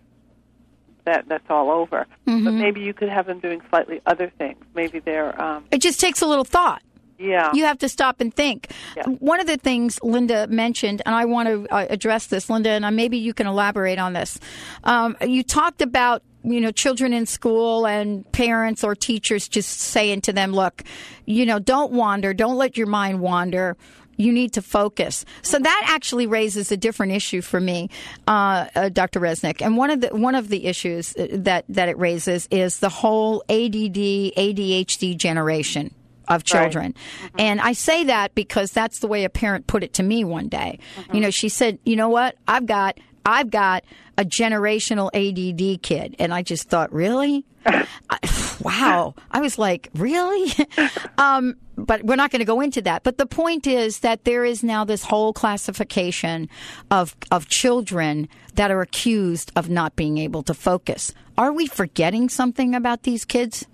that 1.05 1.27
that's 1.27 1.49
all 1.49 1.71
over. 1.71 2.05
But 2.25 2.51
maybe 2.51 2.81
you 2.81 2.93
could 2.93 3.09
have 3.09 3.25
them 3.25 3.39
doing 3.39 3.61
slightly 3.69 4.01
other 4.05 4.31
things. 4.37 4.63
Maybe 4.75 4.99
they're 4.99 5.39
um, 5.41 5.65
It 5.71 5.81
just 5.81 5.99
takes 5.99 6.21
a 6.21 6.27
little 6.27 6.43
thought. 6.45 6.81
yeah. 7.17 7.51
You 7.53 7.63
have 7.65 7.79
to 7.79 7.89
stop 7.89 8.21
and 8.21 8.33
think. 8.33 8.71
One 9.19 9.39
of 9.39 9.47
the 9.47 9.57
things 9.57 9.99
Linda 10.03 10.47
mentioned, 10.47 11.01
and 11.05 11.13
I 11.15 11.25
want 11.25 11.47
to 11.49 11.67
uh, 11.73 11.87
address 11.89 12.27
this, 12.27 12.49
Linda, 12.49 12.69
and 12.69 12.95
maybe 12.95 13.17
you 13.17 13.33
can 13.33 13.47
elaborate 13.47 13.99
on 13.99 14.13
this. 14.13 14.39
Um, 14.83 15.17
you 15.21 15.43
talked 15.43 15.81
about 15.81 16.21
you 16.43 16.61
know 16.61 16.71
children 16.71 17.11
in 17.11 17.25
school 17.25 17.85
and 17.85 18.29
parents 18.31 18.83
or 18.83 18.95
teachers 18.95 19.47
just 19.49 19.69
saying 19.79 20.21
to 20.21 20.33
them, 20.33 20.53
"Look, 20.53 20.83
you 21.25 21.45
know, 21.45 21.59
don't 21.59 21.91
wander. 21.91 22.33
Don't 22.33 22.55
let 22.57 22.77
your 22.77 22.87
mind 22.87 23.19
wander." 23.19 23.75
You 24.19 24.33
need 24.33 24.51
to 24.53 24.61
focus. 24.61 25.23
So 25.41 25.57
that 25.57 25.83
actually 25.87 26.27
raises 26.27 26.73
a 26.73 26.77
different 26.77 27.13
issue 27.13 27.41
for 27.41 27.59
me, 27.59 27.89
uh, 28.27 28.67
uh, 28.75 28.89
Dr. 28.89 29.21
Reznick. 29.21 29.61
And 29.61 29.77
one 29.77 29.89
of 29.89 30.01
the 30.01 30.09
one 30.09 30.35
of 30.35 30.49
the 30.49 30.65
issues 30.65 31.15
uh, 31.15 31.27
that 31.31 31.63
that 31.69 31.87
it 31.87 31.97
raises 31.97 32.45
is 32.51 32.79
the 32.79 32.89
whole 32.89 33.43
ADD 33.49 33.95
ADHD 34.35 35.15
generation 35.15 35.95
of 36.27 36.43
children. 36.43 36.95
And 37.39 37.61
I 37.61 37.71
say 37.71 38.03
that 38.03 38.35
because 38.35 38.71
that's 38.71 38.99
the 38.99 39.07
way 39.07 39.23
a 39.23 39.29
parent 39.29 39.67
put 39.67 39.83
it 39.83 39.93
to 39.93 40.03
me 40.03 40.23
one 40.25 40.49
day. 40.49 40.79
You 41.13 41.21
know, 41.21 41.31
she 41.31 41.47
said, 41.49 41.79
"You 41.85 41.95
know 41.95 42.09
what? 42.09 42.35
I've 42.45 42.65
got 42.65 42.99
I've 43.25 43.49
got 43.49 43.85
a 44.17 44.25
generational 44.25 45.09
ADD 45.13 45.81
kid." 45.81 46.15
And 46.19 46.33
I 46.33 46.43
just 46.43 46.69
thought, 46.69 46.91
"Really?" 46.91 47.45
I, 47.65 48.19
wow. 48.61 49.15
I 49.31 49.41
was 49.41 49.57
like, 49.57 49.89
"Really?" 49.95 50.51
um, 51.17 51.55
but 51.77 52.03
we're 52.03 52.15
not 52.15 52.31
going 52.31 52.39
to 52.39 52.45
go 52.45 52.61
into 52.61 52.81
that. 52.83 53.03
But 53.03 53.17
the 53.17 53.25
point 53.25 53.67
is 53.67 53.99
that 53.99 54.25
there 54.25 54.43
is 54.45 54.63
now 54.63 54.83
this 54.83 55.03
whole 55.03 55.33
classification 55.33 56.49
of 56.91 57.15
of 57.31 57.47
children 57.47 58.27
that 58.55 58.71
are 58.71 58.81
accused 58.81 59.51
of 59.55 59.69
not 59.69 59.95
being 59.95 60.17
able 60.17 60.43
to 60.43 60.53
focus. 60.53 61.13
Are 61.37 61.53
we 61.53 61.67
forgetting 61.67 62.29
something 62.29 62.75
about 62.75 63.03
these 63.03 63.23
kids? 63.23 63.65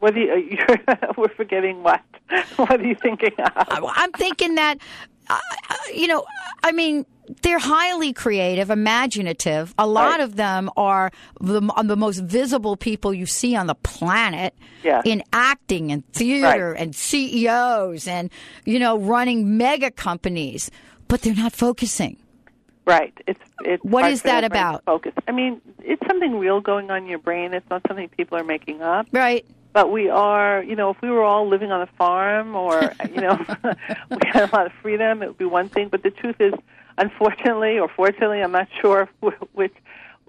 What 0.00 0.14
do 0.14 0.20
you, 0.20 0.58
we're 1.16 1.28
forgetting 1.28 1.84
what? 1.84 2.02
What 2.56 2.80
are 2.80 2.84
you 2.84 2.96
thinking 2.96 3.30
of? 3.38 3.52
I'm 3.68 4.10
thinking 4.12 4.56
that, 4.56 4.78
uh, 5.30 5.38
uh, 5.70 5.74
you 5.94 6.08
know, 6.08 6.24
I 6.64 6.72
mean, 6.72 7.06
they're 7.42 7.58
highly 7.58 8.12
creative, 8.12 8.70
imaginative. 8.70 9.74
A 9.78 9.86
lot 9.86 10.20
of 10.20 10.36
them 10.36 10.70
are 10.76 11.10
the, 11.40 11.62
are 11.76 11.84
the 11.84 11.96
most 11.96 12.18
visible 12.18 12.76
people 12.76 13.14
you 13.14 13.26
see 13.26 13.54
on 13.56 13.66
the 13.66 13.74
planet 13.74 14.54
Yes. 14.82 15.02
in 15.06 15.22
acting 15.32 15.92
and 15.92 16.04
theater 16.12 16.72
and 16.72 16.94
CEOs 16.94 18.08
and, 18.08 18.30
you 18.64 18.80
know, 18.80 18.98
running 18.98 19.56
mega 19.56 19.92
companies, 19.92 20.72
but 21.06 21.22
they're 21.22 21.36
not 21.36 21.52
focusing. 21.52 22.16
Right. 22.84 23.16
It's 23.28 23.38
it's. 23.64 23.84
What 23.84 24.10
is 24.10 24.22
that 24.22 24.42
about? 24.42 24.84
Focus. 24.84 25.12
I 25.28 25.30
mean, 25.32 25.60
it's 25.84 26.04
something 26.08 26.36
real 26.36 26.60
going 26.60 26.90
on 26.90 27.04
in 27.04 27.06
your 27.06 27.20
brain. 27.20 27.54
It's 27.54 27.68
not 27.70 27.82
something 27.86 28.08
people 28.08 28.36
are 28.38 28.44
making 28.44 28.82
up. 28.82 29.06
Right. 29.12 29.46
But 29.72 29.92
we 29.92 30.10
are, 30.10 30.62
you 30.64 30.74
know, 30.74 30.90
if 30.90 31.00
we 31.00 31.08
were 31.10 31.22
all 31.22 31.48
living 31.48 31.70
on 31.70 31.80
a 31.80 31.86
farm 31.96 32.56
or, 32.56 32.92
you 33.08 33.20
know, 33.20 33.38
we 34.10 34.18
had 34.26 34.50
a 34.50 34.54
lot 34.54 34.66
of 34.66 34.72
freedom, 34.82 35.22
it 35.22 35.28
would 35.28 35.38
be 35.38 35.44
one 35.44 35.68
thing. 35.68 35.88
But 35.88 36.02
the 36.02 36.10
truth 36.10 36.40
is, 36.40 36.52
unfortunately 36.98 37.78
or 37.78 37.88
fortunately, 37.88 38.42
I'm 38.42 38.52
not 38.52 38.68
sure 38.80 39.08
wh- 39.22 39.42
which, 39.54 39.74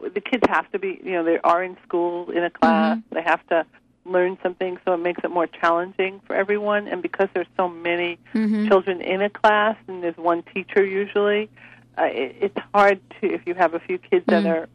the 0.01 0.19
kids 0.21 0.43
have 0.49 0.69
to 0.71 0.79
be, 0.79 0.99
you 1.03 1.11
know, 1.13 1.23
they 1.23 1.39
are 1.43 1.63
in 1.63 1.77
school 1.87 2.29
in 2.29 2.43
a 2.43 2.49
class. 2.49 2.97
They 3.11 3.21
have 3.21 3.45
to 3.47 3.65
learn 4.05 4.37
something, 4.43 4.77
so 4.83 4.93
it 4.93 4.97
makes 4.97 5.21
it 5.23 5.31
more 5.31 5.47
challenging 5.47 6.19
for 6.27 6.35
everyone. 6.35 6.89
And 6.89 7.01
because 7.01 7.29
there's 7.33 7.47
so 7.55 7.69
many 7.69 8.17
Mhm. 8.33 8.67
children 8.67 8.99
in 9.01 9.21
a 9.21 9.29
class 9.29 9.77
and 9.87 10.03
there's 10.03 10.17
one 10.17 10.43
teacher 10.53 10.83
usually, 10.83 11.49
uh, 11.97 12.05
it, 12.05 12.35
it's 12.41 12.57
hard 12.73 12.99
to, 13.21 13.31
if 13.33 13.47
you 13.47 13.53
have 13.53 13.73
a 13.75 13.79
few 13.79 13.97
kids 13.97 14.25
that 14.27 14.43
Mm. 14.43 14.49
are 14.49 14.69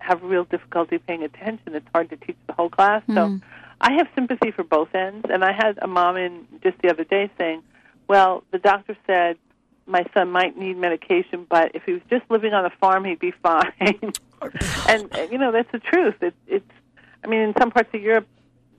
have 0.00 0.22
real 0.22 0.44
difficulty 0.44 0.98
paying 0.98 1.22
attention, 1.22 1.74
it's 1.74 1.88
hard 1.94 2.10
to 2.10 2.16
teach 2.16 2.36
the 2.46 2.52
whole 2.52 2.68
class. 2.68 3.02
So 3.14 3.28
Mm. 3.28 3.40
I 3.80 3.92
have 3.94 4.06
sympathy 4.14 4.50
for 4.50 4.64
both 4.64 4.94
ends. 4.94 5.24
And 5.30 5.42
I 5.42 5.52
had 5.52 5.78
a 5.80 5.86
mom 5.86 6.18
in 6.18 6.46
just 6.62 6.76
the 6.82 6.90
other 6.90 7.04
day 7.04 7.30
saying, 7.38 7.62
well, 8.06 8.44
the 8.50 8.58
doctor 8.58 8.96
said 9.06 9.38
my 9.86 10.04
son 10.14 10.30
might 10.30 10.56
need 10.56 10.76
medication, 10.76 11.46
but 11.48 11.72
if 11.74 11.82
he 11.84 11.92
was 11.92 12.02
just 12.08 12.24
living 12.30 12.54
on 12.54 12.64
a 12.64 12.70
farm, 12.70 13.04
he'd 13.04 13.18
be 13.18 13.30
fine. 13.42 14.12
and, 14.88 15.10
you 15.30 15.38
know, 15.38 15.52
that's 15.52 15.70
the 15.72 15.78
truth. 15.78 16.14
It, 16.22 16.34
it's, 16.46 16.70
I 17.22 17.26
mean, 17.26 17.40
in 17.40 17.54
some 17.58 17.70
parts 17.70 17.88
of 17.92 18.00
Europe, 18.00 18.26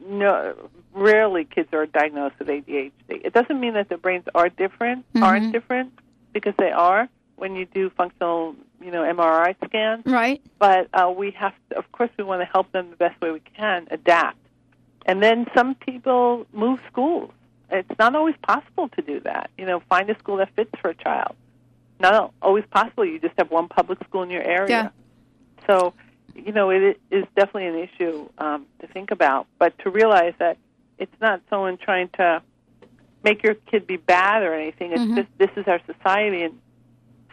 no, 0.08 0.70
rarely 0.93 1.45
kids 1.45 1.70
are 1.74 1.86
diagnosed 1.86 2.36
with 2.39 2.47
ADHD. 2.47 2.91
It 3.10 3.34
doesn't 3.34 3.60
mean 3.60 3.74
that 3.74 3.89
their 3.89 3.97
brains 3.97 4.26
are 4.36 4.49
different, 4.49 5.06
aren't 5.20 5.51
different, 5.51 5.93
because 6.34 6.53
they 6.58 6.72
are 6.72 7.10
when 7.38 7.56
you 7.56 7.66
do 7.66 7.89
functional, 7.91 8.56
you 8.82 8.91
know, 8.91 9.01
MRI 9.01 9.56
scans. 9.66 10.06
Right. 10.06 10.41
But 10.60 10.89
uh, 10.93 11.10
we 11.10 11.32
have 11.32 11.53
to, 11.70 11.78
of 11.78 11.91
course, 11.91 12.10
we 12.18 12.24
want 12.24 12.41
to 12.41 12.45
help 12.45 12.72
them 12.72 12.89
the 12.91 12.95
best 12.95 13.20
way 13.22 13.32
we 13.32 13.41
can, 13.41 13.88
adapt. 13.91 14.38
And 15.06 15.22
then 15.22 15.45
some 15.56 15.76
people 15.76 16.47
move 16.53 16.80
schools. 16.91 17.32
It's 17.76 17.99
not 17.99 18.15
always 18.15 18.36
possible 18.41 18.89
to 18.89 19.01
do 19.01 19.19
that. 19.21 19.49
You 19.57 19.65
know, 19.65 19.82
find 19.89 20.09
a 20.09 20.17
school 20.19 20.38
that 20.38 20.49
fits 20.55 20.71
for 20.82 20.89
a 20.89 20.95
child. 20.95 21.36
Not 21.99 22.34
always 22.41 22.65
possible. 22.71 23.05
You 23.05 23.19
just 23.19 23.36
have 23.38 23.51
one 23.51 23.67
public 23.67 23.99
school 24.07 24.23
in 24.23 24.30
your 24.30 24.43
area. 24.43 24.91
Yeah. 24.93 25.65
So, 25.67 25.93
you 26.36 26.51
know, 26.51 26.69
it 26.69 26.99
is 27.11 27.26
definitely 27.36 27.67
an 27.67 27.89
issue 27.89 28.30
um, 28.38 28.65
to 28.80 28.88
think 28.88 29.11
about. 29.11 29.47
But 29.59 29.78
to 29.80 29.89
realize 29.89 30.34
that 30.39 30.57
it's 30.97 31.15
not 31.21 31.41
someone 31.49 31.78
trying 31.78 32.09
to 32.17 32.41
make 33.23 33.43
your 33.43 33.55
kid 33.55 33.88
be 33.88 33.97
bad 33.97 34.43
or 34.43 34.53
anything. 34.53 34.91
It's 34.91 35.03
Mhm. 35.03 35.15
just 35.15 35.38
this 35.38 35.49
is 35.55 35.67
our 35.67 35.80
society, 35.86 36.43
and 36.43 36.59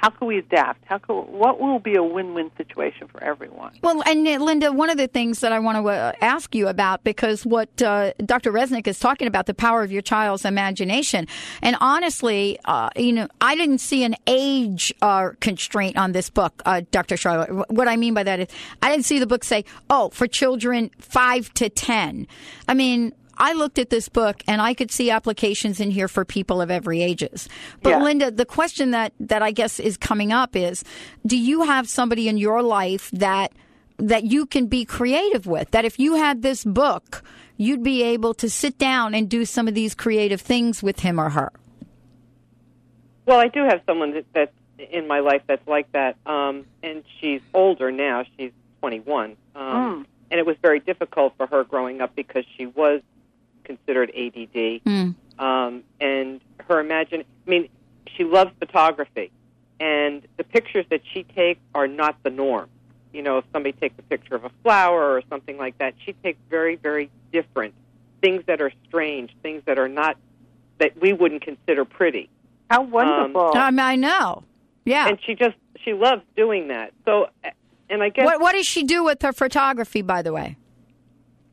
how 0.03 0.11
can 0.11 0.27
we 0.27 0.39
adapt? 0.39 0.85
How 0.85 0.99
can 0.99 1.15
what 1.15 1.61
will 1.61 1.79
be 1.79 1.95
a 1.95 2.03
win-win 2.03 2.51
situation 2.57 3.07
for 3.07 3.23
everyone? 3.23 3.73
Well, 3.83 4.03
and 4.05 4.27
uh, 4.27 4.43
Linda, 4.43 4.73
one 4.73 4.91
of 4.91 4.97
the 4.97 5.07
things 5.07 5.39
that 5.41 5.53
I 5.53 5.61
want 5.61 5.79
to 5.79 5.89
uh, 5.89 6.13
ask 6.21 6.55
you 6.57 6.67
about, 6.67 7.05
because 7.05 7.47
what 7.47 7.81
uh, 7.81 8.13
Dr. 8.25 8.51
Reznick 8.51 8.89
is 8.89 8.99
talking 8.99 9.29
about, 9.29 9.47
the 9.47 9.55
power 9.55 9.85
of 9.85 9.93
your 9.93 10.03
child's 10.03 10.45
imagination. 10.45 11.29
And 11.63 11.77
honestly, 11.81 12.59
uh, 12.65 12.91
you 12.97 13.13
know, 13.13 13.29
I 13.41 13.55
didn't 13.55 13.79
see 13.79 14.03
an 14.03 14.17
age 14.27 14.93
uh, 15.03 15.31
constraint 15.41 15.97
on 15.97 16.11
this 16.11 16.31
book, 16.31 16.63
Dr. 16.91 17.17
Charlotte. 17.17 17.71
What 17.71 17.87
I 17.87 17.97
mean 17.97 18.15
by 18.15 18.25
that 18.25 18.41
is, 18.41 18.49
I 18.83 18.91
didn't 18.91 19.05
see 19.05 19.21
the 19.21 19.27
book 19.27 19.45
say, 19.45 19.65
oh, 19.89 20.09
for 20.09 20.27
children 20.27 20.91
five 20.99 21.55
to 21.55 21.69
10. 21.69 22.27
I 22.67 22.75
mean, 22.75 23.13
I 23.43 23.55
looked 23.55 23.81
at 23.81 23.91
this 23.91 24.09
book 24.09 24.45
and 24.47 24.63
I 24.63 24.73
could 24.73 24.93
see 24.93 25.11
applications 25.11 25.81
in 25.81 25.91
here 25.91 26.07
for 26.07 26.25
people 26.25 26.61
of 26.61 26.71
every 26.71 27.03
ages. 27.03 27.49
But 27.83 27.91
Yeah. 27.91 28.03
Linda, 28.05 28.31
the 28.31 28.45
question 28.45 28.93
that, 28.93 29.13
that 29.19 29.43
I 29.43 29.51
guess 29.51 29.81
is 29.81 29.97
coming 29.97 30.33
up 30.33 30.55
is, 30.55 30.85
do 31.27 31.37
you 31.37 31.63
have 31.63 31.89
somebody 31.89 32.29
in 32.29 32.39
your 32.39 32.63
life 32.63 33.11
that 33.11 33.53
that 33.99 34.25
you 34.25 34.47
can 34.47 34.67
be 34.67 34.85
creative 34.85 35.47
with? 35.47 35.73
That 35.73 35.85
if 35.85 35.99
you 35.99 36.15
had 36.15 36.43
this 36.43 36.65
book, 36.65 37.25
you'd 37.57 37.83
be 37.83 38.05
able 38.05 38.33
to 38.35 38.49
sit 38.49 38.79
down 38.79 39.13
and 39.13 39.29
do 39.29 39.45
some 39.45 39.67
of 39.67 39.75
these 39.75 39.95
creative 39.95 40.41
things 40.41 40.81
with 40.81 41.01
him 41.01 41.21
or 41.21 41.31
her. 41.31 41.53
Well, 43.27 43.41
I 43.41 43.49
do 43.49 43.65
have 43.65 43.81
someone 43.87 44.15
that, 44.15 44.25
that's 44.33 44.55
in 44.79 45.09
my 45.09 45.19
life 45.19 45.43
that's 45.49 45.67
like 45.67 45.91
that, 45.93 46.17
um, 46.27 46.65
and 46.83 47.05
she's 47.21 47.41
older 47.55 47.91
now. 47.91 48.25
She's 48.37 48.53
21, 48.81 49.37
um, 49.55 50.07
and 50.31 50.41
it 50.41 50.47
was 50.47 50.57
very 50.63 50.81
difficult 50.81 51.35
for 51.37 51.47
her 51.47 51.63
growing 51.65 52.01
up 52.01 52.17
because 52.17 52.45
she 52.57 52.67
was 52.67 53.03
considered 53.65 54.11
ADD, 54.17 54.83
um, 55.39 55.83
and 56.01 56.41
her 56.69 56.81
imagine. 56.81 57.25
I 57.47 57.51
mean, 57.51 57.69
she 58.17 58.25
loves 58.25 58.51
photography, 58.59 59.31
and 59.81 60.27
the 60.37 60.45
pictures 60.45 60.87
that 60.91 61.01
she 61.13 61.25
takes 61.25 61.61
are 61.75 61.87
not 61.87 62.17
the 62.23 62.31
norm. 62.31 62.69
You 63.13 63.23
know, 63.23 63.39
if 63.39 63.45
somebody 63.53 63.73
takes 63.73 63.99
a 63.99 64.03
picture 64.03 64.35
of 64.35 64.45
a 64.45 64.51
flower 64.63 65.15
or 65.15 65.23
something 65.29 65.59
like 65.59 65.77
that, 65.79 65.95
she 66.05 66.15
takes 66.15 66.39
very, 66.49 66.77
very 66.77 67.11
different 67.33 67.75
things 68.23 68.43
that 68.47 68.63
are 68.63 68.73
strange, 68.89 69.35
things 69.43 69.63
that 69.67 69.79
are 69.79 69.89
not 69.89 70.17
that 70.79 70.99
we 71.01 71.13
wouldn't 71.13 71.43
consider 71.43 71.85
pretty. 71.85 72.31
How 72.71 72.83
wonderful! 72.83 73.53
I, 73.55 73.71
mean, 73.71 73.81
I 73.81 73.97
know. 73.97 74.45
Yeah. 74.85 75.09
And 75.09 75.19
she 75.25 75.35
just 75.35 75.57
she 75.85 75.93
loves 75.93 76.23
doing 76.37 76.69
that. 76.69 76.93
So, 77.05 77.29
and 77.91 78.03
I 78.03 78.09
guess 78.09 78.25
What, 78.25 78.41
what 78.41 78.53
does 78.53 78.67
she 78.67 78.83
do 78.83 79.05
with 79.05 79.21
her 79.23 79.33
photography, 79.33 80.03
by 80.03 80.23
the 80.23 80.33
way? 80.33 80.57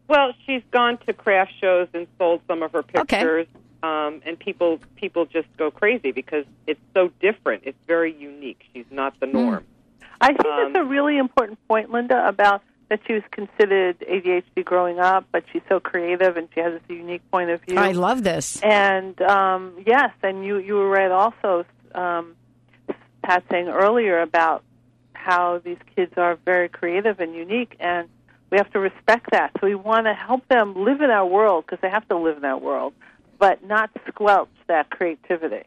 Well, 0.10 0.34
she's 0.46 0.64
gone 0.72 0.98
to 1.06 1.14
craft 1.14 1.54
shows 1.62 1.88
and 1.94 2.08
sold 2.18 2.42
some 2.48 2.64
of 2.64 2.74
her 2.74 2.84
pictures. 2.84 3.48
Um, 3.82 4.22
and 4.26 4.38
people 4.38 4.80
people 4.98 5.26
just 5.26 5.48
go 5.56 5.72
crazy 5.72 6.12
because 6.12 6.44
it's 6.68 6.82
so 6.94 7.12
different. 7.22 7.64
It's 7.66 7.78
very 7.88 8.14
unique. 8.14 8.62
She's 8.74 8.86
not 8.92 9.18
the 9.22 9.28
norm. 9.28 9.64
I 10.20 10.28
think 10.28 10.44
that's 10.44 10.76
a 10.76 10.84
really 10.84 11.18
important 11.18 11.66
point, 11.70 11.90
Linda, 11.90 12.28
about 12.28 12.62
that 12.90 13.00
she 13.08 13.14
was 13.14 13.24
considered 13.32 14.00
ADHD 14.00 14.66
growing 14.66 15.00
up, 15.00 15.26
but 15.32 15.46
she's 15.54 15.62
so 15.70 15.80
creative 15.80 16.36
and 16.36 16.50
she 16.54 16.60
has 16.60 16.74
this 16.74 16.82
unique 16.90 17.22
point 17.32 17.52
of 17.52 17.62
view. 17.62 17.78
I 17.78 17.92
love 17.92 18.24
this. 18.24 18.60
And 18.62 19.22
um, 19.22 19.82
yes, 19.86 20.12
and 20.24 20.44
you 20.44 20.58
you 20.58 20.74
were 20.74 20.90
right 20.90 21.12
also, 21.12 21.66
um, 21.96 22.36
Pat, 23.24 23.44
saying 23.50 23.70
earlier 23.70 24.20
about 24.20 24.64
how 25.14 25.60
these 25.60 25.78
kids 25.96 26.14
are 26.18 26.38
very 26.44 26.68
creative 26.68 27.20
and 27.20 27.34
unique, 27.34 27.76
and 27.80 28.10
we 28.52 28.58
have 28.58 28.72
to 28.72 28.80
respect 28.80 29.32
that. 29.32 29.52
So 29.60 29.68
we 29.68 29.76
want 29.76 30.06
to 30.06 30.14
help 30.14 30.48
them 30.48 30.84
live 30.84 31.02
in 31.02 31.10
our 31.10 31.26
world 31.26 31.66
because 31.66 31.80
they 31.82 31.90
have 31.90 32.08
to 32.10 32.18
live 32.18 32.38
in 32.38 32.46
our 32.46 32.58
world, 32.58 32.94
but 33.38 33.64
not 33.64 33.92
squelch 34.08 34.50
that 34.68 34.90
creativity. 34.90 35.66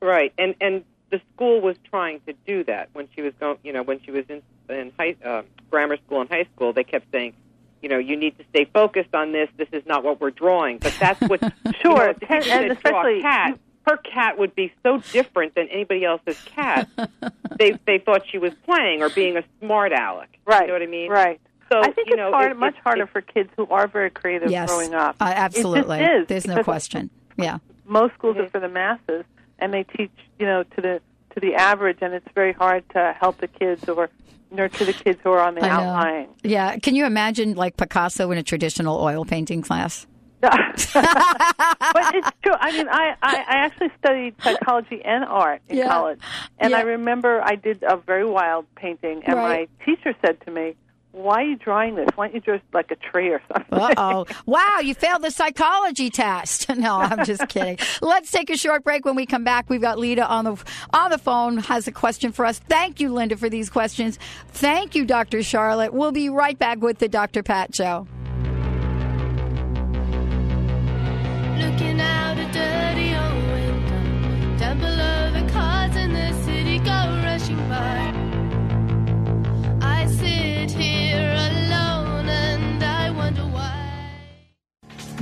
Right, 0.00 0.32
and 0.36 0.54
and 0.60 0.84
the 1.10 1.20
school 1.34 1.60
was 1.60 1.76
trying 1.88 2.20
to 2.26 2.34
do 2.46 2.64
that 2.64 2.90
when 2.92 3.08
she 3.14 3.22
was 3.22 3.32
going. 3.40 3.58
You 3.62 3.72
know, 3.72 3.82
when 3.82 4.02
she 4.02 4.10
was 4.10 4.24
in 4.28 4.42
in 4.68 4.92
high 4.98 5.16
uh, 5.24 5.42
grammar 5.70 5.96
school 6.06 6.20
and 6.20 6.28
high 6.28 6.46
school, 6.54 6.72
they 6.72 6.84
kept 6.84 7.10
saying, 7.10 7.34
you 7.80 7.88
know, 7.88 7.98
you 7.98 8.16
need 8.16 8.36
to 8.38 8.44
stay 8.50 8.66
focused 8.66 9.14
on 9.14 9.32
this. 9.32 9.48
This 9.56 9.68
is 9.72 9.84
not 9.86 10.04
what 10.04 10.20
we're 10.20 10.30
drawing, 10.30 10.78
but 10.78 10.94
that's 11.00 11.20
what. 11.22 11.40
sure, 11.80 12.14
you 12.20 12.28
know, 12.28 12.36
and, 12.36 12.46
and 12.46 12.72
especially 12.72 13.22
cat. 13.22 13.58
Her 13.86 13.96
cat 13.98 14.36
would 14.38 14.54
be 14.54 14.72
so 14.82 14.98
different 15.12 15.54
than 15.54 15.68
anybody 15.68 16.04
else's 16.04 16.40
cat. 16.44 16.88
they 17.58 17.72
they 17.86 17.98
thought 17.98 18.22
she 18.28 18.38
was 18.38 18.52
playing 18.64 19.02
or 19.02 19.10
being 19.10 19.36
a 19.36 19.44
smart 19.60 19.92
aleck. 19.92 20.38
Right. 20.44 20.62
You 20.62 20.66
know 20.68 20.72
what 20.72 20.82
I 20.82 20.86
mean? 20.86 21.10
Right. 21.10 21.40
So 21.70 21.78
I 21.80 21.90
think 21.92 22.08
you 22.08 22.14
it's 22.14 22.16
know, 22.16 22.30
hard, 22.30 22.52
it- 22.52 22.58
much 22.58 22.74
it- 22.76 22.80
harder 22.82 23.02
it- 23.04 23.10
for 23.10 23.20
kids 23.20 23.50
who 23.56 23.66
are 23.68 23.86
very 23.86 24.10
creative 24.10 24.50
Yes, 24.50 24.68
growing 24.68 24.94
up. 24.94 25.16
uh, 25.20 25.24
absolutely. 25.34 25.98
It 26.00 26.10
is, 26.22 26.26
There's 26.28 26.46
no 26.46 26.62
question. 26.62 27.10
Yeah. 27.36 27.58
Most 27.86 28.14
schools 28.14 28.36
are 28.38 28.48
for 28.48 28.60
the 28.60 28.68
masses, 28.68 29.24
and 29.58 29.72
they 29.72 29.84
teach 29.84 30.10
you 30.38 30.46
know 30.46 30.62
to 30.64 30.80
the 30.80 31.00
to 31.34 31.40
the 31.40 31.54
average, 31.54 31.98
and 32.00 32.12
it's 32.14 32.26
very 32.34 32.52
hard 32.52 32.88
to 32.90 33.14
help 33.20 33.38
the 33.38 33.48
kids 33.48 33.88
or 33.88 34.10
nurture 34.50 34.84
the 34.84 34.92
kids 34.92 35.18
who 35.22 35.30
are 35.30 35.40
on 35.40 35.54
the 35.54 35.64
I 35.64 35.68
know. 35.68 35.74
outlying. 35.90 36.28
Yeah. 36.42 36.76
Can 36.78 36.94
you 36.94 37.04
imagine 37.04 37.54
like 37.54 37.76
Picasso 37.76 38.30
in 38.30 38.38
a 38.38 38.42
traditional 38.42 38.98
oil 39.00 39.24
painting 39.24 39.60
class? 39.62 40.06
but 40.40 42.14
it's 42.14 42.30
true. 42.42 42.52
I 42.58 42.72
mean, 42.72 42.88
I, 42.88 43.14
I, 43.22 43.36
I 43.36 43.56
actually 43.64 43.90
studied 43.98 44.34
psychology 44.42 45.02
and 45.04 45.24
art 45.24 45.62
in 45.68 45.78
Yeah. 45.78 45.88
college, 45.88 46.20
and 46.58 46.74
I 46.74 46.82
remember 46.82 47.40
I 47.42 47.54
did 47.56 47.82
a 47.82 47.96
very 47.96 48.24
wild 48.24 48.66
painting, 48.76 49.22
and 49.24 49.36
Right. 49.36 49.68
my 49.78 49.84
teacher 49.84 50.14
said 50.24 50.40
to 50.42 50.50
me, 50.50 50.76
"Why 51.12 51.36
are 51.42 51.46
you 51.46 51.56
drawing 51.56 51.94
this? 51.96 52.08
Why 52.14 52.26
don't 52.28 52.34
you 52.34 52.40
draw 52.40 52.58
like 52.74 52.90
a 52.90 52.96
tree 52.96 53.30
or 53.30 53.40
something?" 53.52 53.78
Uh 53.78 53.94
oh. 53.96 54.26
wow, 54.46 54.78
you 54.82 54.94
failed 54.94 55.22
the 55.22 55.30
psychology 55.30 56.10
test. 56.10 56.68
No, 56.76 56.96
I'm 56.98 57.24
just 57.24 57.48
kidding. 57.48 57.78
Let's 58.02 58.30
take 58.30 58.50
a 58.50 58.56
short 58.56 58.84
break. 58.84 59.04
When 59.06 59.14
we 59.16 59.24
come 59.26 59.42
back, 59.44 59.70
we've 59.70 59.80
got 59.80 59.98
Lita 59.98 60.26
on 60.26 60.44
the 60.44 60.56
on 60.92 61.10
the 61.10 61.18
phone 61.18 61.56
has 61.58 61.88
a 61.88 61.92
question 61.92 62.32
for 62.32 62.44
us. 62.44 62.58
Thank 62.68 63.00
you, 63.00 63.12
Linda, 63.12 63.36
for 63.36 63.48
these 63.48 63.70
questions. 63.70 64.18
Thank 64.48 64.94
you, 64.94 65.04
Dr. 65.06 65.42
Charlotte. 65.42 65.94
We'll 65.94 66.12
be 66.12 66.28
right 66.28 66.58
back 66.58 66.78
with 66.82 66.98
the 66.98 67.08
Dr. 67.08 67.42
Pat 67.42 67.74
Show. 67.74 68.06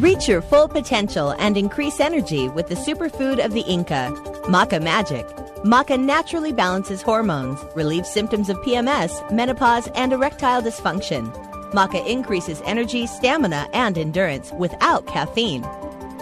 Reach 0.04 0.28
your 0.28 0.42
full 0.42 0.68
potential 0.68 1.30
and 1.38 1.56
increase 1.56 1.98
energy 1.98 2.48
with 2.48 2.68
the 2.68 2.74
superfood 2.74 3.44
of 3.44 3.52
the 3.52 3.62
Inca, 3.62 4.12
Maca 4.44 4.82
Magic. 4.82 5.26
Maca 5.64 5.98
naturally 5.98 6.52
balances 6.52 7.00
hormones, 7.00 7.58
relieves 7.74 8.10
symptoms 8.10 8.50
of 8.50 8.56
PMS, 8.58 9.30
menopause, 9.32 9.88
and 9.94 10.12
erectile 10.12 10.60
dysfunction. 10.60 11.32
Maca 11.72 12.06
increases 12.06 12.60
energy, 12.66 13.06
stamina, 13.06 13.66
and 13.72 13.96
endurance 13.96 14.52
without 14.52 15.06
caffeine. 15.06 15.62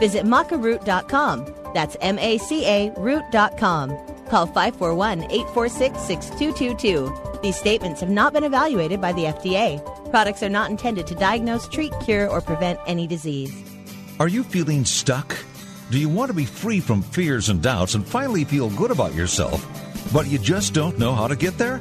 Visit 0.03 0.27
macaroot.com. 0.27 1.47
That's 1.75 1.97
M 2.01 2.19
A 2.19 2.37
C 2.37 2.67
A 2.67 2.91
root.com. 2.97 3.97
Call 4.29 4.47
541 4.47 5.31
846 5.31 6.01
6222. 6.01 7.39
These 7.41 7.57
statements 7.57 8.01
have 8.01 8.11
not 8.11 8.33
been 8.33 8.43
evaluated 8.43 9.01
by 9.01 9.13
the 9.13 9.27
FDA. 9.27 9.79
Products 10.11 10.43
are 10.43 10.49
not 10.49 10.71
intended 10.71 11.07
to 11.07 11.15
diagnose, 11.15 11.69
treat, 11.69 11.93
cure, 12.01 12.29
or 12.29 12.41
prevent 12.41 12.81
any 12.89 13.07
disease. 13.07 13.55
Are 14.19 14.27
you 14.27 14.43
feeling 14.43 14.85
stuck? 14.85 15.37
Do 15.93 16.01
you 16.01 16.09
want 16.09 16.31
to 16.31 16.35
be 16.35 16.47
free 16.47 16.81
from 16.81 17.03
fears 17.03 17.49
and 17.49 17.63
doubts 17.63 17.95
and 17.95 18.05
finally 18.05 18.43
feel 18.43 18.71
good 18.71 18.91
about 18.91 19.15
yourself, 19.15 19.65
but 20.13 20.27
you 20.27 20.39
just 20.41 20.75
don't 20.75 20.99
know 20.99 21.15
how 21.15 21.29
to 21.29 21.37
get 21.37 21.57
there? 21.59 21.81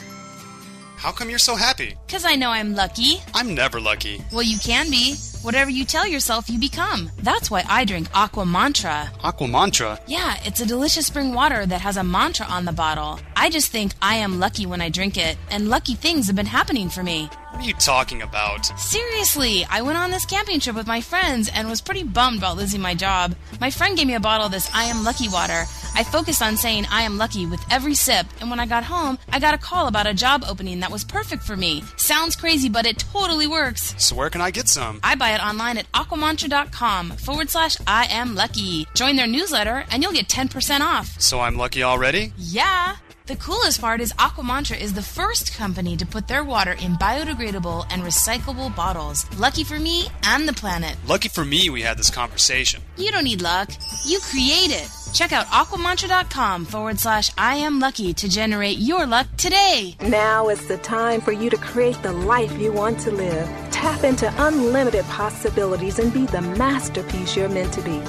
How 1.01 1.11
come 1.11 1.31
you're 1.31 1.39
so 1.39 1.55
happy? 1.55 1.97
Because 2.05 2.25
I 2.25 2.35
know 2.35 2.51
I'm 2.51 2.75
lucky. 2.75 3.23
I'm 3.33 3.55
never 3.55 3.81
lucky. 3.81 4.23
Well, 4.31 4.43
you 4.43 4.59
can 4.59 4.91
be. 4.91 5.15
Whatever 5.41 5.71
you 5.71 5.83
tell 5.83 6.05
yourself, 6.05 6.47
you 6.47 6.59
become. 6.59 7.09
That's 7.23 7.49
why 7.49 7.63
I 7.67 7.85
drink 7.85 8.05
Aqua 8.13 8.45
Mantra. 8.45 9.11
Aqua 9.23 9.47
Mantra. 9.47 9.99
Yeah, 10.07 10.35
it's 10.43 10.59
a 10.59 10.65
delicious 10.67 11.07
spring 11.07 11.33
water 11.33 11.65
that 11.65 11.81
has 11.81 11.97
a 11.97 12.03
mantra 12.03 12.45
on 12.45 12.65
the 12.65 12.71
bottle. 12.71 13.19
I 13.35 13.49
just 13.49 13.71
think 13.71 13.93
I 13.99 14.17
am 14.17 14.39
lucky 14.39 14.67
when 14.67 14.79
I 14.79 14.89
drink 14.89 15.17
it, 15.17 15.37
and 15.49 15.69
lucky 15.69 15.95
things 15.95 16.27
have 16.27 16.35
been 16.35 16.45
happening 16.45 16.87
for 16.89 17.01
me. 17.01 17.27
What 17.61 17.67
are 17.67 17.69
you 17.69 17.75
talking 17.75 18.23
about? 18.23 18.65
Seriously, 18.79 19.67
I 19.69 19.83
went 19.83 19.99
on 19.99 20.09
this 20.09 20.25
camping 20.25 20.59
trip 20.59 20.75
with 20.75 20.87
my 20.87 20.99
friends 20.99 21.47
and 21.53 21.69
was 21.69 21.79
pretty 21.79 22.01
bummed 22.01 22.39
about 22.39 22.57
losing 22.57 22.81
my 22.81 22.95
job. 22.95 23.35
My 23.59 23.69
friend 23.69 23.95
gave 23.95 24.07
me 24.07 24.15
a 24.15 24.19
bottle 24.19 24.47
of 24.47 24.51
this 24.51 24.67
I 24.73 24.85
Am 24.85 25.03
Lucky 25.03 25.29
water. 25.29 25.65
I 25.93 26.03
focused 26.03 26.41
on 26.41 26.57
saying 26.57 26.87
I 26.89 27.03
am 27.03 27.19
lucky 27.19 27.45
with 27.45 27.63
every 27.69 27.93
sip, 27.93 28.25
and 28.39 28.49
when 28.49 28.59
I 28.59 28.65
got 28.65 28.83
home, 28.83 29.19
I 29.31 29.39
got 29.39 29.53
a 29.53 29.59
call 29.59 29.85
about 29.85 30.07
a 30.07 30.13
job 30.15 30.43
opening 30.49 30.79
that 30.79 30.91
was 30.91 31.03
perfect 31.03 31.43
for 31.43 31.55
me. 31.55 31.83
Sounds 31.97 32.35
crazy, 32.35 32.67
but 32.67 32.87
it 32.87 32.97
totally 32.97 33.45
works. 33.45 33.93
So 34.03 34.15
where 34.15 34.31
can 34.31 34.41
I 34.41 34.49
get 34.49 34.67
some? 34.67 34.99
I 35.03 35.13
buy 35.13 35.35
it 35.35 35.43
online 35.43 35.77
at 35.77 35.91
aquamantra.com 35.91 37.11
forward 37.11 37.51
slash 37.51 37.77
I 37.85 38.07
am 38.09 38.33
lucky. 38.33 38.87
Join 38.95 39.17
their 39.17 39.27
newsletter 39.27 39.85
and 39.91 40.01
you'll 40.01 40.13
get 40.13 40.27
10% 40.27 40.81
off. 40.81 41.21
So 41.21 41.39
I'm 41.39 41.57
lucky 41.57 41.83
already? 41.83 42.33
Yeah! 42.37 42.95
The 43.31 43.37
coolest 43.37 43.79
part 43.79 44.01
is 44.01 44.11
Aquamantra 44.19 44.77
is 44.77 44.91
the 44.91 45.01
first 45.01 45.53
company 45.53 45.95
to 45.95 46.05
put 46.05 46.27
their 46.27 46.43
water 46.43 46.73
in 46.73 46.95
biodegradable 46.95 47.85
and 47.89 48.03
recyclable 48.03 48.75
bottles. 48.75 49.25
Lucky 49.37 49.63
for 49.63 49.79
me 49.79 50.09
and 50.23 50.45
the 50.45 50.51
planet. 50.51 50.97
Lucky 51.07 51.29
for 51.29 51.45
me 51.45 51.69
we 51.69 51.81
had 51.81 51.97
this 51.97 52.09
conversation. 52.09 52.81
You 52.97 53.09
don't 53.09 53.23
need 53.23 53.41
luck. 53.41 53.71
You 54.05 54.19
create 54.19 54.71
it. 54.71 54.89
Check 55.13 55.31
out 55.31 55.45
aquamantra.com 55.45 56.65
forward 56.65 56.99
slash 56.99 57.31
I 57.37 57.55
am 57.55 57.79
lucky 57.79 58.13
to 58.15 58.27
generate 58.27 58.79
your 58.79 59.05
luck 59.05 59.27
today. 59.37 59.95
Now 60.01 60.49
is 60.49 60.67
the 60.67 60.79
time 60.79 61.21
for 61.21 61.31
you 61.31 61.49
to 61.51 61.57
create 61.57 62.01
the 62.01 62.11
life 62.11 62.51
you 62.59 62.73
want 62.73 62.99
to 63.01 63.11
live. 63.11 63.47
Tap 63.71 64.03
into 64.03 64.29
unlimited 64.45 65.05
possibilities 65.05 65.99
and 65.99 66.11
be 66.11 66.25
the 66.25 66.41
masterpiece 66.41 67.37
you're 67.37 67.47
meant 67.47 67.71
to 67.75 67.81
be. 67.81 68.01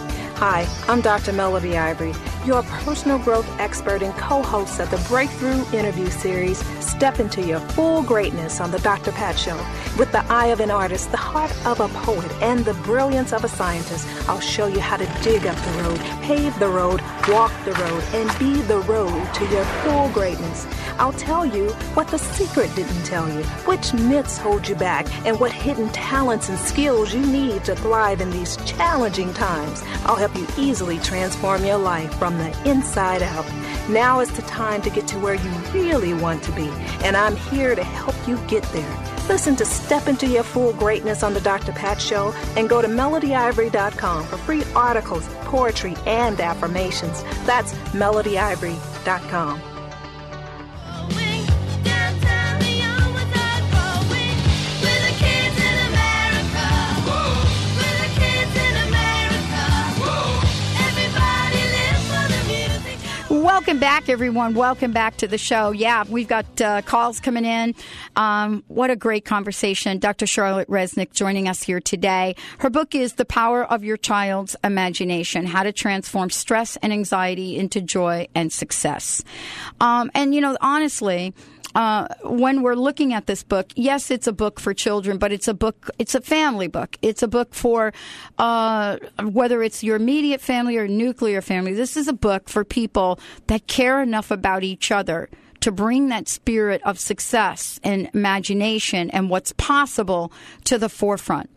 Hi, 0.45 0.67
I'm 0.89 1.01
Dr. 1.01 1.33
Melody 1.33 1.79
Ivory, 1.79 2.13
your 2.45 2.65
personal 2.65 3.17
growth 3.21 3.49
expert 3.61 4.03
and 4.03 4.13
co 4.15 4.43
host 4.43 4.81
of 4.81 4.91
the 4.91 4.97
Breakthrough 5.07 5.65
Interview 5.73 6.11
Series, 6.11 6.59
Step 6.85 7.21
into 7.21 7.43
Your 7.43 7.61
Full 7.61 8.03
Greatness 8.03 8.61
on 8.61 8.73
The 8.73 8.81
Dr. 8.81 9.13
Pat 9.13 9.39
Show. 9.39 9.57
With 9.97 10.11
the 10.11 10.25
eye 10.25 10.47
of 10.47 10.59
an 10.59 10.73
artist, 10.73 11.13
the 11.13 11.17
heart 11.17 11.55
of 11.65 11.79
a 11.79 11.87
poet, 12.01 12.29
and 12.43 12.65
the 12.65 12.75
brilliance 12.75 13.33
of 13.33 13.45
a 13.45 13.49
scientist, 13.49 14.05
I'll 14.29 14.41
show 14.41 14.67
you 14.67 14.81
how 14.81 14.97
to 14.97 15.07
dig 15.23 15.47
up 15.47 15.55
the 15.55 15.83
road, 15.85 16.01
pave 16.23 16.59
the 16.59 16.69
road, 16.69 17.01
walk 17.29 17.53
the 17.65 17.75
road, 17.75 18.03
and 18.13 18.37
be 18.41 18.63
the 18.63 18.81
road 18.81 19.33
to 19.35 19.47
your 19.47 19.65
full 19.85 20.09
greatness. 20.09 20.67
I'll 21.03 21.13
tell 21.15 21.45
you 21.45 21.71
what 21.95 22.07
the 22.07 22.19
secret 22.19 22.73
didn't 22.77 23.03
tell 23.03 23.29
you, 23.29 23.43
which 23.67 23.93
myths 23.93 24.39
hold 24.39 24.69
you 24.69 24.77
back, 24.77 25.13
and 25.27 25.41
what 25.41 25.51
hidden 25.51 25.89
talents 25.89 26.49
and 26.49 26.57
skills 26.57 27.13
you 27.13 27.27
need 27.27 27.65
to 27.65 27.75
thrive 27.75 28.21
in 28.21 28.31
these 28.31 28.57
challenging 28.59 29.35
times. 29.35 29.83
I'll 30.05 30.15
help 30.15 30.33
you 30.37 30.47
easily 30.57 31.01
transform 31.01 31.65
your 31.65 31.79
life 31.79 32.15
from 32.21 32.39
the 32.39 32.71
inside 32.71 33.21
out. 33.21 33.45
Now 33.89 34.21
is 34.21 34.31
the 34.31 34.43
time 34.43 34.81
to 34.83 34.91
get 34.91 35.09
to 35.09 35.19
where 35.19 35.35
you 35.35 35.51
really 35.75 36.15
want 36.15 36.45
to 36.45 36.53
be, 36.53 36.69
and 37.03 37.17
I'm 37.17 37.35
here 37.35 37.75
to 37.75 37.83
help 37.83 38.15
you 38.29 38.37
get 38.47 38.63
there. 38.67 39.27
Listen 39.29 39.57
to 39.57 39.65
Step 39.65 40.07
Into 40.07 40.29
Your 40.29 40.45
Full 40.45 40.73
Greatness 40.75 41.25
on 41.25 41.35
The 41.35 41.41
Dr. 41.41 41.73
Pat 41.73 42.01
Show 42.01 42.33
and 42.57 42.69
go 42.69 42.81
to 42.81 42.87
melodyivory.com 42.87 44.25
for 44.27 44.37
free 44.37 44.63
articles, 44.77 45.27
poetry, 45.47 45.97
and 46.07 46.41
affirmations. 46.41 47.25
That's 47.45 47.75
melodyivory.com. 47.91 49.72
Welcome 63.43 63.81
back, 63.81 64.09
everyone. 64.09 64.55
Welcome 64.55 64.93
back 64.93 65.17
to 65.17 65.27
the 65.27 65.37
show. 65.37 65.73
Yeah, 65.73 66.05
we've 66.09 66.29
got 66.29 66.61
uh, 66.61 66.81
calls 66.83 67.19
coming 67.19 67.45
in. 67.45 67.75
Um, 68.15 68.63
what 68.69 68.91
a 68.91 68.95
great 68.95 69.25
conversation. 69.25 69.99
Dr. 69.99 70.29
Charlotte 70.29 70.69
Reznick 70.69 71.13
joining 71.13 71.49
us 71.49 71.61
here 71.61 71.81
today. 71.81 72.37
Her 72.59 72.71
book 72.71 72.95
is 72.95 73.15
The 73.15 73.25
Power 73.25 73.65
of 73.65 73.83
Your 73.83 73.97
Child's 73.97 74.55
Imagination 74.63 75.45
How 75.45 75.65
to 75.65 75.73
Transform 75.73 76.31
Stress 76.31 76.77
and 76.77 76.93
Anxiety 76.93 77.59
into 77.59 77.81
Joy 77.81 78.29
and 78.33 78.53
Success. 78.53 79.25
Um, 79.81 80.13
and, 80.15 80.33
you 80.37 80.41
know, 80.41 80.57
honestly, 80.61 81.35
uh, 81.75 82.09
when 82.25 82.63
we're 82.63 82.75
looking 82.75 83.13
at 83.13 83.27
this 83.27 83.43
book, 83.43 83.73
yes, 83.75 84.11
it's 84.11 84.27
a 84.27 84.33
book 84.33 84.61
for 84.61 84.75
children, 84.75 85.19
but 85.19 85.33
it's 85.33 85.49
a 85.49 85.55
book, 85.55 85.91
it's 85.99 86.15
a 86.15 86.21
family 86.21 86.69
book. 86.69 86.97
It's 87.03 87.23
a 87.23 87.29
book 87.29 87.55
for 87.55 87.93
uh, 88.39 88.99
whether 89.23 89.63
it's 89.63 89.83
your 89.83 89.97
immediate 89.97 90.41
family 90.41 90.77
or 90.77 90.87
nuclear 90.87 91.41
family. 91.41 91.73
This 91.75 91.97
is 91.97 92.09
a 92.09 92.13
book 92.13 92.49
for 92.49 92.65
people 92.65 93.19
that 93.47 93.67
care 93.67 94.03
enough 94.03 94.31
about 94.31 94.65
each 94.65 94.91
other 94.91 95.29
to 95.61 95.73
bring 95.73 96.09
that 96.09 96.29
spirit 96.29 96.83
of 96.85 96.99
success 96.99 97.79
and 97.85 98.11
imagination 98.15 99.11
and 99.11 99.31
what's 99.31 99.53
possible 99.53 100.33
to 100.65 100.77
the 100.77 100.89
forefront. 100.89 101.49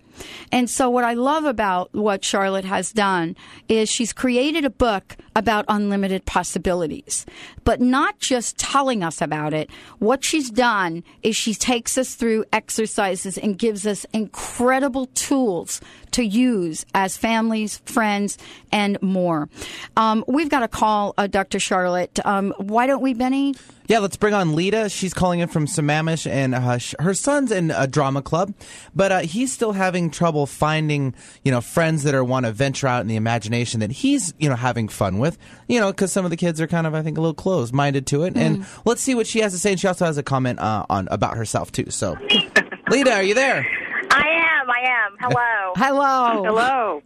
And 0.52 0.70
so, 0.70 0.90
what 0.90 1.04
I 1.04 1.14
love 1.14 1.46
about 1.46 1.94
what 1.94 2.24
Charlotte 2.24 2.66
has 2.66 2.92
done 2.92 3.36
is 3.68 3.90
she's 3.90 4.14
created 4.14 4.66
a 4.66 4.70
book 4.70 5.18
about 5.36 5.66
unlimited 5.68 6.26
possibilities, 6.26 7.26
but 7.64 7.82
not 7.82 8.20
just 8.20 8.58
telling 8.58 9.04
us 9.04 9.22
about 9.22 9.54
it. 9.54 9.70
What 10.00 10.24
she's 10.24 10.50
done 10.50 11.04
is 11.24 11.36
she 11.36 11.54
takes 11.54 11.98
us 11.98 12.16
through 12.16 12.46
exercises 12.54 13.38
and 13.38 13.58
gives 13.58 13.86
us 13.86 14.06
incredible 14.14 15.08
tools 15.08 15.82
to 16.16 16.24
use 16.24 16.86
as 16.94 17.18
families, 17.18 17.82
friends, 17.86 18.38
and 18.72 19.02
more. 19.02 19.50
Um, 19.98 20.24
we've 20.28 20.50
got 20.50 20.62
to 20.62 20.70
call 20.70 21.14
uh, 21.18 21.28
Dr. 21.28 21.60
Charlotte. 21.60 22.26
Um, 22.26 22.54
why 22.58 22.88
don't 22.88 23.02
we, 23.02 23.14
Benny? 23.14 23.54
Yeah, 23.88 24.00
let's 24.00 24.16
bring 24.16 24.34
on 24.34 24.56
Lita. 24.56 24.90
She's 24.90 25.14
calling 25.14 25.42
in 25.42 25.50
from 25.50 25.68
Sammamish, 25.68 26.26
and 26.26 26.56
uh, 26.56 26.80
her 27.04 27.14
son's 27.14 27.52
in 27.52 27.70
a 27.70 27.86
drama 27.86 28.22
club, 28.22 28.54
but 28.96 29.12
uh, 29.12 29.20
he's 29.20 29.52
still 29.54 29.74
having 29.74 30.10
trouble 30.10 30.48
finding, 30.48 31.14
you 31.44 31.52
know, 31.52 31.62
friends 31.62 32.04
that 32.04 32.16
are 32.16 32.24
want 32.24 32.46
to 32.46 32.54
venture 32.54 32.88
out 32.88 33.02
in 33.02 33.08
the 33.08 33.18
imagination 33.18 33.82
that 33.82 33.92
he's, 33.92 34.34
you 34.40 34.50
know, 34.50 34.56
having 34.56 34.88
fun 34.88 35.20
with. 35.20 35.38
You 35.68 35.82
know, 35.82 35.92
because 35.92 36.12
some 36.12 36.26
of 36.26 36.32
the 36.32 36.38
kids 36.38 36.62
are 36.62 36.68
kind 36.68 36.88
of, 36.88 36.96
I 36.96 37.04
think, 37.04 37.18
a 37.18 37.22
little 37.22 37.36
closed-minded 37.36 38.08
to 38.08 38.24
it. 38.24 38.38
And 38.38 38.66
let's 38.86 39.02
see 39.02 39.16
what 39.16 39.28
she 39.28 39.40
has 39.40 39.52
to 39.52 39.60
say. 39.60 39.72
And 39.72 39.80
she 39.80 39.88
also 39.88 40.06
has 40.06 40.18
a 40.18 40.24
comment 40.24 40.60
uh, 40.60 40.86
on 40.90 41.08
about 41.12 41.36
herself 41.36 41.72
too. 41.72 41.92
So, 41.92 42.18
Lita, 42.90 43.14
are 43.14 43.24
you 43.24 43.34
there? 43.34 43.68
I 44.16 44.60
am. 44.62 44.70
I 44.70 44.82
am. 44.88 45.18
Hello. 45.20 45.74
Hello. 45.76 46.44
Hello. 46.44 47.02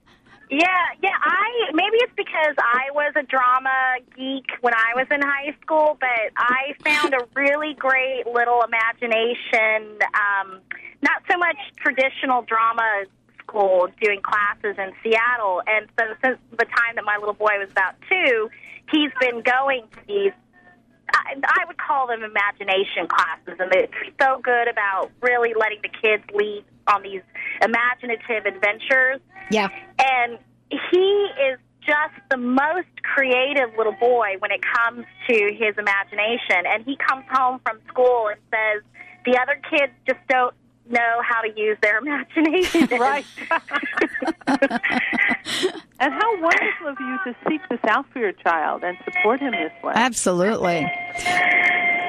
Yeah, 0.51 0.68
yeah. 1.01 1.10
I 1.22 1.72
maybe 1.74 1.97
it's 1.97 2.14
because 2.16 2.55
I 2.57 2.89
was 2.93 3.14
a 3.16 3.24
drama 3.24 3.97
geek 4.16 4.45
when 4.62 4.74
I 4.74 4.93
was 4.95 5.07
in 5.12 5.22
high 5.22 5.55
school, 5.62 5.97
but 5.99 6.34
I 6.38 6.74
found 6.84 7.14
a 7.14 7.26
really 7.36 7.74
great 7.74 8.26
little 8.26 8.62
imagination. 8.62 9.97
Um, 10.14 10.62
not 11.01 11.22
so 11.32 11.38
much 11.38 11.57
traditional 11.78 12.43
drama 12.43 13.05
school 13.41 13.88
doing 14.01 14.22
classes 14.22 14.76
in 14.78 14.91
Seattle, 15.03 15.62
and 15.66 15.88
so 15.97 16.05
since 16.24 16.39
the 16.51 16.66
time 16.66 16.95
that 16.95 17.05
my 17.05 17.18
little 17.18 17.34
boy 17.34 17.57
was 17.57 17.70
about 17.72 17.95
two, 18.10 18.49
he's 18.91 19.12
been 19.20 19.41
going 19.41 19.88
to 19.93 19.99
these 20.07 20.34
I, 21.14 21.36
I 21.43 21.66
would 21.66 21.78
call 21.78 22.07
them 22.07 22.24
imagination 22.24 23.07
classes, 23.07 23.60
and 23.60 23.74
it's 23.74 23.93
so 24.22 24.39
good 24.43 24.68
about 24.68 25.12
really 25.22 25.53
letting 25.60 25.80
the 25.82 25.89
kids 25.89 26.24
lead 26.34 26.64
on 26.88 27.03
these 27.03 27.22
imaginative 27.62 28.45
adventures. 28.45 29.20
Yeah. 29.51 29.70
And 29.99 30.38
he 30.70 31.28
is 31.51 31.60
just 31.82 32.14
the 32.30 32.38
most 32.38 32.88
creative 33.03 33.76
little 33.78 33.95
boy 33.99 34.36
when 34.39 34.51
it 34.51 34.62
comes 34.62 35.05
to 35.28 35.36
his 35.53 35.76
imagination. 35.78 36.66
And 36.66 36.86
he 36.86 36.95
comes 36.97 37.26
home 37.32 37.60
from 37.66 37.80
school 37.88 38.28
and 38.28 38.39
says, 38.51 38.84
the 39.26 39.38
other 39.41 39.60
kids 39.70 39.93
just 40.07 40.20
don't 40.28 40.53
know 40.89 41.21
how 41.27 41.41
to 41.41 41.49
use 41.59 41.77
their 41.81 41.97
imagination. 42.03 42.87
right. 42.99 43.25
and 45.99 46.13
how 46.13 46.41
wonderful 46.41 46.87
of 46.87 46.97
you 46.99 47.19
to 47.25 47.35
seek 47.47 47.61
this 47.69 47.79
out 47.87 48.05
for 48.11 48.19
your 48.19 48.31
child 48.33 48.83
and 48.83 48.97
support 49.05 49.39
him 49.39 49.51
this 49.51 49.71
way. 49.83 49.93
Absolutely. 49.95 50.87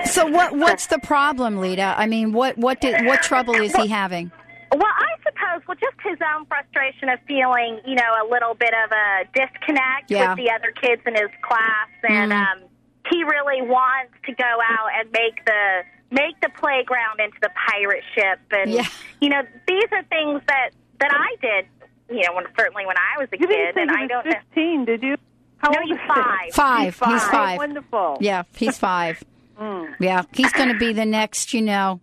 So 0.06 0.26
what 0.26 0.56
what's 0.56 0.86
the 0.86 0.98
problem, 0.98 1.58
Lita? 1.58 1.94
I 1.96 2.06
mean, 2.06 2.32
what 2.32 2.56
what 2.56 2.80
did, 2.80 3.04
what 3.06 3.22
trouble 3.22 3.54
is 3.54 3.74
he 3.76 3.86
having? 3.88 4.30
Well, 4.72 4.82
I 4.84 5.16
suppose, 5.24 5.66
well, 5.66 5.76
just 5.80 5.96
his 6.04 6.18
own 6.34 6.46
frustration 6.46 7.08
of 7.08 7.18
feeling, 7.26 7.80
you 7.84 7.96
know, 7.96 8.10
a 8.24 8.26
little 8.30 8.54
bit 8.54 8.72
of 8.84 8.92
a 8.92 9.24
disconnect 9.34 10.08
Yeah. 10.08 10.30
with 10.30 10.38
the 10.44 10.50
other 10.52 10.70
kids 10.80 11.02
in 11.06 11.14
his 11.14 11.30
class, 11.42 11.88
and 12.08 12.30
Mhm. 12.30 12.36
um, 12.52 12.62
he 13.10 13.24
really 13.24 13.62
wants 13.62 14.12
to 14.26 14.32
go 14.32 14.44
out 14.44 14.88
and 14.96 15.10
make 15.10 15.44
the 15.44 15.82
make 16.10 16.40
the 16.40 16.48
playground 16.58 17.20
into 17.20 17.36
the 17.40 17.50
pirate 17.68 18.02
ship, 18.14 18.40
and 18.52 18.70
Yeah. 18.70 18.84
you 19.20 19.28
know, 19.28 19.42
these 19.66 19.84
are 19.92 20.02
things 20.04 20.40
that 20.48 20.70
that 21.00 21.10
I 21.14 21.34
did, 21.40 21.66
you 22.10 22.26
know, 22.26 22.34
when, 22.34 22.44
certainly 22.58 22.84
when 22.86 22.96
I 22.98 23.18
was 23.18 23.28
a 23.32 23.38
You 23.38 23.46
didn't 23.46 23.66
kid, 23.66 23.74
say 23.74 23.82
and 23.82 23.90
he 23.90 23.96
I 23.96 24.06
don't 24.06 24.26
know. 24.26 24.32
15, 24.54 24.84
did 24.84 25.02
you? 25.02 25.16
How 25.58 25.70
no, 25.70 25.78
old 25.78 25.88
he's 25.88 25.96
is 25.96 26.02
he? 26.02 26.08
five. 26.08 26.54
Five. 26.54 27.12
He's 27.12 27.24
five. 27.28 27.56
Wonderful. 27.58 28.18
Yeah, 28.20 28.42
he's 28.54 28.76
five. 28.78 29.22
Mm. 29.58 29.94
Yeah, 30.00 30.22
he's 30.32 30.52
going 30.52 30.70
to 30.70 30.78
be 30.78 30.92
the 30.92 31.04
next, 31.06 31.52
you 31.54 31.60
know, 31.62 32.00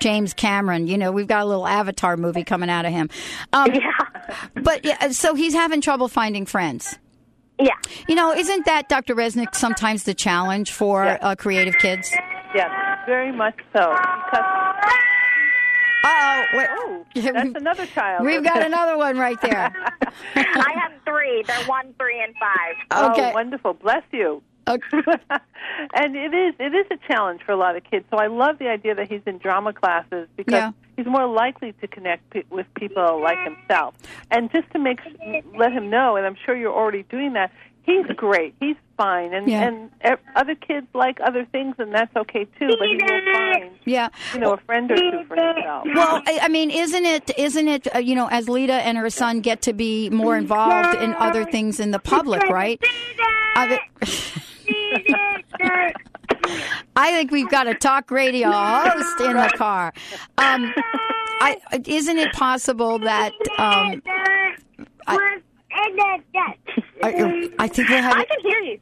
James 0.00 0.32
Cameron. 0.34 0.86
You 0.88 0.96
know, 0.98 1.12
we've 1.12 1.26
got 1.28 1.42
a 1.42 1.44
little 1.44 1.66
Avatar 1.66 2.16
movie 2.16 2.44
coming 2.44 2.70
out 2.70 2.86
of 2.86 2.92
him. 2.92 3.08
Um, 3.52 3.70
yeah. 3.72 3.90
But 4.54 4.84
yeah, 4.84 5.10
so 5.10 5.34
he's 5.34 5.54
having 5.54 5.80
trouble 5.80 6.08
finding 6.08 6.46
friends. 6.46 6.98
Yeah. 7.58 7.74
You 8.08 8.14
know, 8.14 8.32
isn't 8.32 8.64
that 8.66 8.88
Dr. 8.88 9.14
Reznick 9.14 9.54
sometimes 9.54 10.04
the 10.04 10.14
challenge 10.14 10.72
for 10.72 11.04
uh, 11.20 11.34
creative 11.36 11.76
kids? 11.78 12.12
Yes, 12.54 12.70
very 13.06 13.32
much 13.32 13.56
so. 13.72 13.90
Because, 13.90 14.44
oh, 16.04 16.42
wait. 16.54 16.68
Oh, 16.70 17.06
that's 17.14 17.54
another 17.54 17.86
child. 17.86 18.24
We've 18.24 18.42
got 18.42 18.62
another 18.66 18.96
one 18.96 19.16
right 19.18 19.40
there. 19.40 19.72
I 20.34 20.72
have 20.82 20.92
three. 21.04 21.44
They're 21.46 21.64
one, 21.66 21.94
three, 21.98 22.22
and 22.22 22.34
five. 22.40 22.74
Oh, 22.90 23.32
wonderful. 23.32 23.74
Bless 23.74 24.02
you. 24.12 24.42
Okay. 24.68 24.86
and 25.94 26.14
it 26.14 26.32
is 26.34 26.54
it 26.60 26.74
is 26.74 26.86
a 26.92 26.96
challenge 27.12 27.40
for 27.44 27.52
a 27.52 27.56
lot 27.56 27.76
of 27.76 27.82
kids. 27.84 28.04
So 28.10 28.18
I 28.18 28.26
love 28.28 28.58
the 28.58 28.68
idea 28.68 28.94
that 28.94 29.10
he's 29.10 29.22
in 29.26 29.38
drama 29.38 29.72
classes 29.72 30.28
because 30.36 30.52
Yeah. 30.52 30.72
he's 30.96 31.06
more 31.06 31.26
likely 31.26 31.72
to 31.80 31.88
connect 31.88 32.28
pe- 32.30 32.44
with 32.50 32.66
people 32.74 33.20
like 33.20 33.38
himself. 33.42 33.94
And 34.30 34.50
just 34.52 34.70
to 34.72 34.78
make 34.78 35.00
let 35.56 35.72
him 35.72 35.90
know, 35.90 36.16
and 36.16 36.26
I'm 36.26 36.36
sure 36.44 36.54
you're 36.54 36.74
already 36.74 37.02
doing 37.04 37.32
that. 37.32 37.50
He's 37.84 38.06
great. 38.16 38.54
He's 38.60 38.76
fine, 38.96 39.32
and 39.34 39.48
Yeah. 39.48 39.62
and 39.68 39.90
e- 40.06 40.10
other 40.36 40.54
kids 40.54 40.86
like 40.94 41.18
other 41.24 41.44
things, 41.46 41.74
and 41.78 41.92
that's 41.94 42.14
okay 42.14 42.44
too. 42.58 42.68
But 42.78 42.88
he 42.88 42.96
will 43.00 43.32
find, 43.34 43.70
Yeah. 43.84 44.08
you 44.34 44.40
know, 44.40 44.52
a 44.52 44.56
friend 44.58 44.90
or 44.90 44.96
two 44.96 45.24
for 45.26 45.36
himself. 45.36 45.86
Well, 45.94 46.22
I 46.26 46.40
I 46.42 46.48
mean, 46.48 46.70
isn't 46.70 47.04
it? 47.06 47.30
Isn't 47.38 47.68
it? 47.68 47.94
Uh, 47.94 47.98
you 47.98 48.14
know, 48.14 48.28
as 48.28 48.48
Lita 48.48 48.74
and 48.74 48.98
her 48.98 49.10
son 49.10 49.40
get 49.40 49.62
to 49.62 49.72
be 49.72 50.10
more 50.10 50.36
involved 50.36 51.00
in 51.02 51.14
other 51.14 51.44
things 51.44 51.80
in 51.80 51.90
the 51.90 51.98
public, 51.98 52.42
right? 52.48 52.80
I 53.56 53.78
I 56.96 57.12
think 57.12 57.30
we've 57.30 57.48
got 57.50 57.66
a 57.66 57.74
talk 57.74 58.10
radio 58.10 58.50
host 58.50 59.20
in 59.20 59.32
the 59.34 59.52
car. 59.56 59.92
Um, 60.38 60.72
I, 61.42 61.56
isn't 61.86 62.18
it 62.18 62.32
possible 62.32 62.98
that? 63.00 63.32
Um, 63.58 64.02
I, 65.06 65.38
I, 67.02 67.50
I 67.58 67.68
think 67.68 67.88
we're 67.88 68.02
having. 68.02 68.18
I 68.20 68.24
can 68.24 68.40
hear 68.42 68.60
you. 68.60 68.80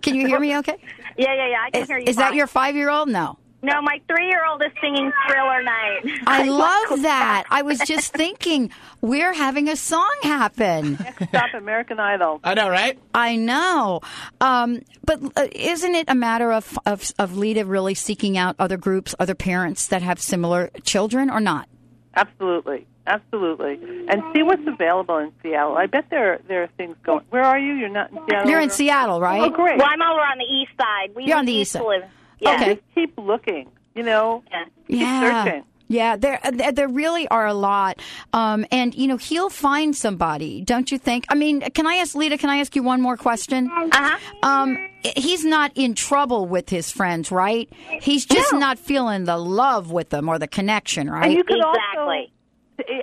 Can 0.00 0.14
you 0.16 0.26
hear 0.26 0.40
me? 0.40 0.56
Okay. 0.58 0.76
Yeah, 1.16 1.34
yeah, 1.34 1.48
yeah. 1.48 1.56
I 1.66 1.70
can 1.70 1.82
Is, 1.82 1.88
hear 1.88 1.98
you. 1.98 2.04
is 2.08 2.16
that 2.16 2.34
your 2.34 2.46
five-year-old? 2.46 3.08
No. 3.08 3.38
No, 3.64 3.80
my 3.80 4.00
three-year-old 4.08 4.60
is 4.62 4.72
singing 4.80 5.12
Thriller 5.28 5.62
Night. 5.62 6.00
I 6.26 6.42
love 6.48 7.02
that. 7.02 7.44
I 7.48 7.62
was 7.62 7.78
just 7.78 8.12
thinking 8.16 8.70
we're 9.00 9.32
having 9.32 9.68
a 9.68 9.76
song 9.76 10.12
happen. 10.22 10.96
Stop 11.28 11.54
American 11.54 12.00
Idol. 12.00 12.40
I 12.42 12.54
know, 12.54 12.68
right? 12.68 12.98
I 13.14 13.36
know. 13.36 14.00
Um, 14.40 14.80
but 15.04 15.20
uh, 15.36 15.46
isn't 15.52 15.94
it 15.94 16.06
a 16.08 16.14
matter 16.16 16.50
of, 16.52 16.76
of 16.86 17.12
of 17.20 17.36
Lita 17.36 17.64
really 17.64 17.94
seeking 17.94 18.36
out 18.36 18.56
other 18.58 18.76
groups, 18.76 19.14
other 19.20 19.36
parents 19.36 19.86
that 19.88 20.02
have 20.02 20.20
similar 20.20 20.70
children, 20.82 21.30
or 21.30 21.38
not? 21.38 21.68
Absolutely, 22.14 22.86
absolutely, 23.06 23.78
and 24.08 24.22
see 24.34 24.42
what's 24.42 24.66
available 24.66 25.18
in 25.18 25.32
Seattle. 25.42 25.76
I 25.76 25.86
bet 25.86 26.06
there 26.10 26.40
there 26.48 26.62
are 26.62 26.68
things 26.76 26.96
going. 27.02 27.24
Where 27.30 27.42
are 27.44 27.58
you? 27.58 27.74
You're 27.74 27.88
not 27.88 28.10
in 28.10 28.18
Seattle. 28.28 28.50
You're 28.50 28.60
in 28.60 28.70
Seattle, 28.70 29.20
right? 29.20 29.42
Oh, 29.42 29.50
great. 29.50 29.78
Well, 29.78 29.88
I'm 29.90 30.02
over 30.02 30.20
on 30.20 30.38
the 30.38 30.44
east 30.44 30.72
side. 30.80 31.14
We 31.14 31.24
You're 31.24 31.38
on 31.38 31.46
the 31.46 31.52
east 31.52 31.72
side. 31.72 31.82
live- 31.82 32.04
Yeah. 32.40 32.54
Okay. 32.54 32.74
Just 32.74 32.80
keep 32.94 33.14
looking. 33.18 33.68
You 33.94 34.02
know, 34.04 34.42
keep 34.88 35.00
Yeah. 35.00 35.44
searching. 35.44 35.64
Yeah, 35.88 36.16
there 36.16 36.40
there 36.50 36.72
there 36.72 36.88
really 36.88 37.28
are 37.28 37.46
a 37.46 37.52
lot, 37.52 38.00
um, 38.32 38.64
and 38.72 38.94
you 38.94 39.06
know 39.06 39.18
he'll 39.18 39.50
find 39.50 39.94
somebody, 39.94 40.62
don't 40.62 40.90
you 40.90 40.96
think? 40.96 41.26
I 41.28 41.34
mean, 41.34 41.60
can 41.60 41.86
I 41.86 41.96
ask 41.96 42.14
Lita? 42.14 42.38
Can 42.38 42.48
I 42.48 42.58
ask 42.60 42.74
you 42.74 42.82
one 42.82 43.02
more 43.02 43.18
question? 43.18 43.70
Uh-huh. 43.70 44.18
Um, 44.42 44.78
he's 45.16 45.44
not 45.44 45.70
in 45.74 45.94
trouble 45.94 46.46
with 46.46 46.70
his 46.70 46.90
friends, 46.90 47.30
right? 47.30 47.68
He's 48.00 48.24
just 48.24 48.54
not 48.54 48.78
feeling 48.78 49.24
the 49.24 49.36
love 49.36 49.90
with 49.92 50.08
them 50.08 50.30
or 50.30 50.38
the 50.38 50.48
connection, 50.48 51.10
right? 51.10 51.24
And 51.26 51.34
you 51.34 51.44
can 51.44 51.58
Exactly. 51.58 52.32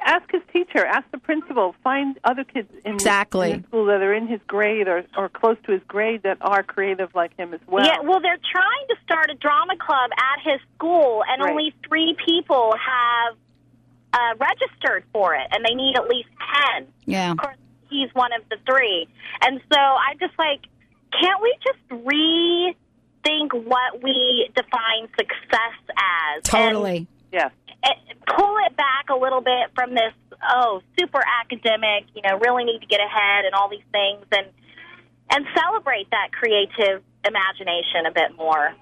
Ask 0.05 0.30
his 0.32 0.41
teacher, 0.51 0.86
ask 0.86 1.09
the 1.11 1.17
principal, 1.20 1.76
find 1.84 2.20
other 2.24 2.43
kids 2.43 2.70
in, 2.86 2.93
Exactly. 2.95 3.51
in 3.51 3.61
the 3.61 3.67
school 3.67 3.86
that 3.86 4.01
are 4.01 4.13
in 4.13 4.28
his 4.28 4.39
grade 4.47 4.88
or, 4.88 5.03
or 5.17 5.30
close 5.30 5.57
to 5.65 5.72
his 5.72 5.82
grade 5.88 6.24
that 6.24 6.38
are 6.41 6.63
creative 6.63 7.13
like 7.15 7.36
him 7.38 7.53
as 7.53 7.59
well. 7.67 7.86
Yeah, 7.86 7.99
well, 8.01 8.20
they're 8.20 8.39
trying 8.51 8.88
to 8.89 8.95
start 9.03 9.30
a 9.30 9.36
drama 9.36 9.76
club 9.78 10.11
at 10.17 10.51
his 10.51 10.59
school, 10.76 11.24
and 11.30 11.41
Right. 11.41 11.51
only 11.51 11.74
three 11.88 12.15
people 12.26 12.74
have 12.78 13.36
uh, 14.13 14.36
registered 14.39 15.03
for 15.13 15.36
it, 15.36 15.47
and 15.51 15.63
they 15.63 15.76
need 15.76 15.95
at 15.95 16.07
least 16.07 16.30
ten. 16.74 16.88
Yeah. 17.05 17.32
Of 17.32 17.38
course, 17.38 17.57
he's 17.89 18.09
one 18.13 18.32
of 18.34 18.41
the 18.49 18.57
three, 18.70 19.07
and 19.41 19.61
so 19.72 19.80
I 19.80 20.15
just 20.20 20.38
like, 20.39 20.61
can't 21.20 21.41
we 21.41 21.55
just 21.63 21.89
rethink 21.89 23.53
what 23.53 24.01
we 24.03 24.49
define 24.55 25.07
success 25.17 25.95
as? 26.36 26.43
Totally. 26.43 27.07
Yes. 27.32 27.51
And 27.84 27.95
pull 28.27 28.55
it 28.67 28.75
back 28.75 29.09
a 29.09 29.15
little 29.15 29.41
bit 29.41 29.71
from 29.75 29.93
this 29.93 30.13
oh 30.51 30.82
super 30.99 31.21
academic, 31.41 32.05
you 32.13 32.21
know, 32.21 32.38
really 32.39 32.63
need 32.65 32.80
to 32.80 32.88
get 32.88 32.99
ahead 32.99 33.45
and 33.45 33.53
all 33.53 33.69
these 33.69 33.88
things, 33.91 34.25
and 34.32 34.47
and 35.32 35.45
celebrate 35.55 36.09
that 36.11 36.32
creative 36.32 37.03
imagination 37.25 38.05
a 38.07 38.11
bit 38.11 38.36
more. 38.38 38.75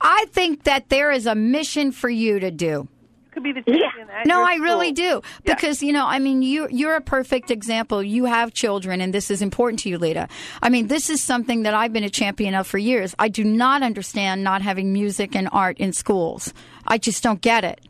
I 0.00 0.26
think 0.30 0.64
that 0.64 0.88
there 0.88 1.10
is 1.10 1.26
a 1.26 1.34
mission 1.34 1.92
for 1.92 2.08
you 2.10 2.40
to 2.40 2.50
do. 2.50 2.88
could 3.30 3.42
be 3.44 3.52
the 3.52 3.62
champion 3.62 4.10
at 4.10 4.26
No, 4.26 4.38
your 4.38 4.48
I 4.48 4.54
really 4.56 4.92
do 4.92 5.22
because 5.44 5.82
you 5.82 5.92
know, 5.92 6.06
I 6.06 6.18
mean, 6.18 6.42
you 6.42 6.66
you're 6.70 6.96
a 6.96 7.00
perfect 7.00 7.50
example. 7.50 8.02
You 8.02 8.24
have 8.24 8.52
children, 8.52 9.00
and 9.00 9.14
this 9.14 9.30
is 9.30 9.42
important 9.42 9.80
to 9.80 9.88
you, 9.88 9.98
Lita. 9.98 10.28
I 10.60 10.68
mean, 10.68 10.88
this 10.88 11.08
is 11.08 11.22
something 11.22 11.62
that 11.62 11.74
I've 11.74 11.92
been 11.92 12.04
a 12.04 12.10
champion 12.10 12.54
of 12.54 12.66
for 12.66 12.78
years. 12.78 13.14
I 13.18 13.28
do 13.28 13.44
not 13.44 13.82
understand 13.82 14.42
not 14.42 14.62
having 14.62 14.92
music 14.92 15.36
and 15.36 15.48
art 15.52 15.78
in 15.78 15.92
schools. 15.92 16.52
I 16.90 16.98
just 16.98 17.22
don't 17.22 17.40
get 17.40 17.64
it, 17.64 17.80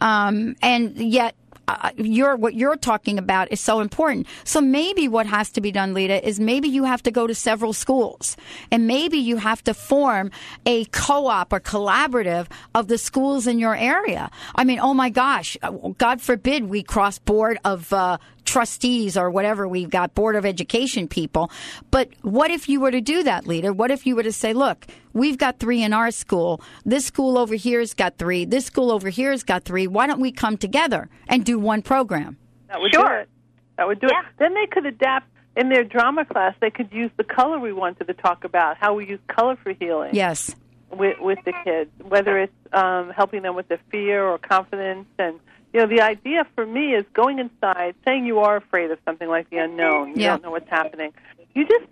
um, 0.00 0.56
and 0.62 0.96
yet. 0.96 1.36
Uh, 1.70 1.90
you're 1.98 2.34
what 2.34 2.54
you're 2.54 2.76
talking 2.78 3.18
about 3.18 3.52
is 3.52 3.60
so 3.60 3.80
important. 3.80 4.26
So 4.44 4.58
maybe 4.58 5.06
what 5.06 5.26
has 5.26 5.50
to 5.50 5.60
be 5.60 5.70
done, 5.70 5.92
Lita, 5.92 6.26
is 6.26 6.40
maybe 6.40 6.66
you 6.66 6.84
have 6.84 7.02
to 7.02 7.10
go 7.10 7.26
to 7.26 7.34
several 7.34 7.74
schools, 7.74 8.38
and 8.70 8.86
maybe 8.86 9.18
you 9.18 9.36
have 9.36 9.62
to 9.64 9.74
form 9.74 10.30
a 10.64 10.86
co-op 10.86 11.52
or 11.52 11.60
collaborative 11.60 12.46
of 12.74 12.88
the 12.88 12.96
schools 12.96 13.46
in 13.46 13.58
your 13.58 13.76
area. 13.76 14.30
I 14.54 14.64
mean, 14.64 14.78
oh 14.80 14.94
my 14.94 15.10
gosh, 15.10 15.58
uh, 15.62 15.70
God 15.98 16.22
forbid 16.22 16.70
we 16.70 16.82
cross 16.82 17.18
board 17.18 17.58
of 17.66 17.92
uh, 17.92 18.16
trustees 18.48 19.16
or 19.16 19.30
whatever 19.30 19.68
we've 19.68 19.90
got, 19.90 20.14
board 20.14 20.34
of 20.34 20.46
education 20.46 21.06
people. 21.06 21.50
But 21.90 22.08
what 22.22 22.50
if 22.50 22.68
you 22.68 22.80
were 22.80 22.90
to 22.90 23.00
do 23.00 23.22
that, 23.22 23.46
Lita? 23.46 23.72
What 23.72 23.90
if 23.90 24.06
you 24.06 24.16
were 24.16 24.22
to 24.22 24.32
say, 24.32 24.52
look, 24.54 24.86
we've 25.12 25.36
got 25.36 25.58
three 25.58 25.82
in 25.82 25.92
our 25.92 26.10
school. 26.10 26.62
This 26.84 27.04
school 27.04 27.36
over 27.36 27.54
here 27.54 27.80
has 27.80 27.94
got 27.94 28.16
three. 28.16 28.46
This 28.46 28.64
school 28.64 28.90
over 28.90 29.10
here 29.10 29.30
has 29.30 29.44
got 29.44 29.64
three. 29.64 29.86
Why 29.86 30.06
don't 30.06 30.20
we 30.20 30.32
come 30.32 30.56
together 30.56 31.08
and 31.28 31.44
do 31.44 31.58
one 31.58 31.82
program? 31.82 32.38
That 32.68 32.80
would 32.80 32.92
do 32.92 33.04
it. 33.06 33.28
That 33.76 33.86
would 33.86 34.00
do 34.00 34.06
it. 34.06 34.14
Then 34.38 34.54
they 34.54 34.66
could 34.66 34.86
adapt 34.86 35.28
in 35.56 35.68
their 35.68 35.84
drama 35.84 36.24
class. 36.24 36.54
They 36.60 36.70
could 36.70 36.92
use 36.92 37.10
the 37.16 37.24
color 37.24 37.58
we 37.58 37.72
wanted 37.72 38.06
to 38.06 38.14
talk 38.14 38.44
about, 38.44 38.76
how 38.78 38.94
we 38.94 39.06
use 39.06 39.20
color 39.28 39.56
for 39.62 39.72
healing. 39.72 40.14
Yes. 40.14 40.54
With, 40.90 41.20
with 41.20 41.38
the 41.44 41.52
kids, 41.64 41.90
whether 42.02 42.38
it's 42.38 42.52
um, 42.72 43.10
helping 43.10 43.42
them 43.42 43.54
with 43.54 43.68
their 43.68 43.80
fear 43.90 44.24
or 44.24 44.38
confidence, 44.38 45.06
and 45.18 45.38
you 45.74 45.80
know, 45.80 45.86
the 45.86 46.00
idea 46.00 46.46
for 46.54 46.64
me 46.64 46.94
is 46.94 47.04
going 47.12 47.38
inside, 47.38 47.94
saying 48.06 48.24
you 48.24 48.38
are 48.38 48.56
afraid 48.56 48.90
of 48.90 48.98
something 49.04 49.28
like 49.28 49.50
the 49.50 49.58
unknown. 49.58 50.08
You 50.16 50.22
Yeah. 50.22 50.28
don't 50.30 50.44
know 50.44 50.50
what's 50.50 50.70
happening. 50.70 51.12
You 51.54 51.66
just, 51.66 51.84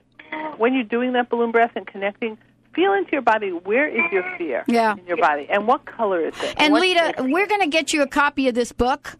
when 0.56 0.72
you're 0.72 0.82
doing 0.84 1.12
that 1.12 1.28
balloon 1.28 1.50
breath 1.50 1.72
and 1.76 1.86
connecting, 1.86 2.38
feel 2.74 2.94
into 2.94 3.12
your 3.12 3.20
body. 3.20 3.50
Where 3.50 3.86
is 3.86 4.00
your 4.10 4.24
fear 4.38 4.64
Yeah. 4.66 4.94
in 4.96 5.06
your 5.06 5.18
body, 5.18 5.46
and 5.50 5.66
what 5.66 5.84
color 5.84 6.20
is 6.26 6.34
it? 6.42 6.54
And 6.56 6.72
what 6.72 6.80
Lita, 6.80 7.14
we're 7.18 7.46
going 7.46 7.60
to 7.60 7.68
get 7.68 7.92
you 7.92 8.00
a 8.02 8.06
copy 8.06 8.48
of 8.48 8.54
this 8.54 8.72
book. 8.72 9.16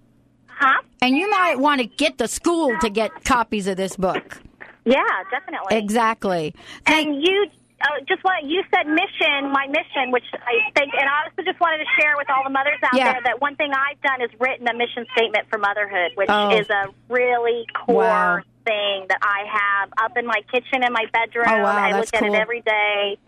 Huh? 0.46 0.80
And 1.02 1.18
you 1.18 1.28
might 1.30 1.58
want 1.58 1.82
to 1.82 1.86
get 1.86 2.16
the 2.16 2.28
school 2.28 2.78
to 2.78 2.88
get 2.88 3.24
copies 3.24 3.66
of 3.66 3.76
this 3.76 3.94
book. 3.94 4.38
Yeah, 4.86 5.02
definitely. 5.30 5.76
Exactly. 5.76 6.54
and 6.86 7.22
you 7.22 7.46
uh, 7.86 8.00
just 8.08 8.22
want 8.24 8.44
you 8.46 8.62
said 8.74 8.86
mission, 8.86 9.50
my 9.52 9.66
mission, 9.68 10.10
which 10.10 10.24
I 10.34 10.70
think, 10.74 10.92
and 10.94 11.08
I 11.08 11.24
also 11.30 11.42
just 11.44 11.60
wanted 11.60 11.78
to 11.78 11.88
share 12.00 12.16
with 12.16 12.28
all 12.30 12.42
the 12.44 12.50
mothers 12.50 12.78
out 12.82 12.94
Yeah. 12.98 13.12
there 13.12 13.22
that 13.24 13.40
one 13.40 13.56
thing 13.56 13.72
I've 13.72 14.00
done 14.02 14.20
is 14.22 14.30
written 14.40 14.66
a 14.68 14.74
mission 14.74 15.06
statement 15.16 15.48
for 15.50 15.58
motherhood, 15.58 16.12
which 16.14 16.28
Oh. 16.30 16.50
is 16.58 16.68
a 16.70 16.88
really 17.08 17.66
core 17.74 18.04
Wow. 18.04 18.40
thing 18.64 19.06
that 19.08 19.18
I 19.22 19.44
have 19.46 19.92
up 19.98 20.16
in 20.16 20.26
my 20.26 20.42
kitchen 20.52 20.82
in 20.82 20.92
my 20.92 21.06
bedroom. 21.12 21.46
Oh, 21.48 21.62
wow, 21.62 21.76
I 21.76 21.92
look 21.92 22.08
at 22.12 22.20
cool. 22.20 22.34
it 22.34 22.38
every 22.38 22.60
day. 22.62 23.18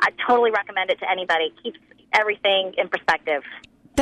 I 0.00 0.10
totally 0.26 0.50
recommend 0.50 0.90
it 0.90 0.98
to 1.00 1.10
anybody. 1.10 1.52
Keeps 1.62 1.78
everything 2.12 2.74
in 2.76 2.88
perspective. 2.88 3.42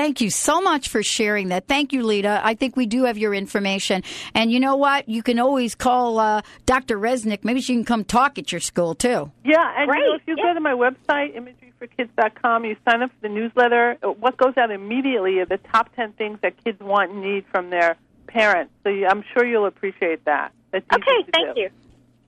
Thank 0.00 0.22
you 0.22 0.30
so 0.30 0.62
much 0.62 0.88
for 0.88 1.02
sharing 1.02 1.48
that. 1.48 1.66
Thank 1.66 1.92
you, 1.92 2.02
Lita. 2.02 2.40
I 2.42 2.54
think 2.54 2.74
we 2.74 2.86
do 2.86 3.04
have 3.04 3.18
your 3.18 3.34
information. 3.34 4.02
And 4.34 4.50
you 4.50 4.58
know 4.58 4.74
what? 4.74 5.06
You 5.10 5.22
can 5.22 5.38
always 5.38 5.74
call 5.74 6.18
uh, 6.18 6.40
Dr. 6.64 6.98
Reznick. 6.98 7.44
Maybe 7.44 7.60
she 7.60 7.74
can 7.74 7.84
come 7.84 8.04
talk 8.04 8.38
at 8.38 8.50
your 8.50 8.62
school, 8.62 8.94
too. 8.94 9.30
Yeah, 9.44 9.58
and 9.76 9.90
you 9.90 9.98
know, 9.98 10.14
if 10.14 10.22
you 10.26 10.36
go 10.36 10.54
to 10.54 10.60
my 10.60 10.72
website, 10.72 11.36
imageryforkids.com, 11.36 12.64
you 12.64 12.76
sign 12.88 13.02
up 13.02 13.10
for 13.10 13.28
the 13.28 13.28
newsletter. 13.28 13.98
uh, 14.02 14.08
What 14.12 14.38
goes 14.38 14.56
out 14.56 14.70
immediately 14.70 15.38
are 15.40 15.44
the 15.44 15.58
top 15.58 15.94
10 15.96 16.12
things 16.12 16.38
that 16.40 16.54
kids 16.64 16.80
want 16.80 17.10
and 17.10 17.20
need 17.20 17.44
from 17.52 17.68
their 17.68 17.98
parents. 18.26 18.72
So 18.84 18.88
you, 18.88 19.06
I'm 19.06 19.22
sure 19.34 19.44
you'll 19.44 19.66
appreciate 19.66 20.24
that. 20.24 20.52
That's 20.70 20.86
okay, 20.94 21.30
thank 21.30 21.58
you. 21.58 21.68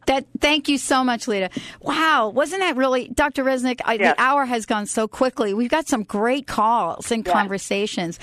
That, 0.07 0.27
thank 0.41 0.69
you 0.69 0.79
so 0.79 1.05
much, 1.05 1.29
Lita. 1.29 1.51
Wow, 1.81 2.29
wasn't 2.29 2.61
that 2.61 2.77
really, 2.77 3.09
Dr. 3.09 3.45
Reznick? 3.45 3.81
I, 3.85 4.03
Yes. 4.03 4.17
The 4.17 4.23
hour 4.23 4.45
has 4.45 4.67
gone 4.67 4.87
so 4.87 5.07
quickly. 5.07 5.55
We've 5.55 5.71
got 5.71 5.87
some 5.87 6.03
great 6.03 6.47
calls 6.47 7.13
and 7.13 7.25
conversations. 7.25 8.19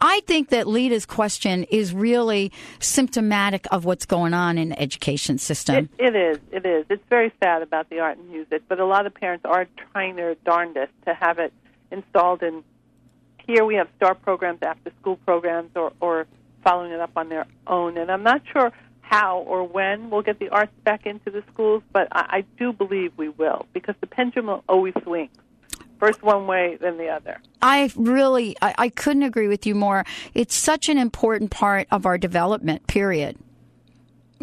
I 0.00 0.20
think 0.26 0.50
that 0.50 0.68
Lita's 0.68 1.06
question 1.06 1.64
is 1.64 1.92
really 1.92 2.52
symptomatic 2.78 3.66
of 3.72 3.84
what's 3.84 4.06
going 4.06 4.32
on 4.32 4.58
in 4.58 4.68
the 4.68 4.80
education 4.80 5.38
system. 5.38 5.90
It, 5.98 6.14
it 6.14 6.16
is. 6.16 6.38
It 6.52 6.66
is. 6.66 6.86
It's 6.88 7.02
very 7.08 7.32
sad 7.42 7.62
about 7.62 7.90
the 7.90 7.98
art 7.98 8.18
and 8.18 8.28
music, 8.30 8.62
but 8.68 8.78
a 8.78 8.86
lot 8.86 9.06
of 9.06 9.14
parents 9.14 9.44
are 9.44 9.66
trying 9.92 10.14
their 10.14 10.36
darndest 10.44 10.92
to 11.06 11.14
have 11.14 11.38
it 11.38 11.52
installed. 11.90 12.42
And 12.42 12.62
here 13.46 13.64
we 13.64 13.74
have 13.74 13.88
star 13.96 14.14
programs, 14.14 14.60
after 14.62 14.92
school 15.00 15.16
programs, 15.16 15.70
or, 15.74 15.92
or 16.00 16.26
following 16.62 16.92
it 16.92 17.00
up 17.00 17.10
on 17.16 17.28
their 17.28 17.46
own. 17.66 17.98
And 17.98 18.10
I'm 18.10 18.22
not 18.22 18.42
sure 18.52 18.72
how 19.08 19.38
or 19.40 19.64
when 19.66 20.10
we'll 20.10 20.22
get 20.22 20.38
the 20.38 20.48
arts 20.48 20.72
back 20.82 21.06
into 21.06 21.30
the 21.30 21.42
schools, 21.52 21.82
but 21.92 22.08
I, 22.12 22.38
I 22.38 22.44
do 22.58 22.72
believe 22.72 23.12
we 23.16 23.28
will 23.28 23.66
because 23.72 23.94
the 24.00 24.06
pendulum 24.06 24.62
always 24.68 24.94
swings. 25.02 25.30
First 26.00 26.22
one 26.22 26.46
way, 26.46 26.76
then 26.80 26.98
the 26.98 27.08
other. 27.08 27.40
I 27.62 27.90
really, 27.94 28.56
I, 28.60 28.74
I 28.76 28.88
couldn't 28.88 29.22
agree 29.22 29.48
with 29.48 29.66
you 29.66 29.74
more. 29.74 30.04
It's 30.34 30.54
such 30.54 30.88
an 30.88 30.98
important 30.98 31.50
part 31.50 31.86
of 31.90 32.04
our 32.04 32.18
development, 32.18 32.86
period. 32.86 33.38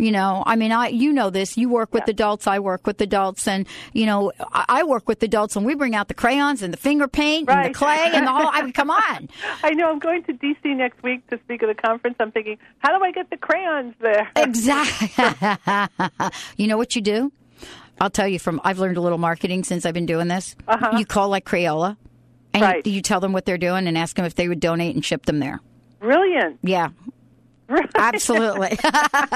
You 0.02 0.12
know, 0.12 0.42
I 0.48 0.56
mean, 0.56 0.72
I, 0.72 0.88
you 0.88 1.14
know 1.14 1.30
this. 1.30 1.58
You 1.58 1.70
work 1.70 1.94
with 1.94 2.08
adults. 2.08 2.48
I 2.48 2.58
work 2.58 2.88
with 2.88 3.00
adults, 3.02 3.48
and 3.48 3.68
you 3.94 4.08
know, 4.08 4.32
I, 4.52 4.66
I 4.68 4.84
work 4.84 5.08
with 5.08 5.22
adults, 5.22 5.56
and 5.56 5.64
we 5.64 5.76
bring 5.76 5.94
out 5.94 6.08
the 6.08 6.16
crayons 6.16 6.64
and 6.64 6.74
the 6.74 6.78
finger 6.78 7.08
paint 7.08 7.48
and 7.48 7.66
the 7.70 7.78
clay 7.78 8.10
and 8.12 8.26
the 8.26 8.32
whole. 8.32 8.50
I 8.52 8.64
mean, 8.64 8.74
come 8.74 8.90
on. 9.10 9.30
I 9.64 9.76
know. 9.76 9.92
I'm 9.92 10.00
going 10.00 10.24
to 10.24 10.34
DC 10.34 10.76
next 10.76 11.04
week 11.04 11.28
to 11.28 11.38
speak 11.44 11.62
at 11.62 11.70
a 11.70 11.76
conference. 11.76 12.16
I'm 12.20 12.32
thinking, 12.32 12.58
how 12.80 12.98
do 12.98 13.04
I 13.06 13.12
get 13.12 13.30
the 13.30 13.38
crayons 13.38 13.94
there? 14.02 14.28
Exactly. 14.36 15.10
you 16.58 16.68
know 16.68 16.78
what 16.78 16.96
you 16.96 17.02
do? 17.04 17.32
I'll 18.00 18.10
tell 18.10 18.28
you 18.28 18.40
from. 18.40 18.60
I've 18.64 18.80
learned 18.80 18.98
a 18.98 19.02
little 19.02 19.20
marketing 19.20 19.64
since 19.64 19.86
I've 19.86 19.94
been 19.94 20.08
doing 20.08 20.28
this. 20.30 20.56
Uh-huh. 20.68 20.98
You 20.98 21.06
call 21.06 21.30
like 21.30 21.46
Crayola, 21.46 21.96
and 22.56 22.64
Right. 22.64 22.84
you, 22.88 22.94
you 22.94 23.02
tell 23.04 23.20
them 23.20 23.34
what 23.34 23.46
they're 23.46 23.60
doing, 23.60 23.86
and 23.86 23.96
ask 24.00 24.16
them 24.16 24.26
if 24.26 24.34
they 24.34 24.48
would 24.48 24.60
donate 24.60 24.96
and 24.96 25.06
ship 25.06 25.28
them 25.28 25.38
there. 25.40 25.60
Brilliant. 26.00 26.58
Yeah. 26.64 26.90
Absolutely. 27.96 28.78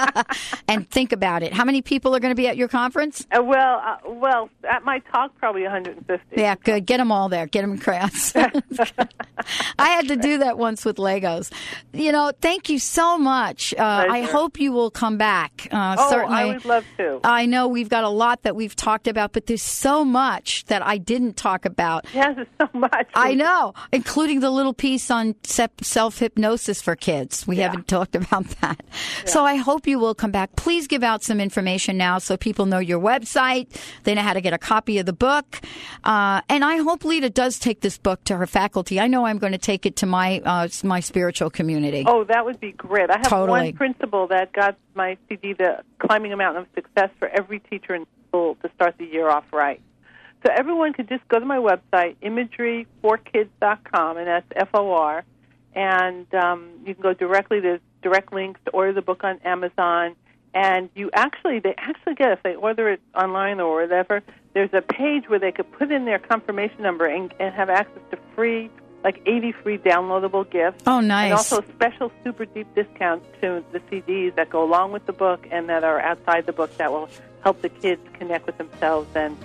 and 0.67 0.89
think 0.89 1.11
about 1.11 1.43
it. 1.43 1.53
How 1.53 1.65
many 1.65 1.81
people 1.81 2.15
are 2.15 2.19
going 2.19 2.31
to 2.31 2.35
be 2.35 2.47
at 2.47 2.57
your 2.57 2.67
conference? 2.67 3.25
Uh, 3.31 3.43
well, 3.43 3.81
uh, 3.83 3.97
well, 4.05 4.49
at 4.69 4.83
my 4.83 4.99
talk, 5.11 5.35
probably 5.37 5.63
150. 5.63 6.25
Yeah, 6.35 6.55
good. 6.63 6.85
Get 6.85 6.97
them 6.97 7.11
all 7.11 7.29
there. 7.29 7.47
Get 7.47 7.61
them 7.61 7.73
in 7.73 7.77
crayons. 7.77 8.33
I 9.79 9.89
had 9.89 10.07
to 10.09 10.15
do 10.15 10.39
that 10.39 10.57
once 10.57 10.85
with 10.85 10.97
Legos. 10.97 11.51
You 11.93 12.11
know, 12.11 12.31
thank 12.41 12.69
you 12.69 12.79
so 12.79 13.17
much. 13.17 13.73
Uh, 13.77 14.05
I 14.09 14.21
hope 14.21 14.59
you 14.59 14.71
will 14.71 14.91
come 14.91 15.17
back. 15.17 15.67
Uh, 15.71 15.95
oh, 15.97 16.09
certainly. 16.09 16.35
I 16.35 16.45
would 16.45 16.65
love 16.65 16.85
to. 16.97 17.19
I 17.23 17.45
know 17.45 17.67
we've 17.67 17.89
got 17.89 18.03
a 18.03 18.09
lot 18.09 18.43
that 18.43 18.55
we've 18.55 18.75
talked 18.75 19.07
about, 19.07 19.33
but 19.33 19.45
there's 19.45 19.61
so 19.61 20.03
much 20.03 20.65
that 20.65 20.85
I 20.85 20.97
didn't 20.97 21.37
talk 21.37 21.65
about. 21.65 22.05
Yes, 22.13 22.37
so 22.59 22.69
much. 22.73 23.07
I 23.13 23.33
know, 23.33 23.73
including 23.91 24.39
the 24.39 24.49
little 24.49 24.73
piece 24.73 25.09
on 25.11 25.35
self 25.43 26.19
hypnosis 26.19 26.81
for 26.81 26.95
kids. 26.95 27.45
We 27.47 27.57
haven't 27.57 27.87
talked 27.87 28.15
about 28.15 28.24
that. 28.61 28.83
So 29.25 29.45
I 29.45 29.55
hope 29.55 29.87
you 29.87 29.99
will 29.99 30.15
come 30.15 30.31
back. 30.31 30.55
Please 30.55 30.87
give 30.87 31.03
out 31.03 31.23
some 31.23 31.39
information 31.39 31.97
now 31.97 32.17
so 32.17 32.37
people 32.37 32.65
know 32.65 32.79
your 32.79 32.99
website. 32.99 33.67
They 34.03 34.15
know 34.15 34.21
how 34.21 34.33
to 34.33 34.41
get 34.41 34.53
a 34.53 34.57
copy 34.57 34.97
of 34.99 35.05
the 35.05 35.13
book. 35.13 35.61
Uh, 36.03 36.41
and 36.49 36.63
I 36.63 36.77
hope 36.77 37.03
Lita 37.03 37.29
does 37.29 37.59
take 37.59 37.81
this 37.81 37.97
book 37.97 38.23
to 38.25 38.37
her 38.37 38.47
faculty. 38.47 38.99
I 38.99 39.07
know 39.07 39.25
I'm 39.25 39.37
going 39.37 39.53
to 39.53 39.57
take 39.57 39.85
it 39.85 39.95
to 39.97 40.05
my 40.05 40.41
uh, 40.45 40.67
my 40.83 40.99
spiritual 40.99 41.49
community. 41.49 42.03
Oh, 42.07 42.23
that 42.25 42.45
would 42.45 42.59
be 42.59 42.71
great. 42.71 43.09
I 43.09 43.17
have 43.17 43.27
Totally. 43.27 43.71
one 43.71 43.73
principal 43.73 44.27
that 44.27 44.53
got 44.53 44.77
my 44.93 45.17
CD, 45.27 45.53
the 45.53 45.83
Climbing 45.99 46.33
a 46.33 46.37
Mountain 46.37 46.63
of 46.63 46.67
Success, 46.75 47.09
for 47.19 47.27
every 47.27 47.59
teacher 47.59 47.95
in 47.95 48.05
school 48.27 48.55
to 48.63 48.69
start 48.75 48.95
the 48.97 49.05
year 49.05 49.29
off 49.29 49.45
right. 49.51 49.81
So 50.45 50.53
everyone 50.55 50.93
could 50.93 51.09
just 51.09 51.27
go 51.27 51.39
to 51.39 51.45
my 51.45 51.57
website, 51.57 52.17
imageryforkids.com, 52.21 54.17
and 54.17 54.27
that's 54.27 54.45
F 54.55 54.69
O 54.75 54.91
R, 54.91 55.23
and 55.75 56.33
um, 56.33 56.69
you 56.85 56.93
can 56.93 57.03
go 57.03 57.13
directly 57.13 57.61
to 57.61 57.79
direct 58.01 58.33
links 58.33 58.59
to 58.65 58.71
order 58.71 58.93
the 58.93 59.01
book 59.01 59.23
on 59.23 59.39
Amazon. 59.43 60.15
And 60.53 60.89
you 60.95 61.09
actually, 61.13 61.59
they 61.59 61.75
actually 61.77 62.15
get 62.15 62.31
if 62.31 62.43
they 62.43 62.55
order 62.55 62.89
it 62.89 63.01
online 63.13 63.59
or 63.59 63.81
whatever. 63.81 64.23
There's 64.53 64.73
a 64.73 64.81
page 64.81 65.27
where 65.27 65.39
they 65.39 65.51
could 65.51 65.69
put 65.73 65.91
in 65.91 66.05
their 66.05 66.19
confirmation 66.19 66.81
number 66.81 67.05
and, 67.05 67.33
and 67.41 67.53
have 67.53 67.69
access 67.69 68.01
to 68.11 68.17
free, 68.33 68.69
like 69.03 69.21
80 69.25 69.51
free 69.51 69.77
downloadable 69.77 70.49
gifts. 70.49 70.83
Oh, 70.87 71.01
nice. 71.01 71.25
And 71.25 71.33
also 71.33 71.61
special 71.73 72.09
super 72.23 72.45
deep 72.45 72.73
discounts 72.73 73.27
to 73.41 73.65
the 73.73 73.79
CDs 73.81 74.33
that 74.35 74.49
go 74.49 74.63
along 74.63 74.93
with 74.93 75.05
the 75.05 75.13
book 75.13 75.45
and 75.51 75.67
that 75.67 75.83
are 75.83 75.99
outside 75.99 76.45
the 76.45 76.53
book 76.53 76.75
that 76.77 76.89
will 76.89 77.09
help 77.43 77.61
the 77.61 77.69
kids 77.69 78.01
connect 78.13 78.45
with 78.45 78.57
themselves 78.57 79.09
and 79.13 79.37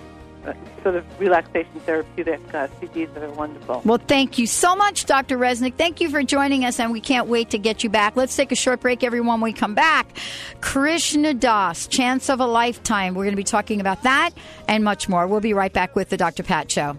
sort 0.83 0.95
of 0.95 1.19
relaxation 1.19 1.79
therapeutic 1.81 2.39
uh, 2.53 2.67
CDs 2.79 3.13
that 3.13 3.23
are 3.23 3.31
wonderful. 3.31 3.81
Well, 3.85 3.99
thank 3.99 4.37
you 4.37 4.47
so 4.47 4.75
much, 4.75 5.05
Dr. 5.05 5.37
Reznick. 5.37 5.75
Thank 5.75 6.01
you 6.01 6.09
for 6.09 6.23
joining 6.23 6.65
us, 6.65 6.79
and 6.79 6.91
we 6.91 7.01
can't 7.01 7.27
wait 7.27 7.51
to 7.51 7.57
get 7.57 7.83
you 7.83 7.89
back. 7.89 8.15
Let's 8.15 8.35
take 8.35 8.51
a 8.51 8.55
short 8.55 8.81
break, 8.81 9.03
everyone. 9.03 9.41
When 9.41 9.51
we 9.51 9.53
come 9.53 9.75
back, 9.75 10.17
Krishna 10.61 11.33
Das, 11.33 11.87
Chance 11.87 12.29
of 12.29 12.39
a 12.39 12.45
Lifetime. 12.45 13.13
We're 13.13 13.23
going 13.23 13.33
to 13.33 13.37
be 13.37 13.43
talking 13.43 13.79
about 13.79 14.03
that 14.03 14.31
and 14.67 14.83
much 14.83 15.07
more. 15.07 15.27
We'll 15.27 15.39
be 15.39 15.53
right 15.53 15.71
back 15.71 15.95
with 15.95 16.09
the 16.09 16.17
Dr. 16.17 16.43
Pat 16.43 16.71
Show. 16.71 16.97